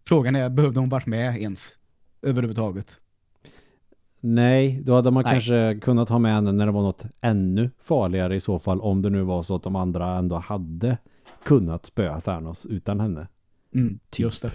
frågan 0.08 0.36
är, 0.36 0.48
behövde 0.48 0.80
hon 0.80 0.88
varit 0.88 1.06
med 1.06 1.42
ens? 1.42 1.74
Överhuvudtaget. 2.22 3.00
Nej, 4.20 4.80
då 4.84 4.94
hade 4.94 5.10
man 5.10 5.22
Nej. 5.22 5.32
kanske 5.32 5.78
kunnat 5.82 6.08
ha 6.08 6.18
med 6.18 6.34
henne 6.34 6.52
när 6.52 6.66
det 6.66 6.72
var 6.72 6.82
något 6.82 7.04
ännu 7.20 7.70
farligare 7.78 8.36
i 8.36 8.40
så 8.40 8.58
fall. 8.58 8.80
Om 8.80 9.02
det 9.02 9.10
nu 9.10 9.22
var 9.22 9.42
så 9.42 9.54
att 9.56 9.62
de 9.62 9.76
andra 9.76 10.16
ändå 10.16 10.36
hade 10.36 10.98
kunnat 11.44 11.86
spöa 11.86 12.20
Thanos 12.20 12.66
utan 12.66 13.00
henne. 13.00 13.28
Mm, 13.74 13.98
Typ. 14.10 14.20
Just 14.20 14.42
det. 14.42 14.50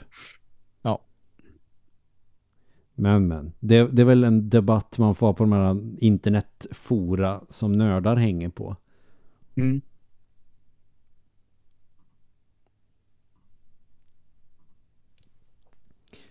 Men, 2.95 3.27
men. 3.27 3.53
Det, 3.59 3.87
det 3.91 4.01
är 4.01 4.05
väl 4.05 4.23
en 4.23 4.49
debatt 4.49 4.97
man 4.97 5.15
får 5.15 5.33
på 5.33 5.43
de 5.43 5.51
här 5.51 5.77
internetfora 6.03 7.41
som 7.49 7.71
nördar 7.71 8.15
hänger 8.15 8.49
på. 8.49 8.75
Mm. 9.55 9.81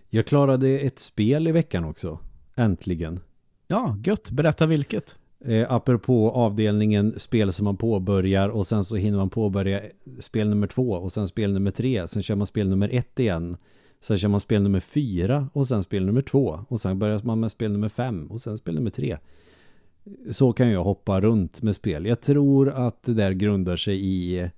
Jag 0.09 0.27
klarade 0.27 0.69
ett 0.69 0.99
spel 0.99 1.47
i 1.47 1.51
veckan 1.51 1.83
också. 1.83 2.19
Äntligen. 2.55 3.19
Ja, 3.67 3.97
gött. 4.03 4.31
Berätta 4.31 4.65
vilket. 4.65 5.15
Eh, 5.45 5.71
apropå 5.73 6.31
avdelningen 6.31 7.19
spel 7.19 7.53
som 7.53 7.63
man 7.63 7.77
påbörjar 7.77 8.49
och 8.49 8.67
sen 8.67 8.85
så 8.85 8.95
hinner 8.95 9.17
man 9.17 9.29
påbörja 9.29 9.81
spel 10.19 10.49
nummer 10.49 10.67
två 10.67 10.91
och 10.91 11.11
sen 11.11 11.27
spel 11.27 11.53
nummer 11.53 11.71
tre. 11.71 12.07
Sen 12.07 12.23
kör 12.23 12.35
man 12.35 12.47
spel 12.47 12.69
nummer 12.69 12.89
ett 12.93 13.19
igen. 13.19 13.57
Sen 14.03 14.17
kör 14.17 14.29
man 14.29 14.39
spel 14.39 14.63
nummer 14.63 14.79
fyra 14.79 15.49
och 15.53 15.67
sen 15.67 15.83
spel 15.83 16.05
nummer 16.05 16.21
två. 16.21 16.59
Och 16.67 16.81
sen 16.81 16.99
börjar 16.99 17.21
man 17.23 17.39
med 17.39 17.51
spel 17.51 17.71
nummer 17.71 17.89
fem 17.89 18.27
och 18.31 18.41
sen 18.41 18.57
spel 18.57 18.75
nummer 18.75 18.89
tre. 18.89 19.17
Så 20.31 20.53
kan 20.53 20.69
jag 20.69 20.83
hoppa 20.83 21.21
runt 21.21 21.61
med 21.61 21.75
spel. 21.75 22.05
Jag 22.05 22.21
tror 22.21 22.69
att 22.69 23.03
det 23.03 23.13
där 23.13 23.31
grundar 23.31 23.75
sig 23.75 24.05
i 24.05 24.49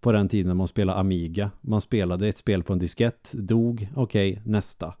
på 0.00 0.12
den 0.12 0.28
tiden 0.28 0.56
man 0.56 0.68
spelade 0.68 0.98
Amiga. 0.98 1.50
Man 1.60 1.80
spelade 1.80 2.28
ett 2.28 2.36
spel 2.36 2.62
på 2.62 2.72
en 2.72 2.78
diskett, 2.78 3.32
dog, 3.32 3.88
okej, 3.96 4.42
nästa. 4.44 4.94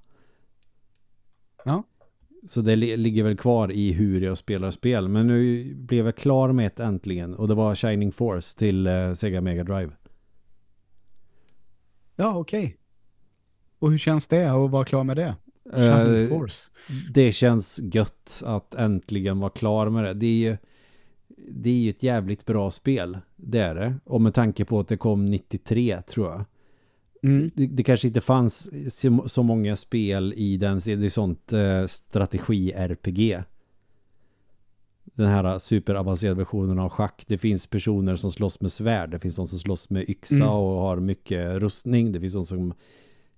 Ja. 1.64 1.82
Så 2.48 2.60
det 2.60 2.76
li- 2.76 2.96
ligger 2.96 3.24
väl 3.24 3.36
kvar 3.36 3.72
i 3.72 3.92
hur 3.92 4.20
jag 4.20 4.38
spelar 4.38 4.70
spel. 4.70 5.08
Men 5.08 5.26
nu 5.26 5.74
blev 5.74 6.04
jag 6.04 6.16
klar 6.16 6.52
med 6.52 6.66
ett 6.66 6.80
äntligen. 6.80 7.34
Och 7.34 7.48
det 7.48 7.54
var 7.54 7.74
Shining 7.74 8.12
Force 8.12 8.58
till 8.58 8.86
eh, 8.86 9.12
Sega 9.12 9.40
Mega 9.40 9.64
Drive. 9.64 9.92
Ja, 12.16 12.38
okej. 12.38 12.78
Och 13.82 13.90
hur 13.90 13.98
känns 13.98 14.26
det 14.26 14.44
att 14.52 14.70
vara 14.70 14.84
klar 14.84 15.04
med 15.04 15.16
det? 15.16 15.34
Eh, 15.74 16.28
Force. 16.28 16.70
det 17.14 17.32
känns 17.32 17.80
gött 17.82 18.42
att 18.46 18.74
äntligen 18.74 19.40
vara 19.40 19.50
klar 19.50 19.90
med 19.90 20.04
det. 20.04 20.14
Det 20.14 20.26
är 20.26 20.50
ju 20.50 20.56
det 21.48 21.70
är 21.70 21.74
ju 21.74 21.90
ett 21.90 22.02
jävligt 22.02 22.46
bra 22.46 22.70
spel. 22.70 23.18
Det 23.36 23.58
är 23.58 23.74
det. 23.74 23.94
Och 24.04 24.20
med 24.20 24.34
tanke 24.34 24.64
på 24.64 24.80
att 24.80 24.88
det 24.88 24.96
kom 24.96 25.26
93 25.26 26.02
tror 26.02 26.30
jag. 26.30 26.44
Mm. 27.22 27.50
Det, 27.54 27.66
det 27.66 27.82
kanske 27.82 28.06
inte 28.08 28.20
fanns 28.20 28.70
så, 29.00 29.24
så 29.28 29.42
många 29.42 29.76
spel 29.76 30.34
i 30.36 30.56
den. 30.56 30.78
Det 30.84 30.92
är 30.92 31.08
sånt 31.08 31.52
eh, 31.52 31.84
strategi-RPG. 31.86 33.42
Den 35.04 35.26
här 35.28 35.58
superavancerade 35.58 36.38
versionen 36.38 36.78
av 36.78 36.88
schack. 36.88 37.24
Det 37.28 37.38
finns 37.38 37.66
personer 37.66 38.16
som 38.16 38.30
slåss 38.32 38.60
med 38.60 38.72
svärd. 38.72 39.10
Det 39.10 39.18
finns 39.18 39.36
de 39.36 39.46
som 39.46 39.58
slåss 39.58 39.90
med 39.90 40.08
yxa 40.10 40.34
Mm. 40.34 40.48
och 40.48 40.80
har 40.82 40.96
mycket 41.00 41.56
rustning. 41.56 42.12
Det 42.12 42.20
finns 42.20 42.34
de 42.34 42.44
som 42.46 42.74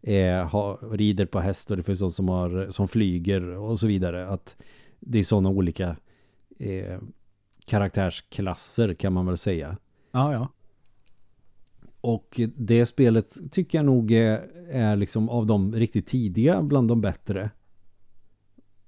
eh, 0.06 0.48
har, 0.48 0.96
rider 0.96 1.26
på 1.26 1.40
häst 1.40 1.70
och 1.70 1.76
det 1.76 1.82
finns 1.82 2.00
de 2.00 2.10
som, 2.10 2.28
har, 2.28 2.66
som 2.70 2.88
flyger 2.88 3.48
och 3.48 3.80
så 3.80 3.86
vidare. 3.86 4.28
Att 4.28 4.56
det 5.00 5.18
är 5.18 5.24
sådana 5.24 5.48
olika 5.48 5.96
eh, 6.58 6.98
karaktärsklasser 7.64 8.94
kan 8.94 9.12
man 9.12 9.26
väl 9.26 9.36
säga. 9.36 9.76
Ja, 10.12 10.32
ja. 10.32 10.48
Och 12.00 12.40
det 12.56 12.86
spelet 12.86 13.52
tycker 13.52 13.78
jag 13.78 13.84
nog 13.84 14.12
är, 14.12 14.40
är 14.70 14.96
liksom 14.96 15.28
av 15.28 15.46
de 15.46 15.74
riktigt 15.74 16.06
tidiga 16.06 16.62
bland 16.62 16.88
de 16.88 17.00
bättre. 17.00 17.50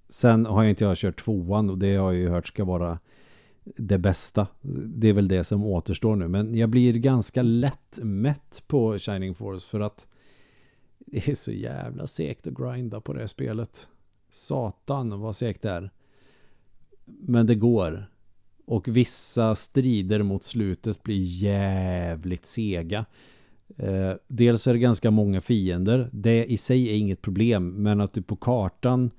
Sen 0.09 0.47
har 0.47 0.62
jag 0.62 0.71
inte 0.71 0.85
jag 0.85 0.97
kört 0.97 1.25
tvåan 1.25 1.71
och 1.71 1.79
det 1.79 1.97
har 1.97 2.12
jag 2.12 2.21
ju 2.21 2.29
hört 2.29 2.47
ska 2.47 2.64
vara 2.64 2.99
det 3.77 3.99
bästa. 3.99 4.47
Det 4.97 5.09
är 5.09 5.12
väl 5.12 5.29
det 5.29 5.45
som 5.45 5.64
återstår 5.64 6.17
nu. 6.17 6.29
Men 6.29 6.55
jag 6.55 6.69
blir 6.69 6.93
ganska 6.95 7.43
lätt 7.43 7.99
mätt 8.03 8.62
på 8.67 8.99
Shining 8.99 9.35
Force 9.35 9.69
för 9.69 9.81
att 9.81 10.09
det 11.07 11.28
är 11.28 11.34
så 11.34 11.52
jävla 11.52 12.07
segt 12.07 12.46
att 12.46 12.54
grinda 12.54 13.00
på 13.00 13.12
det 13.12 13.20
här 13.20 13.26
spelet. 13.26 13.88
Satan 14.30 15.20
vad 15.20 15.36
segt 15.36 15.62
det 15.62 15.70
är. 15.70 15.90
Men 17.04 17.46
det 17.46 17.54
går. 17.54 18.11
Och 18.64 18.88
vissa 18.88 19.54
strider 19.54 20.22
mot 20.22 20.44
slutet 20.44 21.02
blir 21.02 21.22
jävligt 21.22 22.46
sega. 22.46 23.07
Eh, 23.76 24.12
dels 24.28 24.66
är 24.66 24.72
det 24.72 24.78
ganska 24.78 25.11
många 25.11 25.40
fiender. 25.40 26.11
Det 26.12 26.44
i 26.44 26.57
sig 26.57 26.88
är 26.88 26.96
inget 26.96 27.22
problem. 27.22 27.82
Men 27.82 28.00
att 28.00 28.12
du 28.12 28.22
på 28.22 28.36
kartan 28.36 29.11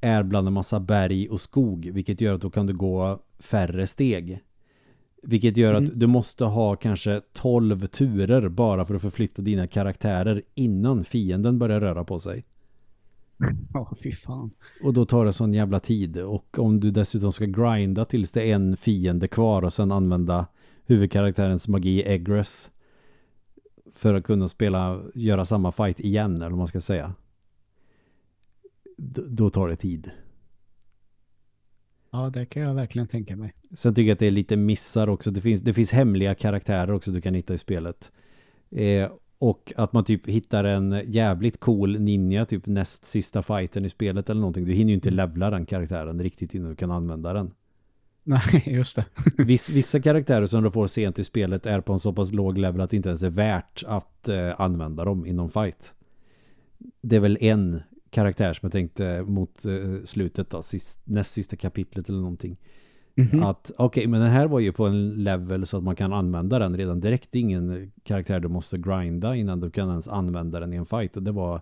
är 0.00 0.22
bland 0.22 0.46
en 0.46 0.52
massa 0.52 0.80
berg 0.80 1.28
och 1.28 1.40
skog. 1.40 1.90
Vilket 1.92 2.20
gör 2.20 2.34
att 2.34 2.40
då 2.40 2.50
kan 2.50 2.66
du 2.66 2.76
gå 2.76 3.22
färre 3.38 3.86
steg. 3.86 4.40
Vilket 5.22 5.56
gör 5.56 5.74
mm. 5.74 5.84
att 5.84 6.00
du 6.00 6.06
måste 6.06 6.44
ha 6.44 6.76
kanske 6.76 7.20
12 7.32 7.86
turer 7.86 8.48
bara 8.48 8.84
för 8.84 8.94
att 8.94 9.02
förflytta 9.02 9.42
dina 9.42 9.66
karaktärer 9.66 10.42
innan 10.54 11.04
fienden 11.04 11.58
börjar 11.58 11.80
röra 11.80 12.04
på 12.04 12.18
sig. 12.18 12.44
Ja, 13.74 13.80
oh, 13.80 13.94
fy 14.02 14.12
fan. 14.12 14.50
Och 14.82 14.92
då 14.92 15.06
tar 15.06 15.24
det 15.24 15.32
sån 15.32 15.54
jävla 15.54 15.80
tid. 15.80 16.18
Och 16.18 16.58
om 16.58 16.80
du 16.80 16.90
dessutom 16.90 17.32
ska 17.32 17.44
grinda 17.44 18.04
tills 18.04 18.32
det 18.32 18.50
är 18.50 18.54
en 18.54 18.76
fiende 18.76 19.28
kvar 19.28 19.62
och 19.62 19.72
sen 19.72 19.92
använda 19.92 20.46
huvudkaraktärens 20.84 21.68
magi 21.68 22.02
Egress 22.02 22.70
för 23.92 24.14
att 24.14 24.24
kunna 24.24 24.48
spela, 24.48 25.00
göra 25.14 25.44
samma 25.44 25.72
fight 25.72 26.00
igen 26.00 26.36
eller 26.36 26.50
vad 26.50 26.58
man 26.58 26.68
ska 26.68 26.80
säga. 26.80 27.14
D 28.96 29.22
då 29.28 29.50
tar 29.50 29.68
det 29.68 29.76
tid. 29.76 30.10
Ja, 32.10 32.30
det 32.30 32.46
kan 32.46 32.62
jag 32.62 32.74
verkligen 32.74 33.08
tänka 33.08 33.36
mig. 33.36 33.52
Sen 33.72 33.94
tycker 33.94 34.08
jag 34.08 34.12
att 34.12 34.18
det 34.18 34.26
är 34.26 34.30
lite 34.30 34.56
missar 34.56 35.08
också. 35.08 35.30
Det 35.30 35.40
finns, 35.40 35.62
det 35.62 35.74
finns 35.74 35.92
hemliga 35.92 36.34
karaktärer 36.34 36.92
också 36.92 37.10
du 37.10 37.20
kan 37.20 37.34
hitta 37.34 37.54
i 37.54 37.58
spelet. 37.58 38.12
Eh, 38.70 39.10
och 39.38 39.72
att 39.76 39.92
man 39.92 40.04
typ 40.04 40.26
hittar 40.28 40.64
en 40.64 41.02
jävligt 41.06 41.60
cool 41.60 42.00
ninja 42.00 42.44
typ 42.44 42.66
näst 42.66 43.04
sista 43.04 43.42
fighten 43.42 43.84
i 43.84 43.88
spelet 43.88 44.30
eller 44.30 44.40
någonting. 44.40 44.64
Du 44.64 44.72
hinner 44.72 44.88
ju 44.88 44.94
inte 44.94 45.10
levla 45.10 45.50
den 45.50 45.66
karaktären 45.66 46.22
riktigt 46.22 46.54
innan 46.54 46.70
du 46.70 46.76
kan 46.76 46.90
använda 46.90 47.32
den. 47.32 47.50
Nej, 48.24 48.62
just 48.66 48.96
det. 48.96 49.04
Viss, 49.38 49.70
vissa 49.70 50.00
karaktärer 50.00 50.46
som 50.46 50.62
du 50.62 50.70
får 50.70 50.86
sent 50.86 51.18
i 51.18 51.24
spelet 51.24 51.66
är 51.66 51.80
på 51.80 51.92
en 51.92 52.00
så 52.00 52.12
pass 52.12 52.32
låg 52.32 52.58
level 52.58 52.80
att 52.80 52.90
det 52.90 52.96
inte 52.96 53.08
ens 53.08 53.22
är 53.22 53.30
värt 53.30 53.82
att 53.86 54.28
eh, 54.28 54.60
använda 54.60 55.04
dem 55.04 55.26
inom 55.26 55.48
fight. 55.48 55.94
Det 57.00 57.16
är 57.16 57.20
väl 57.20 57.38
en 57.40 57.82
karaktär 58.10 58.52
som 58.52 58.66
jag 58.66 58.72
tänkte 58.72 59.22
mot 59.22 59.64
eh, 59.64 60.04
slutet 60.04 60.50
då, 60.50 60.62
sist, 60.62 61.00
näst 61.04 61.32
sista 61.32 61.56
kapitlet 61.56 62.08
eller 62.08 62.18
någonting. 62.18 62.56
Mm 63.16 63.30
-hmm. 63.30 63.50
Att 63.50 63.70
okej, 63.76 63.84
okay, 63.86 64.06
men 64.06 64.20
den 64.20 64.30
här 64.30 64.46
var 64.46 64.60
ju 64.60 64.72
på 64.72 64.86
en 64.86 65.24
level 65.24 65.66
så 65.66 65.76
att 65.76 65.82
man 65.82 65.96
kan 65.96 66.12
använda 66.12 66.58
den 66.58 66.76
redan 66.76 67.00
direkt. 67.00 67.32
Det 67.32 67.38
är 67.38 67.40
ingen 67.40 67.92
karaktär 68.02 68.40
du 68.40 68.48
måste 68.48 68.78
grinda 68.78 69.36
innan 69.36 69.60
du 69.60 69.70
kan 69.70 69.88
ens 69.88 70.08
använda 70.08 70.60
den 70.60 70.72
i 70.72 70.76
en 70.76 70.86
fight. 70.86 71.24
Det 71.24 71.32
var 71.32 71.60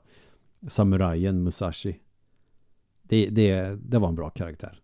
samurajen 0.69 1.43
Musashi. 1.43 1.99
Det, 3.03 3.29
det, 3.29 3.79
det 3.83 3.99
var 3.99 4.09
en 4.09 4.15
bra 4.15 4.31
karaktär. 4.31 4.81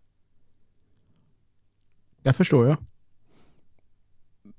Jag 2.23 2.35
förstår 2.35 2.67
jag. 2.67 2.77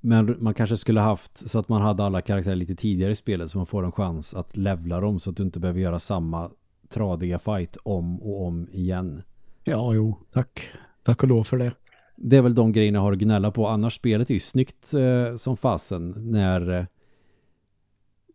Men 0.00 0.36
man 0.38 0.54
kanske 0.54 0.76
skulle 0.76 1.00
haft 1.00 1.50
så 1.50 1.58
att 1.58 1.68
man 1.68 1.82
hade 1.82 2.04
alla 2.04 2.22
karaktärer 2.22 2.56
lite 2.56 2.74
tidigare 2.74 3.12
i 3.12 3.16
spelet 3.16 3.50
så 3.50 3.58
man 3.58 3.66
får 3.66 3.84
en 3.84 3.92
chans 3.92 4.34
att 4.34 4.56
levla 4.56 5.00
dem 5.00 5.20
så 5.20 5.30
att 5.30 5.36
du 5.36 5.42
inte 5.42 5.60
behöver 5.60 5.80
göra 5.80 5.98
samma 5.98 6.50
tradiga 6.88 7.38
fight 7.38 7.76
om 7.82 8.22
och 8.22 8.46
om 8.46 8.68
igen. 8.70 9.22
Ja, 9.64 9.94
jo, 9.94 10.18
tack. 10.32 10.68
Tack 11.04 11.22
och 11.22 11.28
lov 11.28 11.44
för 11.44 11.58
det. 11.58 11.72
Det 12.16 12.36
är 12.36 12.42
väl 12.42 12.54
de 12.54 12.72
grejerna 12.72 12.96
jag 12.96 13.02
har 13.02 13.12
att 13.12 13.18
gnälla 13.18 13.50
på. 13.50 13.66
Annars 13.68 13.94
spelet 13.94 14.30
är 14.30 14.34
ju 14.34 14.40
snyggt 14.40 14.94
eh, 14.94 15.36
som 15.36 15.56
fasen 15.56 16.14
när 16.16 16.70
eh, 16.70 16.84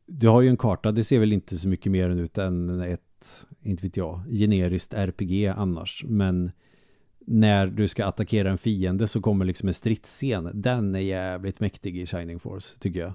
du 0.05 0.27
har 0.27 0.41
ju 0.41 0.49
en 0.49 0.57
karta. 0.57 0.91
Det 0.91 1.03
ser 1.03 1.19
väl 1.19 1.33
inte 1.33 1.57
så 1.57 1.67
mycket 1.67 1.91
mer 1.91 2.09
ut 2.09 2.37
än 2.37 2.81
ett, 2.81 3.45
inte 3.61 3.83
vet 3.83 3.97
jag, 3.97 4.23
generiskt 4.29 4.93
RPG 4.93 5.47
annars. 5.47 6.05
Men 6.07 6.51
när 7.19 7.67
du 7.67 7.87
ska 7.87 8.05
attackera 8.05 8.51
en 8.51 8.57
fiende 8.57 9.07
så 9.07 9.21
kommer 9.21 9.45
liksom 9.45 9.67
en 9.67 9.73
stridsscen. 9.73 10.49
Den 10.53 10.95
är 10.95 10.99
jävligt 10.99 11.59
mäktig 11.59 11.97
i 11.97 12.05
Shining 12.05 12.39
Force, 12.39 12.79
tycker 12.79 12.99
jag. 12.99 13.13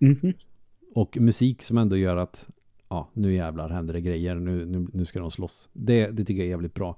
Mm 0.00 0.16
-hmm. 0.16 0.34
Och 0.94 1.18
musik 1.20 1.62
som 1.62 1.78
ändå 1.78 1.96
gör 1.96 2.16
att 2.16 2.48
ja, 2.92 3.08
nu 3.12 3.34
jävlar 3.34 3.70
händer 3.70 3.94
det 3.94 4.00
grejer, 4.00 4.34
nu, 4.34 4.66
nu, 4.66 4.86
nu 4.92 5.04
ska 5.04 5.20
de 5.20 5.30
slåss. 5.30 5.68
Det, 5.72 6.06
det 6.06 6.24
tycker 6.24 6.40
jag 6.40 6.46
är 6.46 6.50
jävligt 6.50 6.74
bra. 6.74 6.96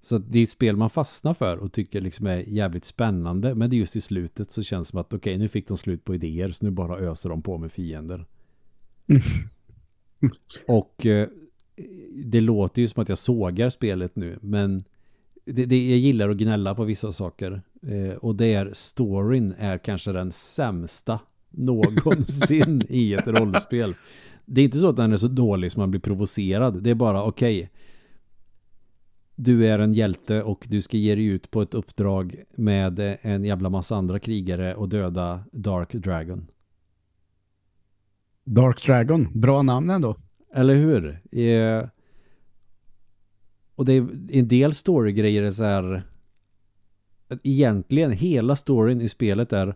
Så 0.00 0.18
det 0.18 0.38
är 0.38 0.42
ett 0.42 0.50
spel 0.50 0.76
man 0.76 0.90
fastnar 0.90 1.34
för 1.34 1.56
och 1.56 1.72
tycker 1.72 2.00
liksom 2.00 2.26
är 2.26 2.48
jävligt 2.48 2.84
spännande. 2.84 3.54
Men 3.54 3.70
det 3.70 3.76
är 3.76 3.78
just 3.78 3.96
i 3.96 4.00
slutet 4.00 4.52
så 4.52 4.62
känns 4.62 4.88
det 4.88 4.90
som 4.90 5.00
att 5.00 5.06
okej, 5.06 5.16
okay, 5.16 5.38
nu 5.38 5.48
fick 5.48 5.68
de 5.68 5.76
slut 5.76 6.04
på 6.04 6.14
idéer 6.14 6.50
så 6.50 6.64
nu 6.64 6.70
bara 6.70 6.98
öser 6.98 7.28
de 7.28 7.42
på 7.42 7.58
med 7.58 7.72
fiender. 7.72 8.26
Mm. 9.06 9.22
och 10.68 11.06
eh, 11.06 11.28
det 12.24 12.40
låter 12.40 12.82
ju 12.82 12.88
som 12.88 13.02
att 13.02 13.08
jag 13.08 13.18
sågar 13.18 13.70
spelet 13.70 14.16
nu, 14.16 14.38
men 14.42 14.84
det, 15.44 15.66
det, 15.66 15.88
jag 15.88 15.98
gillar 15.98 16.28
att 16.28 16.36
gnälla 16.36 16.74
på 16.74 16.84
vissa 16.84 17.12
saker. 17.12 17.62
Eh, 17.82 18.16
och 18.16 18.34
det 18.34 18.54
är 18.54 18.70
storyn 18.72 19.54
är 19.58 19.78
kanske 19.78 20.12
den 20.12 20.32
sämsta 20.32 21.20
någonsin 21.50 22.82
i 22.88 23.14
ett 23.14 23.26
rollspel. 23.26 23.94
Det 24.50 24.60
är 24.60 24.64
inte 24.64 24.78
så 24.78 24.88
att 24.88 24.96
den 24.96 25.12
är 25.12 25.16
så 25.16 25.28
dålig 25.28 25.72
som 25.72 25.80
man 25.80 25.90
blir 25.90 26.00
provocerad. 26.00 26.82
Det 26.82 26.90
är 26.90 26.94
bara 26.94 27.24
okej. 27.24 27.58
Okay, 27.58 27.68
du 29.34 29.66
är 29.66 29.78
en 29.78 29.92
hjälte 29.92 30.42
och 30.42 30.66
du 30.70 30.82
ska 30.82 30.96
ge 30.96 31.14
dig 31.14 31.24
ut 31.24 31.50
på 31.50 31.62
ett 31.62 31.74
uppdrag 31.74 32.36
med 32.56 33.16
en 33.22 33.44
jävla 33.44 33.70
massa 33.70 33.96
andra 33.96 34.18
krigare 34.18 34.74
och 34.74 34.88
döda 34.88 35.44
Dark 35.52 35.92
Dragon. 35.92 36.46
Dark 38.44 38.86
Dragon, 38.86 39.40
bra 39.40 39.62
namn 39.62 39.90
ändå. 39.90 40.16
Eller 40.54 40.74
hur? 40.74 41.20
Eh, 41.32 41.88
och 43.74 43.84
det 43.84 43.92
är 43.92 44.08
en 44.30 44.48
del 44.48 44.74
storygrejer 44.74 45.42
är 45.42 45.50
så 45.50 45.64
här 45.64 46.02
egentligen 47.42 48.12
hela 48.12 48.56
storyn 48.56 49.00
i 49.00 49.08
spelet 49.08 49.52
är 49.52 49.74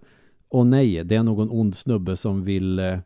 åh 0.48 0.66
nej, 0.66 1.04
det 1.04 1.14
är 1.14 1.22
någon 1.22 1.50
ond 1.50 1.76
snubbe 1.76 2.16
som 2.16 2.44
vill 2.44 2.78
eh, 2.78 2.98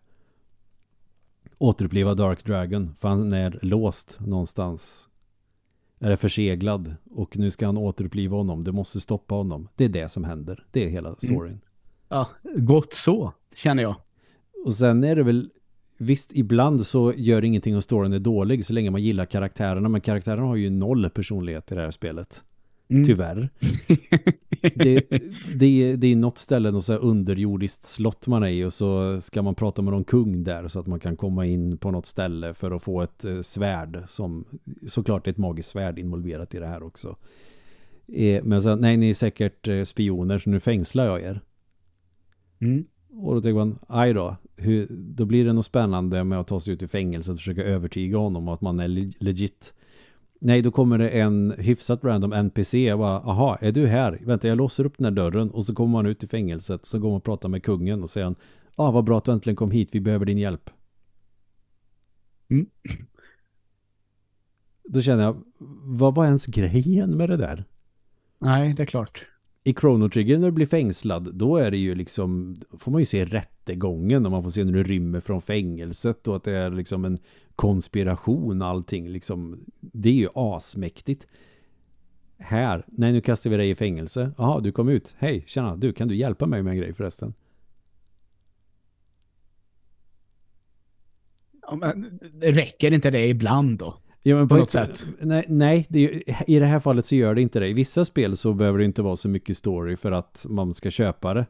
återuppliva 1.58 2.14
Dark 2.14 2.44
Dragon 2.44 2.94
för 2.94 3.08
han 3.08 3.32
är 3.32 3.58
låst 3.62 4.18
någonstans 4.20 5.08
är 5.98 6.16
förseglad 6.16 6.94
och 7.10 7.36
nu 7.36 7.50
ska 7.50 7.66
han 7.66 7.76
återuppliva 7.76 8.36
honom. 8.36 8.64
Du 8.64 8.72
måste 8.72 9.00
stoppa 9.00 9.34
honom. 9.34 9.68
Det 9.76 9.84
är 9.84 9.88
det 9.88 10.08
som 10.08 10.24
händer. 10.24 10.64
Det 10.70 10.84
är 10.84 10.88
hela 10.88 11.08
mm. 11.08 11.16
storyn. 11.16 11.52
Mm. 11.52 11.60
Ja, 12.08 12.28
gott 12.56 12.92
så, 12.92 13.32
känner 13.54 13.82
jag. 13.82 13.94
Och 14.64 14.74
sen 14.74 15.04
är 15.04 15.16
det 15.16 15.22
väl 15.22 15.50
visst, 15.98 16.32
ibland 16.32 16.86
så 16.86 17.12
gör 17.16 17.44
ingenting 17.44 17.74
om 17.74 17.82
storyn 17.82 18.12
är 18.12 18.18
dålig 18.18 18.64
så 18.64 18.72
länge 18.72 18.90
man 18.90 19.02
gillar 19.02 19.24
karaktärerna. 19.24 19.88
Men 19.88 20.00
karaktärerna 20.00 20.46
har 20.46 20.56
ju 20.56 20.70
noll 20.70 21.10
personlighet 21.10 21.72
i 21.72 21.74
det 21.74 21.80
här 21.80 21.90
spelet. 21.90 22.44
Mm. 22.88 23.04
Tyvärr. 23.04 23.48
det, 24.74 25.00
det, 25.54 25.96
det 25.96 26.06
är 26.06 26.16
något 26.16 26.38
ställe, 26.38 26.70
något 26.70 26.84
så 26.84 26.92
här 26.92 27.00
underjordiskt 27.00 27.84
slott 27.84 28.26
man 28.26 28.42
är 28.42 28.48
i 28.48 28.64
och 28.64 28.72
så 28.72 29.20
ska 29.20 29.42
man 29.42 29.54
prata 29.54 29.82
med 29.82 29.92
någon 29.92 30.04
kung 30.04 30.44
där 30.44 30.68
så 30.68 30.80
att 30.80 30.86
man 30.86 31.00
kan 31.00 31.16
komma 31.16 31.46
in 31.46 31.78
på 31.78 31.90
något 31.90 32.06
ställe 32.06 32.54
för 32.54 32.70
att 32.70 32.82
få 32.82 33.02
ett 33.02 33.24
eh, 33.24 33.40
svärd 33.40 34.02
som 34.08 34.44
såklart 34.88 35.26
är 35.26 35.30
ett 35.30 35.38
magiskt 35.38 35.68
svärd 35.68 35.98
involverat 35.98 36.54
i 36.54 36.58
det 36.58 36.66
här 36.66 36.82
också. 36.82 37.16
Eh, 38.06 38.44
men 38.44 38.62
så, 38.62 38.76
nej 38.76 38.96
ni 38.96 39.10
är 39.10 39.14
säkert 39.14 39.68
eh, 39.68 39.82
spioner 39.82 40.38
så 40.38 40.50
nu 40.50 40.60
fängslar 40.60 41.06
jag 41.06 41.22
er. 41.22 41.40
Mm. 42.60 42.84
Och 43.20 43.34
då 43.34 43.40
tänker 43.40 43.54
man, 43.54 43.78
aj 43.86 44.12
då, 44.12 44.36
hur, 44.56 44.86
då 44.90 45.24
blir 45.24 45.44
det 45.44 45.52
något 45.52 45.66
spännande 45.66 46.24
med 46.24 46.40
att 46.40 46.46
ta 46.46 46.60
sig 46.60 46.74
ut 46.74 46.82
i 46.82 46.88
fängelset 46.88 47.32
och 47.32 47.38
försöka 47.38 47.64
övertyga 47.64 48.18
honom 48.18 48.48
att 48.48 48.60
man 48.60 48.80
är 48.80 49.22
legit. 49.24 49.72
Nej, 50.40 50.62
då 50.62 50.70
kommer 50.70 50.98
det 50.98 51.08
en 51.08 51.54
hyfsat 51.58 52.04
random 52.04 52.32
NPC 52.32 52.92
och 52.92 52.98
bara, 52.98 53.20
aha, 53.20 53.58
är 53.60 53.72
du 53.72 53.86
här? 53.86 54.18
Vänta, 54.24 54.48
jag 54.48 54.58
låser 54.58 54.84
upp 54.84 54.94
den 54.98 55.04
här 55.04 55.10
dörren 55.10 55.50
och 55.50 55.64
så 55.64 55.74
kommer 55.74 55.92
man 55.92 56.06
ut 56.06 56.24
i 56.24 56.26
fängelset 56.26 56.84
så 56.84 56.98
går 56.98 57.08
man 57.08 57.16
och 57.16 57.24
pratar 57.24 57.48
med 57.48 57.62
kungen 57.62 58.02
och 58.02 58.10
säger 58.10 58.26
ja, 58.26 58.34
ah, 58.76 58.90
vad 58.90 59.04
bra 59.04 59.18
att 59.18 59.24
du 59.24 59.32
äntligen 59.32 59.56
kom 59.56 59.70
hit, 59.70 59.88
vi 59.92 60.00
behöver 60.00 60.26
din 60.26 60.38
hjälp. 60.38 60.70
Mm. 62.50 62.66
Då 64.84 65.00
känner 65.02 65.22
jag, 65.22 65.42
vad 65.82 66.14
var 66.14 66.24
ens 66.24 66.46
grejen 66.46 67.16
med 67.16 67.28
det 67.28 67.36
där? 67.36 67.64
Nej, 68.38 68.74
det 68.74 68.82
är 68.82 68.86
klart. 68.86 69.26
I 69.66 69.74
Chrono 69.74 70.08
Trigger 70.08 70.38
när 70.38 70.46
du 70.46 70.52
blir 70.52 70.66
fängslad, 70.66 71.34
då 71.34 71.56
är 71.56 71.70
det 71.70 71.76
ju 71.76 71.94
liksom, 71.94 72.56
får 72.78 72.92
man 72.92 73.00
ju 73.00 73.06
se 73.06 73.24
rättegången 73.24 74.26
och 74.26 74.32
man 74.32 74.42
får 74.42 74.50
se 74.50 74.64
när 74.64 74.72
du 74.72 74.82
rymmer 74.82 75.20
från 75.20 75.42
fängelset 75.42 76.28
och 76.28 76.36
att 76.36 76.44
det 76.44 76.52
är 76.52 76.70
liksom 76.70 77.04
en 77.04 77.18
konspiration 77.56 78.62
allting 78.62 79.08
liksom, 79.08 79.64
det 79.80 80.08
är 80.08 80.12
ju 80.12 80.28
asmäktigt. 80.34 81.26
Här, 82.38 82.84
nej 82.86 83.12
nu 83.12 83.20
kastar 83.20 83.50
vi 83.50 83.56
dig 83.56 83.70
i 83.70 83.74
fängelse. 83.74 84.30
Jaha, 84.38 84.60
du 84.60 84.72
kom 84.72 84.88
ut. 84.88 85.14
Hej, 85.18 85.44
tjena, 85.46 85.76
du, 85.76 85.92
kan 85.92 86.08
du 86.08 86.16
hjälpa 86.16 86.46
mig 86.46 86.62
med 86.62 86.70
en 86.70 86.76
grej 86.76 86.92
förresten? 86.92 87.34
Ja, 91.62 91.76
men 91.76 92.18
räcker 92.40 92.92
inte 92.92 93.10
det 93.10 93.26
ibland 93.26 93.78
då? 93.78 93.98
Ja, 94.26 94.36
men 94.36 94.48
på 94.48 94.54
på 94.54 94.60
något 94.60 94.70
sätt. 94.70 95.06
Nej, 95.20 95.44
nej 95.48 95.86
det, 95.88 96.22
i 96.46 96.58
det 96.58 96.66
här 96.66 96.80
fallet 96.80 97.06
så 97.06 97.14
gör 97.14 97.34
det 97.34 97.42
inte 97.42 97.60
det. 97.60 97.68
I 97.68 97.72
vissa 97.72 98.04
spel 98.04 98.36
så 98.36 98.54
behöver 98.54 98.78
det 98.78 98.84
inte 98.84 99.02
vara 99.02 99.16
så 99.16 99.28
mycket 99.28 99.56
story 99.56 99.96
för 99.96 100.12
att 100.12 100.46
man 100.48 100.74
ska 100.74 100.90
köpa 100.90 101.34
det. 101.34 101.46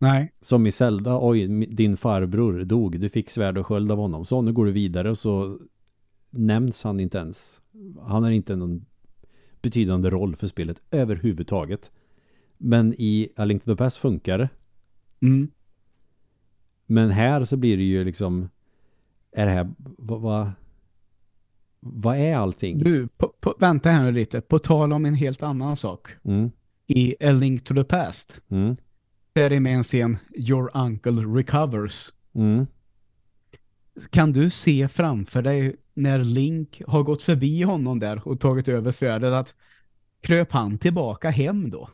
Nej. 0.00 0.32
Som 0.40 0.66
i 0.66 0.70
Zelda, 0.70 1.18
oj, 1.20 1.66
din 1.66 1.96
farbror 1.96 2.64
dog, 2.64 3.00
du 3.00 3.08
fick 3.08 3.30
svärd 3.30 3.58
och 3.58 3.66
sköld 3.66 3.92
av 3.92 3.98
honom. 3.98 4.24
Så 4.24 4.42
nu 4.42 4.52
går 4.52 4.66
du 4.66 4.72
vidare 4.72 5.10
och 5.10 5.18
så 5.18 5.58
nämns 6.30 6.84
han 6.84 7.00
inte 7.00 7.18
ens. 7.18 7.62
Han 8.00 8.22
har 8.22 8.30
inte 8.30 8.56
någon 8.56 8.84
betydande 9.62 10.10
roll 10.10 10.36
för 10.36 10.46
spelet 10.46 10.82
överhuvudtaget. 10.90 11.90
Men 12.58 12.94
i 12.98 13.28
A 13.36 13.44
Link 13.44 13.64
to 13.64 13.70
the 13.70 13.76
Past 13.76 13.96
funkar 13.96 14.38
det. 14.38 14.48
Mm. 15.22 15.50
Men 16.86 17.10
här 17.10 17.44
så 17.44 17.56
blir 17.56 17.76
det 17.76 17.82
ju 17.82 18.04
liksom 18.04 18.48
är 19.32 19.46
det 19.46 19.52
här 19.52 19.70
vad 19.78 20.20
vad, 20.20 20.50
vad 21.84 22.16
är 22.16 22.36
allting? 22.36 22.78
Du, 22.78 23.08
på, 23.08 23.28
på, 23.40 23.54
vänta 23.58 23.90
här 23.90 24.04
nu 24.04 24.12
lite. 24.12 24.40
På 24.40 24.58
tal 24.58 24.92
om 24.92 25.04
en 25.04 25.14
helt 25.14 25.42
annan 25.42 25.76
sak. 25.76 26.08
Mm, 26.24 26.50
I 26.86 27.14
A 27.20 27.32
Link 27.32 27.64
to 27.64 27.74
the 27.74 27.84
Past 27.84 28.40
mm, 28.48 28.76
är 29.34 29.50
det 29.50 29.60
med 29.60 29.74
en 29.74 29.82
scen 29.82 30.18
Your 30.36 30.70
Uncle 30.74 31.22
Recovers. 31.22 32.12
mm. 32.34 32.66
Kan 34.10 34.32
du 34.32 34.50
se 34.50 34.88
framför 34.88 35.42
dig 35.42 35.76
när 35.94 36.18
Link 36.18 36.82
har 36.86 37.02
gått 37.02 37.22
förbi 37.22 37.62
honom 37.62 37.98
där 37.98 38.28
och 38.28 38.40
tagit 38.40 38.68
över 38.68 38.92
svärdet 38.92 39.32
att 39.32 39.54
kröp 40.22 40.52
han 40.52 40.78
tillbaka 40.78 41.30
hem 41.30 41.70
då? 41.70 41.88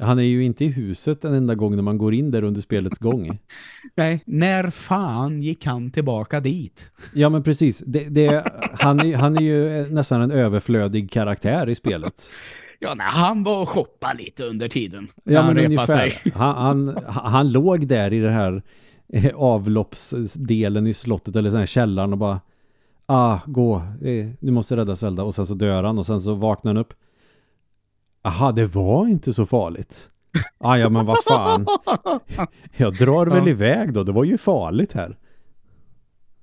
Han 0.00 0.18
är 0.18 0.22
ju 0.22 0.44
inte 0.44 0.64
i 0.64 0.68
huset 0.68 1.24
en 1.24 1.34
enda 1.34 1.54
gång 1.54 1.76
när 1.76 1.82
man 1.82 1.98
går 1.98 2.14
in 2.14 2.30
där 2.30 2.44
under 2.44 2.60
spelets 2.60 2.98
gång. 2.98 3.38
Nej, 3.94 4.22
när 4.26 4.70
fan 4.70 5.42
gick 5.42 5.66
han 5.66 5.90
tillbaka 5.90 6.40
dit? 6.40 6.90
Ja 7.14 7.28
men 7.28 7.42
precis, 7.42 7.78
det, 7.78 8.14
det, 8.14 8.44
han, 8.72 9.00
är, 9.00 9.16
han 9.16 9.36
är 9.36 9.42
ju 9.42 9.86
nästan 9.94 10.22
en 10.22 10.30
överflödig 10.30 11.10
karaktär 11.10 11.68
i 11.68 11.74
spelet. 11.74 12.30
Ja, 12.78 12.94
nej, 12.94 13.06
han 13.10 13.44
var 13.44 13.62
och 13.62 13.68
shoppade 13.68 14.22
lite 14.22 14.44
under 14.44 14.68
tiden. 14.68 15.08
Ja 15.24 15.40
han 15.40 15.54
men 15.54 15.70
repade 15.70 15.92
ungefär. 15.92 16.30
Han, 16.34 16.88
han, 16.88 17.04
han 17.06 17.52
låg 17.52 17.86
där 17.86 18.12
i 18.12 18.20
det 18.20 18.30
här 18.30 18.62
eh, 19.12 19.34
avloppsdelen 19.34 20.86
i 20.86 20.94
slottet 20.94 21.36
eller 21.36 21.50
sån 21.50 21.58
här 21.58 21.66
källaren 21.66 22.12
och 22.12 22.18
bara 22.18 22.40
ah, 23.06 23.38
gå, 23.46 23.76
eh, 23.76 24.28
du 24.40 24.52
måste 24.52 24.76
rädda 24.76 24.96
Zelda 24.96 25.22
och 25.22 25.34
sen 25.34 25.46
så 25.46 25.54
dör 25.54 25.82
han 25.82 25.98
och 25.98 26.06
sen 26.06 26.20
så 26.20 26.34
vaknar 26.34 26.74
han 26.74 26.80
upp. 26.80 26.94
Aha, 28.28 28.52
det 28.52 28.66
var 28.66 29.06
inte 29.06 29.32
så 29.32 29.46
farligt. 29.46 30.10
Ah, 30.58 30.76
ja 30.76 30.88
men 30.88 31.06
vad 31.06 31.18
fan. 31.24 31.66
Jag 32.76 32.94
drar 32.94 33.26
väl 33.26 33.46
Ja. 33.46 33.48
iväg 33.48 33.92
då, 33.92 34.04
det 34.04 34.12
var 34.12 34.24
ju 34.24 34.38
farligt 34.38 34.92
här. 34.92 35.16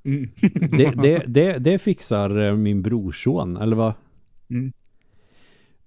Mm. 0.06 0.30
Det, 0.78 0.92
det, 1.02 1.24
det, 1.28 1.58
det 1.58 1.80
fixar 1.80 2.42
eh, 2.48 2.56
min 2.56 2.82
brorson, 2.82 3.58
eller 3.58 3.76
vad? 3.76 3.94
Mm. 4.50 4.74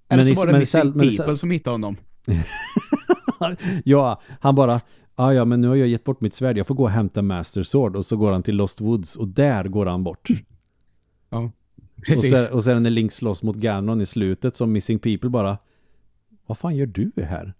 Men 0.08 0.20
Eller 0.20 0.34
så 0.34 0.40
var 0.40 0.46
det 0.46 0.52
men 0.52 0.58
Missing 0.60 0.92
men 0.94 1.08
People 1.08 1.38
som 1.38 1.50
hittade 1.50 1.74
honom. 1.74 1.96
Ja, 3.84 4.20
han 4.40 4.54
bara 4.54 4.80
ah, 5.14 5.32
ja, 5.32 5.44
men 5.44 5.60
nu 5.60 5.68
har 5.68 5.76
jag 5.76 5.88
gett 5.88 6.04
bort 6.04 6.20
mitt 6.20 6.34
svärd. 6.34 6.58
Jag 6.58 6.66
får 6.66 6.74
gå 6.74 6.82
och 6.82 6.90
hämta 6.90 7.22
Master 7.22 7.62
Sword. 7.62 7.96
Och 7.96 8.06
så 8.06 8.16
går 8.16 8.32
han 8.32 8.42
till 8.42 8.56
Lost 8.56 8.80
Woods 8.80 9.16
och 9.16 9.28
där 9.28 9.64
går 9.64 9.86
han 9.86 10.04
bort. 10.04 10.28
Och 11.30 11.50
Precis. 12.06 12.46
så, 12.46 12.54
och 12.54 12.64
sen 12.64 12.82
när 12.82 12.90
Link 12.90 13.12
slåss 13.12 13.42
mot 13.42 13.56
Ganon 13.56 14.00
i 14.00 14.06
slutet 14.06 14.56
som 14.56 14.72
Missing 14.72 14.98
People 14.98 15.30
bara 15.30 15.58
Vad 16.48 16.58
fan 16.58 16.76
gör 16.76 16.86
du 16.86 17.12
här? 17.16 17.54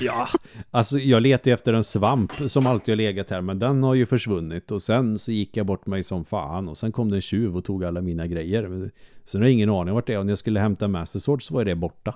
Ja, 0.00 0.28
alltså 0.70 0.98
jag 0.98 1.22
letar 1.22 1.50
ju 1.50 1.54
efter 1.54 1.72
en 1.74 1.84
svamp 1.84 2.32
som 2.46 2.66
alltid 2.66 2.92
har 2.92 2.96
legat 2.96 3.30
här 3.30 3.40
men 3.40 3.58
den 3.58 3.82
har 3.82 3.94
ju 3.94 4.06
försvunnit 4.06 4.70
och 4.70 4.82
sen 4.82 5.18
så 5.18 5.32
gick 5.32 5.56
jag 5.56 5.66
bort 5.66 5.86
mig 5.86 6.02
som 6.02 6.24
fan 6.24 6.68
och 6.68 6.78
sen 6.78 6.92
kom 6.92 7.10
det 7.10 7.16
en 7.16 7.20
tjuv 7.20 7.56
och 7.56 7.64
tog 7.64 7.84
alla 7.84 8.00
mina 8.02 8.26
grejer. 8.26 8.90
Så 9.24 9.38
nu 9.38 9.44
har 9.44 9.48
jag 9.48 9.52
ingen 9.54 9.70
aning 9.70 9.94
vart 9.94 10.06
det 10.06 10.14
är 10.14 10.18
och 10.18 10.26
när 10.26 10.30
jag 10.30 10.38
skulle 10.38 10.60
hämta 10.60 10.88
Master 10.88 11.18
Sword 11.18 11.42
så 11.42 11.54
var 11.54 11.64
det 11.64 11.74
borta. 11.74 12.14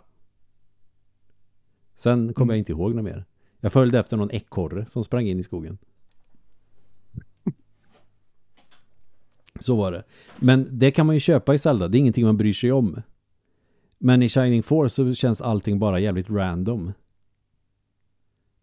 Sen 1.94 2.34
kom 2.34 2.42
Mm. 2.42 2.50
jag 2.54 2.58
inte 2.58 2.72
ihåg 2.72 2.94
något 2.94 3.04
mer. 3.04 3.24
Jag 3.60 3.72
följde 3.72 3.98
efter 3.98 4.16
någon 4.16 4.30
ekorre 4.30 4.86
som 4.86 5.04
sprang 5.04 5.26
in 5.26 5.38
i 5.38 5.42
skogen. 5.42 5.78
Så 9.60 9.76
var 9.76 9.92
det. 9.92 10.04
Men 10.36 10.66
det 10.78 10.90
kan 10.90 11.06
man 11.06 11.16
ju 11.16 11.20
köpa 11.20 11.54
i 11.54 11.58
Zelda. 11.58 11.88
Det 11.88 11.96
är 11.96 12.00
ingenting 12.00 12.24
man 12.24 12.36
bryr 12.36 12.52
sig 12.52 12.72
om. 12.72 13.02
Men 14.02 14.22
i 14.22 14.28
Shining 14.28 14.62
Force 14.62 14.94
så 14.94 15.14
känns 15.14 15.42
allting 15.42 15.78
bara 15.78 16.00
jävligt 16.00 16.30
random. 16.30 16.92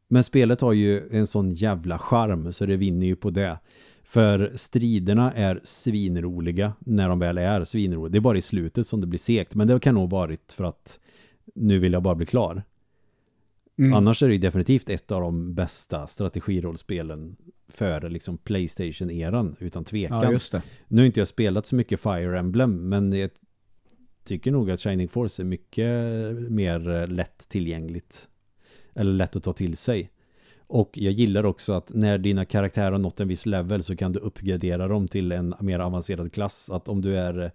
Men 0.07 0.23
spelet 0.23 0.61
har 0.61 0.73
ju 0.73 1.09
en 1.11 1.27
sån 1.27 1.51
jävla 1.51 1.99
charm 1.99 2.53
så 2.53 2.65
det 2.65 2.75
vinner 2.75 3.07
ju 3.07 3.15
på 3.15 3.29
det. 3.29 3.59
För 4.03 4.51
striderna 4.55 5.33
är 5.33 5.59
svinroliga 5.63 6.73
när 6.79 7.09
de 7.09 7.19
väl 7.19 7.38
är 7.38 7.63
svinroliga. 7.63 8.11
Det 8.11 8.17
är 8.17 8.21
bara 8.21 8.38
i 8.38 8.41
slutet 8.41 8.88
som 8.88 9.01
det 9.01 9.07
blir 9.07 9.19
segt. 9.19 9.55
Men 9.55 9.67
det 9.67 9.79
kan 9.79 9.95
nog 9.95 10.09
varit 10.09 10.53
för 10.53 10.63
att 10.63 10.99
nu 11.55 11.79
vill 11.79 11.93
jag 11.93 12.03
bara 12.03 12.15
bli 12.15 12.25
klar. 12.25 12.63
Mm. 13.77 13.93
Annars 13.93 14.23
är 14.23 14.27
det 14.27 14.33
ju 14.33 14.39
definitivt 14.39 14.89
ett 14.89 15.11
av 15.11 15.21
de 15.21 15.53
bästa 15.53 16.07
strategirollspelen 16.07 17.35
för 17.67 18.09
liksom 18.09 18.38
Playstation-eran 18.38 19.55
utan 19.59 19.85
tvekan. 19.85 20.39
Ja. 20.51 20.61
Nu 20.88 21.01
har 21.01 21.05
inte 21.05 21.19
jag 21.19 21.27
spelat 21.27 21.65
så 21.65 21.75
mycket 21.75 21.99
Fire 21.99 22.39
Emblem 22.39 22.89
men 22.89 23.29
tycker 24.28 24.51
nog 24.51 24.71
att 24.71 24.82
Shining 24.82 25.07
Force 25.07 25.41
är 25.41 25.45
mycket 25.45 25.91
mer 26.51 26.89
eh, 26.89 27.07
lätt 27.07 27.49
tillgängligt. 27.49 28.28
Eller 28.95 29.11
lätt 29.11 29.36
att 29.36 29.43
ta 29.43 29.53
till 29.53 29.78
sig. 29.78 30.09
Och 30.69 30.89
jag 30.93 31.13
gillar 31.13 31.43
också 31.45 31.73
att 31.73 31.91
när 31.93 32.17
dina 32.17 32.45
karaktärer 32.45 32.91
har 32.91 32.99
nått 32.99 33.19
en 33.19 33.28
viss 33.28 33.45
level 33.45 33.84
så 33.84 33.95
kan 33.95 34.13
du 34.13 34.19
uppgradera 34.19 34.88
dem 34.88 35.07
till 35.07 35.32
en 35.32 35.53
mer 35.61 35.80
avancerad 35.80 36.34
klass. 36.34 36.69
Att 36.69 36.88
om 36.89 37.01
du 37.01 37.17
är, 37.17 37.51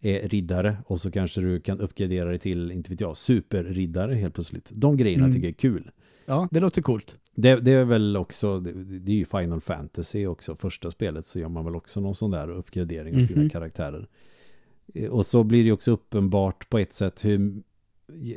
är 0.00 0.28
riddare 0.28 0.76
och 0.86 1.00
så 1.00 1.10
kanske 1.10 1.40
du 1.40 1.60
kan 1.60 1.80
uppgradera 1.80 2.28
dig 2.28 2.38
till, 2.38 2.70
inte 2.70 2.90
vet 2.90 3.00
jag, 3.00 3.16
superriddare 3.16 4.14
helt 4.14 4.34
plötsligt. 4.34 4.70
De 4.72 4.96
grejerna 4.96 5.24
Mm. 5.24 5.34
tycker 5.34 5.46
jag 5.46 5.52
är 5.52 5.58
kul. 5.58 5.90
Ja, 6.26 6.48
det 6.50 6.60
låter 6.60 6.82
coolt. 6.82 7.18
Det, 7.34 7.56
det 7.56 7.72
är 7.72 7.84
väl 7.84 8.16
också, 8.16 8.60
det, 8.60 8.72
det 8.98 9.12
är 9.12 9.16
ju 9.16 9.24
Final 9.24 9.60
Fantasy 9.60 10.26
också, 10.26 10.54
första 10.54 10.90
spelet 10.90 11.26
så 11.26 11.38
gör 11.38 11.48
man 11.48 11.64
väl 11.64 11.76
också 11.76 12.00
någon 12.00 12.14
sån 12.14 12.30
där 12.30 12.50
uppgradering 12.50 13.16
av 13.16 13.20
sina 13.22 13.40
Mhm. 13.40 13.50
karaktärer. 13.50 14.06
Eh, 14.94 15.10
Och 15.10 15.26
så 15.26 15.44
blir 15.44 15.64
det 15.64 15.72
också 15.72 15.90
uppenbart 15.90 16.70
på 16.70 16.78
ett 16.78 16.92
sätt 16.92 17.24
hur, 17.24 17.62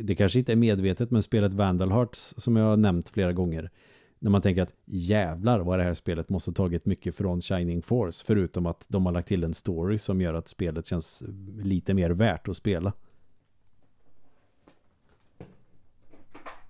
det 0.03 0.15
kanske 0.15 0.39
inte 0.39 0.51
är 0.51 0.55
medvetet, 0.55 1.11
men 1.11 1.23
spelet 1.23 1.53
Vandal 1.53 1.91
Hearts 1.91 2.33
som 2.37 2.55
jag 2.55 2.65
har 2.65 2.77
nämnt 2.77 3.09
flera 3.09 3.33
gånger, 3.33 3.71
när 4.19 4.31
man 4.31 4.41
tänker 4.41 4.61
att 4.61 4.73
jävlar 4.85 5.59
vad 5.59 5.79
det 5.79 5.83
här 5.83 5.93
spelet 5.93 6.29
måste 6.29 6.51
ha 6.51 6.55
tagit 6.55 6.85
mycket 6.85 7.15
från 7.15 7.41
Shining 7.41 7.81
Force, 7.81 8.23
förutom 8.27 8.65
att 8.65 8.85
de 8.89 9.05
har 9.05 9.13
lagt 9.13 9.27
till 9.27 9.43
en 9.43 9.53
story 9.53 9.97
som 9.97 10.21
gör 10.21 10.33
att 10.33 10.47
spelet 10.47 10.85
känns 10.85 11.23
lite 11.57 11.93
mer 11.93 12.09
värt 12.09 12.47
att 12.47 12.57
spela. 12.57 12.93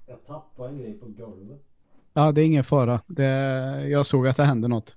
Jag 0.05 0.25
tappade 0.25 0.69
en 0.69 0.77
grej 0.77 0.93
på 0.93 1.05
golvet. 1.05 1.61
Ja, 2.13 2.31
det 2.31 2.41
är 2.41 2.45
ingen 2.45 2.63
fara. 2.63 3.01
Det, 3.07 3.23
jag 3.89 4.05
såg 4.05 4.27
att 4.27 4.37
det 4.37 4.43
hände 4.43 4.67
något. 4.67 4.95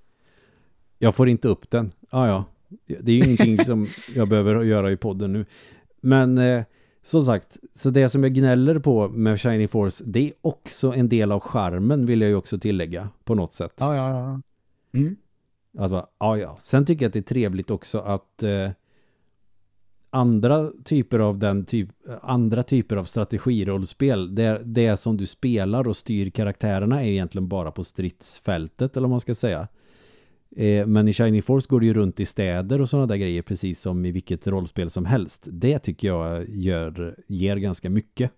Jag 0.99 1.15
får 1.15 1.29
inte 1.29 1.49
upp 1.49 1.71
den. 1.71 1.93
Ah, 2.11 2.27
ja, 2.27 2.45
det 2.87 3.13
är 3.13 3.17
ju 3.17 3.25
ingenting 3.25 3.65
som 3.65 3.87
jag 4.15 4.29
behöver 4.29 4.63
göra 4.63 4.91
i 4.91 4.97
podden 4.97 5.33
nu. 5.33 5.45
Men 6.01 6.39
eh, 6.39 6.65
som 7.03 7.23
sagt, 7.23 7.59
så 7.75 7.91
det 7.91 8.09
som 8.09 8.23
jag 8.23 8.35
gnäller 8.35 8.79
på 8.79 9.09
med 9.09 9.41
Shining 9.41 9.69
Force, 9.69 10.05
det 10.07 10.29
är 10.29 10.33
också 10.41 10.95
en 10.95 11.09
del 11.09 11.33
av 11.33 11.41
charmen 11.41 12.07
vill 12.07 12.21
jag 12.21 12.31
ju 12.31 12.37
också 12.37 12.59
tillägga 12.59 13.09
på 13.25 13.35
något 13.35 13.53
sätt. 13.53 13.75
Ja, 13.77 13.97
ja, 13.97 14.11
ja. 14.11 14.41
Mm. 14.99 15.17
Att 15.79 15.91
bara, 15.91 16.07
ja, 16.19 16.39
ja. 16.39 16.57
Sen 16.61 16.87
tycker 16.87 17.05
jag 17.05 17.09
att 17.09 17.13
det 17.13 17.19
är 17.19 17.35
trevligt 17.35 17.71
också 17.71 17.99
att 17.99 18.43
eh, 18.43 18.71
andra 20.11 20.71
typer 20.85 21.19
av 21.19 21.39
den 21.39 21.65
typ, 21.65 21.89
andra 22.23 22.63
typer 22.63 22.97
av 22.97 23.05
strategirollspel, 23.05 24.35
det, 24.35 24.63
det 24.65 24.97
som 24.97 25.17
du 25.17 25.27
spelar 25.27 25.89
och 25.89 25.97
styr 25.97 26.31
karaktärerna 26.31 27.03
är 27.05 27.09
egentligen 27.09 27.49
bara 27.49 27.71
på 27.71 27.85
stridsfältet 27.85 28.97
eller 28.97 29.09
vad 29.09 29.11
man 29.11 29.21
ska 29.21 29.35
säga. 29.35 29.69
Eh, 30.57 30.87
men 30.87 31.09
i 31.09 31.13
Shining 31.13 31.43
Force 31.43 31.67
går 31.69 31.81
det 31.81 31.87
ju 31.87 31.95
runt 31.95 32.21
i 32.21 32.27
städer 32.27 32.81
och 32.81 32.89
sådana 32.89 33.07
där 33.07 33.17
grejer 33.17 33.43
precis 33.43 33.81
som 33.81 34.05
i 34.05 34.11
vilket 34.11 34.47
rollspel 34.47 34.91
som 34.91 35.05
helst. 35.05 35.49
Det 35.53 35.79
tycker 35.79 36.09
jag 36.09 36.49
gör, 36.49 37.17
ger 37.27 37.57
ganska 37.57 37.91
mycket. 37.91 38.31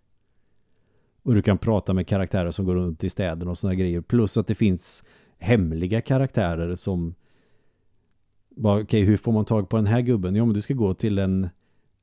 Och 1.22 1.34
du 1.34 1.42
kan 1.42 1.58
prata 1.58 1.92
med 1.92 2.06
karaktärer 2.06 2.50
som 2.50 2.64
går 2.64 2.74
runt 2.74 3.04
i 3.04 3.10
städerna 3.10 3.50
och 3.50 3.58
sådana 3.58 3.74
grejer. 3.74 4.00
Plus 4.00 4.36
att 4.36 4.46
det 4.46 4.54
finns 4.54 5.04
hemliga 5.38 6.00
karaktärer 6.00 6.74
som 6.74 7.14
bara, 8.56 8.82
okej, 8.82 9.02
hur 9.02 9.16
får 9.16 9.32
man 9.32 9.44
tag 9.44 9.68
på 9.68 9.76
den 9.76 9.86
här 9.86 10.00
gubben? 10.00 10.34
Ja, 10.34 10.44
men 10.44 10.54
du 10.54 10.60
ska 10.60 10.74
gå 10.74 10.94
till 10.94 11.18
en 11.18 11.48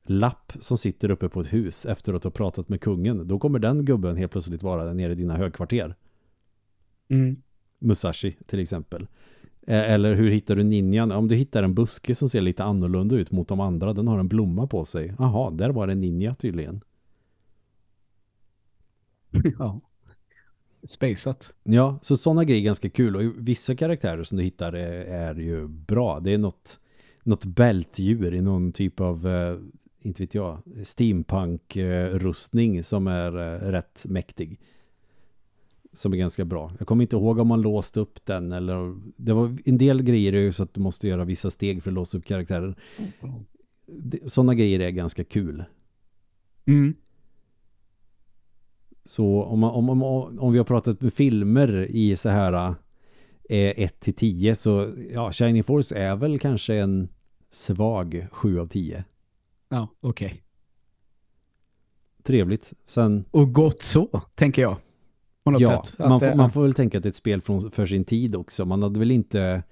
lapp 0.06 0.52
som 0.58 0.78
sitter 0.78 1.10
uppe 1.10 1.28
på 1.28 1.40
ett 1.40 1.52
hus 1.52 1.86
efter 1.86 2.14
att 2.14 2.24
ha 2.24 2.30
pratat 2.30 2.68
med 2.68 2.80
kungen. 2.80 3.28
Då 3.28 3.38
kommer 3.38 3.58
den 3.58 3.84
gubben 3.84 4.16
helt 4.16 4.32
plötsligt 4.32 4.62
vara 4.62 4.84
där 4.84 4.94
nere 4.94 5.12
i 5.12 5.14
dina 5.14 5.36
högkvarter. 5.36 5.94
Mm. 7.08 7.36
Musashi 7.78 8.36
till 8.46 8.60
exempel. 8.60 9.06
Eh, 9.66 9.92
Eller 9.92 10.14
hur 10.14 10.30
hittar 10.30 10.56
du 10.56 10.62
ninjan? 10.62 11.12
Om 11.12 11.28
du 11.28 11.34
hittar 11.34 11.62
en 11.62 11.74
buske 11.74 12.14
som 12.14 12.28
ser 12.28 12.40
lite 12.40 12.64
annorlunda 12.64 13.16
ut 13.16 13.30
mot 13.30 13.48
de 13.48 13.60
andra, 13.60 13.92
den 13.92 14.08
har 14.08 14.18
en 14.18 14.28
blomma 14.28 14.66
på 14.66 14.84
sig. 14.84 15.14
Jaha, 15.18 15.50
där 15.50 15.70
var 15.70 15.86
det 15.86 15.94
ninja 15.94 16.34
tydligen. 16.34 16.80
ja. 19.58 19.80
Spaceat. 20.84 21.52
Ja, 21.62 21.98
så 22.02 22.16
sådana 22.16 22.44
grejer 22.44 22.60
är 22.60 22.64
ganska 22.64 22.90
kul 22.90 23.16
och 23.16 23.22
vissa 23.36 23.76
karaktärer 23.76 24.24
som 24.24 24.38
du 24.38 24.44
hittar 24.44 24.72
är, 24.72 25.04
är 25.04 25.34
ju 25.34 25.68
bra. 25.68 26.20
Det 26.20 26.34
är 26.34 26.38
något 26.38 26.78
något 27.22 27.44
bältdjur 27.44 28.34
i 28.34 28.40
någon 28.40 28.72
typ 28.72 29.00
av 29.00 29.28
eh, 29.28 29.56
inte 30.02 30.22
vet 30.22 30.34
jag, 30.34 30.58
steampunk-rustning 30.84 32.84
som 32.84 33.06
är 33.06 33.38
eh, 33.38 33.58
rätt 33.70 34.04
mäktig. 34.08 34.60
Som 35.92 36.12
är 36.12 36.16
ganska 36.16 36.44
bra. 36.44 36.72
Jag 36.78 36.88
kommer 36.88 37.02
inte 37.02 37.16
ihåg 37.16 37.38
om 37.38 37.48
man 37.48 37.62
låst 37.62 37.96
upp 37.96 38.24
den 38.24 38.52
eller 38.52 39.00
det 39.16 39.32
var 39.32 39.56
en 39.64 39.78
del 39.78 40.02
grejer 40.02 40.32
är 40.32 40.40
ju 40.40 40.52
så 40.52 40.62
att 40.62 40.74
du 40.74 40.80
måste 40.80 41.08
göra 41.08 41.24
vissa 41.24 41.50
steg 41.50 41.82
för 41.82 41.90
att 41.90 41.94
låsa 41.94 42.18
upp 42.18 42.24
karaktären. 42.24 42.74
Sådana 44.26 44.54
grejer 44.54 44.80
är 44.80 44.90
ganska 44.90 45.24
kul. 45.24 45.64
Mm. 46.66 46.94
Så 49.04 49.42
om, 49.42 49.60
man, 49.60 49.70
om, 49.70 49.90
om, 49.90 50.02
om 50.38 50.52
vi 50.52 50.58
har 50.58 50.64
pratat 50.64 51.00
med 51.00 51.14
filmer 51.14 51.86
i 51.90 52.16
så 52.16 52.28
här 52.28 52.74
1 53.48 54.00
till 54.00 54.14
10 54.14 54.54
så 54.54 54.92
ja, 55.12 55.32
Shining 55.32 55.64
Force 55.64 55.96
är 55.96 56.16
väl 56.16 56.38
kanske 56.38 56.74
en 56.74 57.08
svag 57.50 58.26
7 58.32 58.60
av 58.60 58.66
10. 58.66 59.04
Ja, 59.68 59.88
okej. 60.00 60.26
Okay. 60.26 60.38
Trevligt. 62.22 62.72
Sen... 62.86 63.24
Och 63.30 63.52
gott 63.52 63.82
så, 63.82 64.22
tänker 64.34 64.62
jag. 64.62 64.76
På 65.54 65.60
något 65.60 65.70
ja, 65.70 65.84
sätt. 65.86 65.98
Man, 65.98 66.20
får, 66.20 66.34
man 66.34 66.50
får 66.50 66.62
väl 66.62 66.74
tänka 66.74 66.98
att 66.98 67.02
det 67.02 67.06
är 67.06 67.10
ett 67.10 67.16
spel 67.16 67.40
från, 67.40 67.70
för 67.70 67.86
sin 67.86 68.04
tid 68.04 68.34
också. 68.34 68.64
Man 68.64 68.82
hade 68.82 68.98
väl 68.98 69.10
inte 69.10 69.62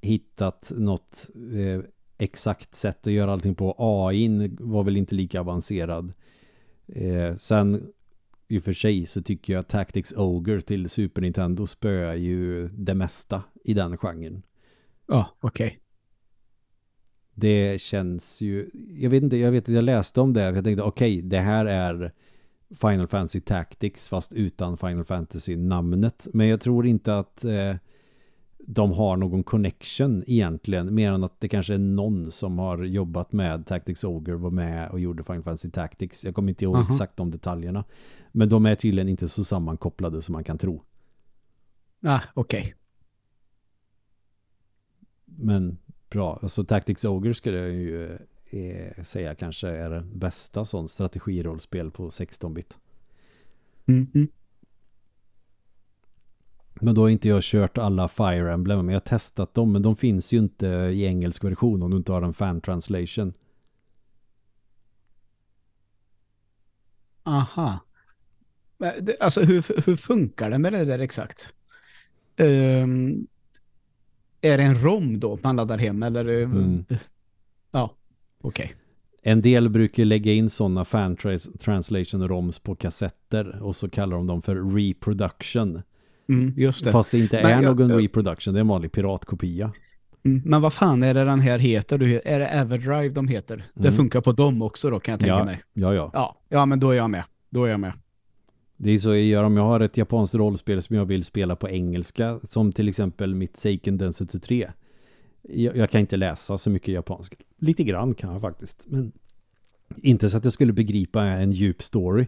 hittat 0.00 0.72
något 0.76 1.30
eh, 1.36 1.84
exakt 2.18 2.74
sätt 2.74 3.06
att 3.06 3.12
göra 3.12 3.32
allting 3.32 3.54
på. 3.54 3.74
AI 3.78 4.50
var 4.58 4.84
väl 4.84 4.96
inte 4.96 5.14
lika 5.14 5.40
avancerad. 5.40 6.12
Eh, 6.86 7.34
sen 7.36 7.82
i 8.48 8.58
och 8.58 8.62
för 8.62 8.72
sig 8.72 9.06
så 9.06 9.22
tycker 9.22 9.52
jag 9.52 9.68
Tactics 9.68 10.12
Ogre 10.16 10.60
till 10.60 10.88
Super 10.88 11.22
Nintendo 11.22 11.66
spöar 11.66 12.14
ju 12.14 12.68
det 12.68 12.94
mesta 12.94 13.42
i 13.64 13.74
den 13.74 13.96
genren. 13.96 14.42
Ja, 15.06 15.28
okej. 15.40 15.66
Okay. 15.66 15.78
Det 17.34 17.80
känns 17.80 18.40
ju, 18.40 18.70
jag 18.96 19.10
vet 19.10 19.22
inte, 19.22 19.36
jag 19.36 19.52
vet 19.52 19.68
att 19.68 19.74
jag 19.74 19.84
läste 19.84 20.20
om 20.20 20.32
det. 20.32 20.42
Jag 20.42 20.64
tänkte 20.64 20.82
okej, 20.82 21.18
okay, 21.18 21.28
det 21.28 21.38
här 21.38 21.66
är 21.66 22.12
Final 22.74 23.06
Fantasy 23.06 23.40
Tactics 23.40 24.08
fast 24.08 24.32
utan 24.32 24.76
Final 24.76 25.04
Fantasy-namnet. 25.04 26.26
Men 26.32 26.48
jag 26.48 26.60
tror 26.60 26.86
inte 26.86 27.18
att 27.18 27.44
eh, 27.44 27.76
de 28.58 28.92
har 28.92 29.16
någon 29.16 29.44
connection 29.44 30.24
egentligen. 30.26 30.94
Mer 30.94 31.12
än 31.12 31.24
att 31.24 31.40
det 31.40 31.48
kanske 31.48 31.74
är 31.74 31.78
någon 31.78 32.32
som 32.32 32.58
har 32.58 32.84
jobbat 32.84 33.32
med 33.32 33.66
Tactics 33.66 34.04
Ogre 34.04 34.36
var 34.36 34.50
med 34.50 34.90
och 34.90 35.00
gjorde 35.00 35.24
Final 35.24 35.42
Fantasy 35.42 35.70
Tactics. 35.70 36.24
Jag 36.24 36.34
kommer 36.34 36.48
inte 36.48 36.64
ihåg 36.64 36.76
uh 36.76 36.82
-huh. 36.82 36.88
exakt 36.88 37.16
de 37.16 37.30
detaljerna. 37.30 37.84
Men 38.32 38.48
de 38.48 38.66
är 38.66 38.74
tydligen 38.74 39.08
inte 39.08 39.28
så 39.28 39.44
sammankopplade 39.44 40.22
som 40.22 40.32
man 40.32 40.44
kan 40.44 40.58
tro. 40.58 40.82
Ah, 42.02 42.20
okej. 42.34 42.60
Okay. 42.60 42.72
Men 45.24 45.78
bra. 46.10 46.38
Alltså 46.42 46.64
Tactics 46.64 47.04
Ogre 47.04 47.34
skulle 47.34 47.58
jag 47.58 47.72
ju 47.72 48.18
eh, 48.54 49.02
säga 49.02 49.34
kanske 49.34 49.68
är 49.68 49.90
det 49.90 50.02
bästa 50.14 50.64
sån 50.64 50.88
strategirollspel 50.88 51.90
på 51.90 52.08
16-bit. 52.08 52.78
Mm 53.86 54.06
-hmm. 54.06 54.28
Men 56.80 56.94
då 56.94 57.00
har 57.00 57.08
inte 57.08 57.28
jag 57.28 57.42
kört 57.42 57.78
alla 57.78 58.08
Fire 58.08 58.52
Emblem, 58.52 58.78
men 58.78 58.88
jag 58.88 58.94
har 58.94 59.06
testat 59.06 59.54
dem, 59.54 59.72
men 59.72 59.82
de 59.82 59.96
finns 59.96 60.32
ju 60.32 60.38
inte 60.38 60.66
i 60.66 61.04
engelsk 61.04 61.44
version 61.44 61.82
om 61.82 61.90
du 61.90 61.96
inte 61.96 62.12
har 62.12 62.22
en 62.22 62.32
fan 62.32 62.60
translation. 62.60 63.32
Aha. 67.22 67.78
Alltså 69.20 69.42
hur, 69.42 69.86
hur 69.86 69.96
funkar 69.96 70.50
det 70.50 70.58
med 70.58 70.72
det 70.72 70.84
där 70.84 70.98
exakt? 70.98 71.54
Um, 72.36 73.26
är 74.40 74.58
det 74.58 74.64
en 74.64 74.80
ROM 74.82 75.20
då 75.20 75.38
man 75.42 75.56
laddar 75.56 75.78
hem 75.78 76.02
eller? 76.02 76.24
Mm. 76.24 76.84
Ja, 77.70 77.94
okej. 78.44 78.64
Okay. 78.64 78.76
En 79.26 79.40
del 79.40 79.68
brukar 79.68 80.04
lägga 80.04 80.32
in 80.32 80.50
sådana 80.50 80.84
fan 80.84 81.16
translation 81.60 82.28
ROMs 82.28 82.58
på 82.58 82.74
kassetter 82.74 83.62
och 83.62 83.76
så 83.76 83.88
kallar 83.88 84.16
de 84.16 84.26
dem 84.26 84.42
för 84.42 84.76
reproduction. 84.76 85.82
Mm, 86.28 86.54
just 86.56 86.84
det. 86.84 86.92
Fast 86.92 87.10
det 87.10 87.18
inte 87.18 87.38
är 87.38 87.42
Men, 87.42 87.64
någon 87.64 87.90
jag, 87.90 88.02
reproduction, 88.02 88.54
det 88.54 88.58
är 88.58 88.60
en 88.60 88.68
vanlig 88.68 88.92
piratkopia. 88.92 89.72
Mm, 90.24 90.42
men 90.44 90.62
vad 90.62 90.72
fan 90.72 91.02
är 91.02 91.14
det 91.14 91.24
den 91.24 91.40
här 91.40 91.58
heter? 91.58 92.02
Är 92.02 92.38
det 92.38 92.46
Everdrive 92.46 93.08
de 93.08 93.28
heter? 93.28 93.54
Mm. 93.54 93.66
Det 93.74 93.92
funkar 93.92 94.20
på 94.20 94.32
dem 94.32 94.62
också 94.62 94.90
då 94.90 95.00
kan 95.00 95.12
jag 95.12 95.20
tänka 95.20 95.38
ja, 95.38 95.44
mig. 95.44 95.62
Ja, 95.72 95.94
ja. 95.94 96.10
Ja, 96.12 96.40
ja, 96.48 96.66
men 96.66 96.80
då 96.80 96.90
är 96.90 96.96
jag 96.96 97.10
med. 97.10 97.24
Då 97.50 97.64
är 97.64 97.70
jag 97.70 97.80
med. 97.80 97.92
Det 98.76 98.90
är 98.90 98.98
så 98.98 99.08
jag 99.08 99.22
gör 99.22 99.44
om 99.44 99.56
jag 99.56 99.64
har 99.64 99.80
ett 99.80 99.96
japanskt 99.96 100.34
rollspel 100.34 100.82
som 100.82 100.96
jag 100.96 101.04
vill 101.04 101.24
spela 101.24 101.56
på 101.56 101.68
engelska, 101.68 102.38
som 102.38 102.72
till 102.72 102.88
exempel 102.88 103.34
mitt 103.34 103.56
Seiken 103.56 103.98
Densetsu 103.98 104.38
3. 104.38 104.70
Jag, 105.48 105.76
jag, 105.76 105.90
kan 105.90 106.00
inte 106.00 106.16
läsa 106.16 106.58
så 106.58 106.70
mycket 106.70 106.94
japanska. 106.94 107.36
Lite 107.58 107.84
grann 107.84 108.14
kan 108.14 108.32
jag 108.32 108.40
faktiskt, 108.40 108.86
men 108.88 109.12
inte 109.96 110.30
så 110.30 110.36
att 110.36 110.44
jag 110.44 110.52
skulle 110.52 110.72
begripa 110.72 111.22
en 111.22 111.52
djup 111.52 111.82
story. 111.82 112.26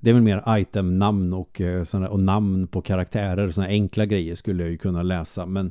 Det 0.00 0.10
är 0.10 0.14
väl 0.14 0.22
mer 0.22 0.58
itemnamn 0.58 1.32
och, 1.32 1.60
eh, 1.60 1.84
såna, 1.84 2.08
och 2.08 2.20
namn 2.20 2.66
på 2.66 2.82
karaktärer, 2.82 3.50
sådana 3.50 3.68
enkla 3.68 4.06
grejer 4.06 4.34
skulle 4.34 4.62
jag 4.62 4.70
ju 4.70 4.78
kunna 4.78 5.02
läsa, 5.02 5.46
men 5.46 5.70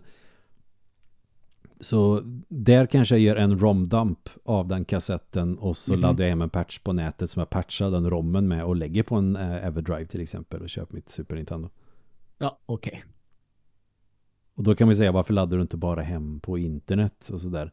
så 1.80 2.22
där 2.47 2.86
kanske 2.86 3.16
jag 3.16 3.22
gör 3.22 3.36
en 3.36 3.59
romdump 3.59 4.30
av 4.45 4.68
den 4.68 4.86
kassetten 4.86 5.57
och 5.57 5.78
så 5.78 5.93
mm 5.93 5.99
-hmm. 5.99 6.07
laddar 6.07 6.24
jag 6.24 6.30
hem 6.30 6.41
en 6.41 6.49
patch 6.49 6.80
på 6.80 6.93
nätet 6.93 7.30
som 7.30 7.39
jag 7.39 7.49
patchar 7.49 7.91
den 7.91 8.09
rommen 8.09 8.47
med 8.47 8.64
och 8.64 8.76
lägger 8.76 9.03
på 9.03 9.16
en 9.16 9.36
eh, 9.36 9.66
Everdrive 9.66 10.05
till 10.05 10.22
exempel 10.22 10.62
och 10.62 10.70
köper 10.70 10.95
mitt 10.95 11.09
Super 11.09 11.36
Nintendo. 11.36 11.70
Ja, 12.38 12.59
okej. 12.66 12.89
Okay. 12.91 13.12
Och 14.56 14.64
då 14.64 14.76
kan 14.76 14.89
vi 14.89 14.95
säga, 14.95 15.12
varför 15.12 15.34
laddar 15.34 15.58
du 15.58 15.62
inte 15.62 15.78
bara 15.78 16.02
hem 16.02 16.39
på 16.39 16.58
internet 16.58 17.30
och 17.34 17.41
sådär? 17.41 17.72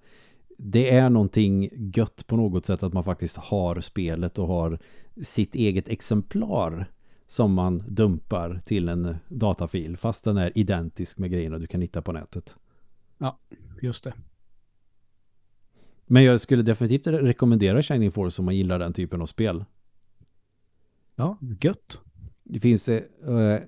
Det 0.59 0.91
är 0.91 1.11
någonting 1.11 1.69
gött 1.95 2.27
på 2.27 2.37
något 2.37 2.67
sätt 2.67 2.83
att 2.83 2.93
man 2.93 3.05
faktiskt 3.05 3.37
har 3.37 3.81
spelet 3.81 4.39
och 4.39 4.47
har 4.47 4.79
sitt 5.23 5.55
eget 5.55 5.89
exemplar 5.89 6.87
som 7.27 7.55
man 7.55 7.83
dumpar 7.89 8.61
till 8.65 8.89
en 8.89 9.17
datafil 9.29 9.97
fast 9.97 10.25
den 10.25 10.37
är 10.37 10.59
identisk 10.59 11.19
med 11.19 11.31
grejerna 11.31 11.59
du 11.59 11.67
kan 11.67 11.81
hitta 11.81 12.03
på 12.03 12.13
nätet. 12.13 12.57
Ja, 13.19 13.39
just 13.83 14.05
det. 14.05 14.15
Men 16.07 16.25
jag 16.25 16.41
skulle 16.41 16.63
definitivt 16.63 17.07
rekommendera 17.07 17.83
Shining 17.83 18.11
Force 18.11 18.43
om 18.43 18.45
man 18.45 18.57
gillar 18.57 18.79
den 18.79 18.93
typen 18.93 19.23
av 19.23 19.27
spel. 19.27 19.65
Ja, 21.17 21.39
gött. 21.61 22.01
Det 22.45 22.61
finns 22.61 22.89
eh, 22.89 23.61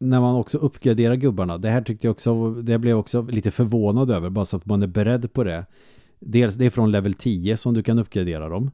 när 0.00 0.20
man 0.20 0.34
också 0.34 0.58
uppgraderar 0.58 1.14
gubbarna. 1.14 1.58
Det 1.58 1.70
här 1.70 1.82
tyckte 1.82 2.06
jag 2.06 2.12
också, 2.12 2.50
det 2.50 2.78
blev 2.78 2.96
också 2.96 3.22
lite 3.22 3.50
förvånad 3.50 4.10
över, 4.10 4.30
bara 4.30 4.44
så 4.44 4.56
att 4.56 4.66
man 4.66 4.82
är 4.82 4.86
beredd 4.86 5.32
på 5.32 5.44
det. 5.44 5.66
Dels 6.18 6.54
det 6.54 6.66
är 6.66 6.70
från 6.70 6.90
level 6.90 7.14
10 7.14 7.56
som 7.56 7.74
du 7.74 7.82
kan 7.82 7.98
uppgradera 7.98 8.48
dem. 8.48 8.70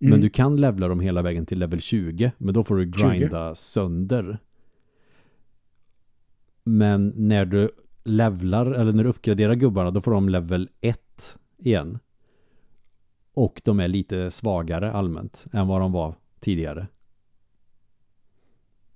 Mm. 0.00 0.10
Men 0.10 0.20
du 0.20 0.30
kan 0.30 0.56
levla 0.60 0.88
dem 0.88 1.00
hela 1.00 1.22
vägen 1.22 1.46
till 1.46 1.58
level 1.58 1.80
20. 1.80 2.32
Men 2.38 2.54
då 2.54 2.64
får 2.64 2.76
du 2.76 2.84
grinda 2.84 3.48
20. 3.48 3.54
sönder. 3.54 4.38
Men 6.64 7.12
när 7.16 7.44
du 7.44 7.70
levlar 8.04 8.66
eller 8.66 8.92
när 8.92 9.04
du 9.04 9.10
uppgraderar 9.10 9.54
gubbarna 9.54 9.90
då 9.90 10.00
får 10.00 10.12
de 10.12 10.28
level 10.28 10.68
1 10.80 11.38
igen. 11.58 11.98
Och 13.34 13.60
de 13.64 13.80
är 13.80 13.88
lite 13.88 14.30
svagare 14.30 14.92
allmänt 14.92 15.46
än 15.52 15.68
vad 15.68 15.80
de 15.80 15.92
var 15.92 16.14
tidigare. 16.40 16.86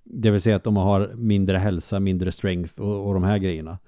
Det 0.09 0.31
vill 0.31 0.41
säga 0.41 0.55
att 0.55 0.63
de 0.63 0.75
har 0.75 1.13
mindre 1.15 1.57
hälsa, 1.57 1.99
mindre 1.99 2.31
strength 2.31 2.81
och, 2.81 3.07
och 3.07 3.13
de 3.13 3.23
här 3.23 3.37
grejerna. 3.37 3.79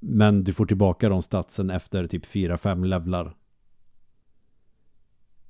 Men 0.00 0.42
du 0.42 0.52
får 0.52 0.66
tillbaka 0.66 1.08
de 1.08 1.22
statsen 1.22 1.70
efter 1.70 2.06
typ 2.06 2.26
4-5 2.26 2.84
levlar. 2.84 3.36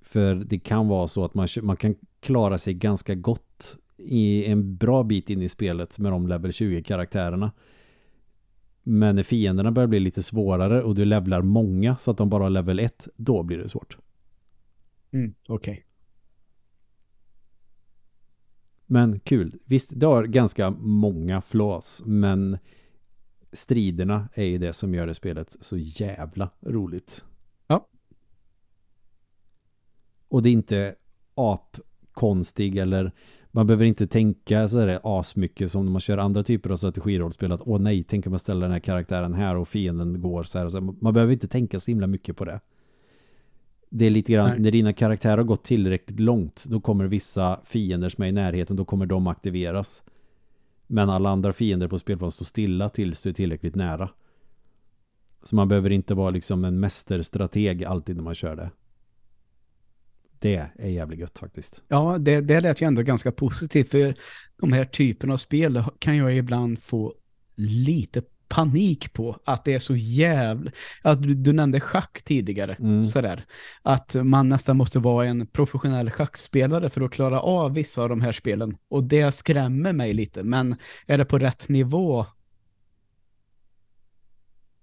För 0.00 0.34
det 0.34 0.58
kan 0.58 0.88
vara 0.88 1.08
så 1.08 1.24
att 1.24 1.34
man, 1.34 1.48
man 1.62 1.76
kan 1.76 1.94
klara 2.20 2.58
sig 2.58 2.74
ganska 2.74 3.14
gott 3.14 3.76
i 3.96 4.44
en 4.44 4.76
bra 4.76 5.02
bit 5.02 5.30
in 5.30 5.42
i 5.42 5.48
spelet 5.48 5.98
med 5.98 6.12
de 6.12 6.26
level 6.26 6.50
20-karaktärerna. 6.50 7.50
Men 8.82 9.16
när 9.16 9.22
fienderna 9.22 9.72
börjar 9.72 9.86
bli 9.86 10.00
lite 10.00 10.22
svårare 10.22 10.82
och 10.82 10.94
du 10.94 11.04
levlar 11.04 11.42
många 11.42 11.96
så 11.96 12.10
att 12.10 12.18
de 12.18 12.30
bara 12.30 12.42
har 12.42 12.50
level 12.50 12.78
1, 12.78 13.08
då 13.16 13.42
blir 13.42 13.58
det 13.58 13.68
svårt. 13.68 13.98
Mm, 15.12 15.34
okej. 15.48 15.72
Okay. 15.72 15.86
Men 18.87 19.20
kul. 19.20 19.59
Visst, 19.64 19.91
det 19.95 20.07
har 20.07 20.24
ganska 20.24 20.70
många 20.70 21.41
flås, 21.41 22.03
men 22.07 22.59
striderna 23.53 24.28
är 24.34 24.45
ju 24.45 24.59
det 24.59 24.72
som 24.72 24.95
gör 24.95 25.07
det 25.07 25.14
spelet 25.14 25.57
så 25.61 25.76
jävla 25.76 26.51
roligt. 26.61 27.24
Ja. 27.66 27.89
Och 30.28 30.43
det 30.43 30.49
är 30.49 30.53
inte 30.53 30.95
apkonstig 31.34 32.76
eller 32.76 33.12
man 33.51 33.66
behöver 33.66 33.84
inte 33.84 34.07
tänka 34.07 34.68
så 34.68 34.76
där 34.76 35.01
asmycket 35.03 35.72
som 35.72 35.84
när 35.84 35.93
man 35.93 36.01
kör 36.01 36.18
andra 36.18 36.43
typer 36.43 36.70
av 36.70 36.76
strategirollspel 36.76 37.53
att 37.53 37.62
åh 37.64 37.80
nej, 37.80 38.03
tänk 38.03 38.26
om 38.26 38.32
jag 38.32 38.41
ställer 38.41 38.61
den 38.61 38.70
här 38.70 38.80
karaktären 38.80 39.34
här 39.34 39.57
och 39.57 39.68
fienden 39.68 40.20
går 40.20 40.43
så 40.43 40.59
här 40.59 40.64
och 40.64 40.72
så. 40.72 40.80
Man 40.80 41.14
behöver 41.14 41.32
inte 41.32 41.49
tänka 41.49 41.80
så 41.80 41.91
himla 41.91 42.07
mycket 42.07 42.37
på 42.37 42.45
det. 42.45 42.61
Det 43.99 44.07
är 44.07 44.11
lite 44.11 44.32
grann, 44.32 44.51
nej. 44.51 44.59
när 44.59 44.70
dina 44.70 44.92
karaktärer 44.92 45.36
har 45.36 45.44
gått 45.44 45.64
tillräckligt 45.64 46.20
långt 46.20 46.64
då 46.68 46.80
kommer 46.80 47.07
vissa 47.07 47.61
fiender 47.64 48.09
som 48.09 48.24
är 48.24 48.28
i 48.28 48.32
närheten, 48.32 48.76
då 48.76 48.84
kommer 48.84 49.07
de 49.07 49.26
aktiveras. 49.26 50.03
Men 50.86 51.11
alla 51.11 51.30
andra 51.30 51.53
fiender 51.53 51.88
på 51.88 51.99
spelplanen 51.99 52.32
står 52.32 52.44
stilla 52.44 52.88
tills 52.88 53.22
du 53.22 53.28
är 53.28 53.34
tillräckligt 53.34 53.74
nära. 53.74 54.11
Så 55.42 55.57
man 55.57 55.68
behöver 55.68 55.90
inte 55.90 56.14
vara 56.14 56.30
liksom 56.30 56.64
en 56.64 56.80
mästerstrateg 56.80 57.84
alltid 57.84 58.16
när 58.16 58.22
man 58.22 58.34
kör 58.34 58.57
det. 58.57 58.70
Det 60.40 60.70
är 60.78 60.88
jävligt 60.88 61.18
gött 61.18 61.38
faktiskt. 61.38 61.82
Ja, 61.88 62.18
det, 62.18 62.40
det 62.40 62.61
lät 62.61 62.82
ju 62.82 62.86
ändå 62.86 63.03
ganska 63.03 63.32
positivt. 63.32 63.88
För 63.88 64.14
de 64.61 64.72
här 64.72 64.84
typen 64.84 65.30
av 65.30 65.36
spel 65.36 65.84
kan 65.99 66.16
jag 66.16 66.36
ibland 66.36 66.82
få 66.82 67.14
lite 67.55 68.22
panik 68.49 69.12
på 69.12 69.40
att 69.44 69.64
det 69.64 69.74
är 69.74 69.78
så 69.78 69.97
jävla... 69.97 70.70
Att 71.03 71.22
du, 71.22 71.34
du 71.34 71.53
nämnde 71.53 71.80
schack 71.80 72.22
tidigare. 72.22 72.76
Mm. 72.80 73.07
Sådär. 73.07 73.44
Att 73.82 74.16
man 74.24 74.49
nästan 74.49 74.76
måste 74.76 74.99
vara 74.99 75.26
en 75.26 75.47
professionell 75.47 76.11
schackspelare 76.11 76.90
för 76.90 77.01
att 77.01 77.11
klara 77.11 77.40
av 77.40 77.74
vissa 77.74 78.03
av 78.03 78.09
de 78.09 78.20
här 78.20 78.32
spelen. 78.32 78.76
Och 78.88 79.05
det 79.05 79.32
skrämmer 79.32 79.92
mig 79.92 80.14
lite. 80.14 80.42
Men 80.42 80.76
är 81.07 81.18
det 81.18 81.24
på 81.24 81.38
rätt 81.38 81.68
nivå 81.68 82.26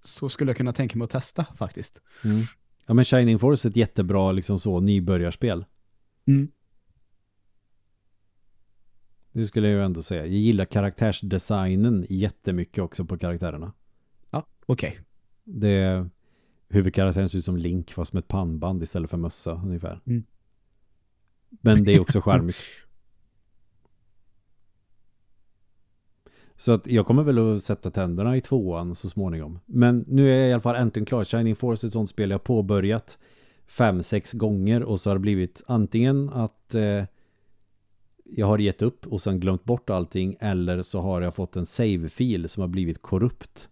så 0.03 0.30
skulle 0.30 0.49
jag 0.49 0.57
kunna 0.57 0.74
tänka 0.74 0.97
mig 0.97 1.05
att 1.05 1.11
testa 1.11 1.45
faktiskt. 1.57 2.01
Mm. 2.24 2.41
Ja 2.86 2.93
men 2.93 3.05
Shining 3.05 3.39
Force 3.39 3.68
är 3.68 3.70
ett 3.70 3.78
jättebra 3.78 4.32
liksom 4.32 4.59
så 4.59 4.80
nybörjarspel. 4.80 5.66
Mm. 6.28 6.47
Det 9.34 9.45
skulle 9.45 9.67
jag 9.67 9.77
ju 9.77 9.86
ändå 9.86 10.01
säga. 10.01 10.21
Jag 10.21 10.34
gillar 10.34 10.65
karaktärsdesignen 10.65 12.05
jättemycket 12.09 12.84
också 12.84 13.05
på 13.05 13.17
karaktärerna. 13.17 13.73
Ja, 14.29 14.43
okej. 14.65 14.99
Det 15.43 16.07
huvudkaraktären 16.69 17.29
ser 17.29 17.38
ut 17.38 17.45
som 17.45 17.57
Link 17.57 17.91
fast 17.91 18.13
med 18.13 18.21
ett 18.21 18.27
pannband 18.27 18.81
istället 18.81 19.09
för 19.09 19.17
mössa 19.17 19.61
ungefär. 19.65 20.01
Mm. 20.05 20.23
Men 21.49 21.84
det 21.84 21.91
är 21.91 21.99
också 21.99 22.21
charmigt. 22.21 22.57
Så 26.55 26.71
att 26.71 26.88
jag 26.88 27.05
kommer 27.05 27.23
väl 27.23 27.55
att 27.55 27.63
sätta 27.63 27.91
tänderna 27.91 28.38
i 28.38 28.41
tvåan 28.41 28.95
så 28.95 29.09
småningom. 29.09 29.59
Men 29.65 30.05
nu 30.07 30.29
är 30.29 30.39
jag 30.39 30.49
i 30.49 30.53
alla 30.53 30.61
fall 30.61 30.75
äntligen 30.75 31.05
klar. 31.05 31.23
Shining 31.23 31.55
Force 31.55 31.86
är 31.86 31.88
ett 31.88 31.93
sånt 31.93 32.09
spel 32.09 32.31
jag 32.31 32.43
påbörjat 32.43 33.17
fem, 33.67 34.03
sex 34.03 34.34
gånger 34.34 34.84
och 34.84 34.99
så 34.99 35.09
har 35.09 35.15
det 35.15 35.19
blivit 35.19 35.63
antingen 35.67 36.29
att 36.29 36.75
eh, 36.75 37.03
jag 38.36 38.47
har 38.47 38.57
gett 38.57 38.81
upp 38.81 39.07
och 39.07 39.21
sen 39.21 39.39
glömt 39.39 39.63
bort 39.63 39.89
allting 39.89 40.36
eller 40.39 40.81
så 40.81 41.01
har 41.01 41.21
jag 41.21 41.36
fått 41.36 41.55
en 41.55 41.65
save-fil 41.65 42.49
som 42.49 42.61
har 42.61 42.67
blivit 42.67 43.01
korrupt. 43.01 43.69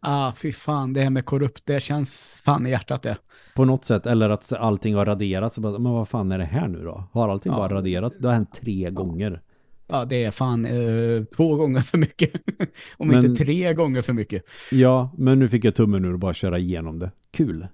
Ah, 0.00 0.32
fy 0.32 0.52
fan, 0.52 0.92
det 0.92 1.02
här 1.02 1.10
med 1.10 1.24
korrupt, 1.26 1.62
det 1.66 1.80
känns 1.82 2.40
fan 2.44 2.66
i 2.66 2.70
hjärtat 2.70 3.02
det. 3.02 3.18
På 3.56 3.64
något 3.64 3.84
sätt, 3.84 4.06
eller 4.06 4.30
att 4.30 4.52
allting 4.52 4.94
har 4.94 5.06
raderats. 5.06 5.58
Men 5.58 5.82
vad 5.84 6.08
fan 6.08 6.32
är 6.32 6.38
det 6.38 6.44
här 6.44 6.68
nu 6.68 6.84
då? 6.84 7.04
Har 7.12 7.28
allting 7.28 7.52
Ja. 7.52 7.58
bara 7.58 7.74
raderats? 7.74 8.18
Det 8.18 8.28
har 8.28 8.34
hänt 8.34 8.52
tre 8.62 8.90
gånger. 8.90 9.42
Ja, 9.86 10.04
det 10.04 10.24
är 10.24 10.30
fan 10.30 10.66
eh, 10.66 11.24
två 11.24 11.56
gånger 11.56 11.80
för 11.80 11.98
mycket. 11.98 12.32
Om 12.96 13.08
Men- 13.08 13.26
inte 13.26 13.44
tre 13.44 13.74
gånger 13.74 14.02
för 14.02 14.12
mycket. 14.12 14.44
Ja, 14.70 15.10
men 15.18 15.38
nu 15.38 15.48
fick 15.48 15.64
jag 15.64 15.74
tummen 15.74 16.04
ur 16.04 16.12
och 16.12 16.18
bara 16.18 16.34
köra 16.34 16.58
igenom 16.58 16.98
det. 16.98 17.10
Kul. 17.30 17.66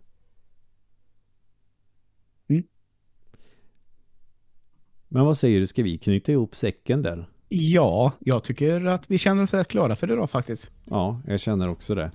Mm. 2.49 2.63
Men 5.09 5.25
vad 5.25 5.37
säger 5.37 5.61
du, 5.61 5.67
ska 5.67 5.83
vi 5.83 5.99
knyta 5.99 6.33
ihop 6.33 6.57
säcken 6.57 7.03
där? 7.03 7.27
Ja, 7.49 8.13
jag 8.19 8.45
tycker 8.45 8.85
att 8.85 9.03
vi 9.07 9.19
känner 9.19 9.43
oss 9.43 9.55
rätt 9.55 9.69
klara 9.69 9.97
för 9.97 10.13
idag 10.13 10.31
faktiskt. 10.31 10.71
Ja, 10.85 11.21
jag 11.27 11.41
känner 11.41 11.69
också 11.69 11.95
det. 11.95 12.11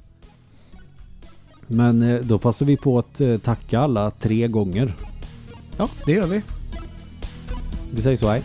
Men 1.68 2.02
eh, 2.02 2.22
då 2.22 2.40
passar 2.40 2.66
vi 2.66 2.78
på 2.78 3.00
att 3.00 3.22
eh, 3.22 3.38
tacka 3.38 3.80
alla 3.80 4.12
tre 4.12 4.48
gånger. 4.48 4.94
Ja, 5.78 5.90
det 6.06 6.12
gör 6.12 6.28
vi. 6.28 6.42
Vi 7.94 8.02
säger 8.02 8.18
så, 8.18 8.28
hej. 8.28 8.44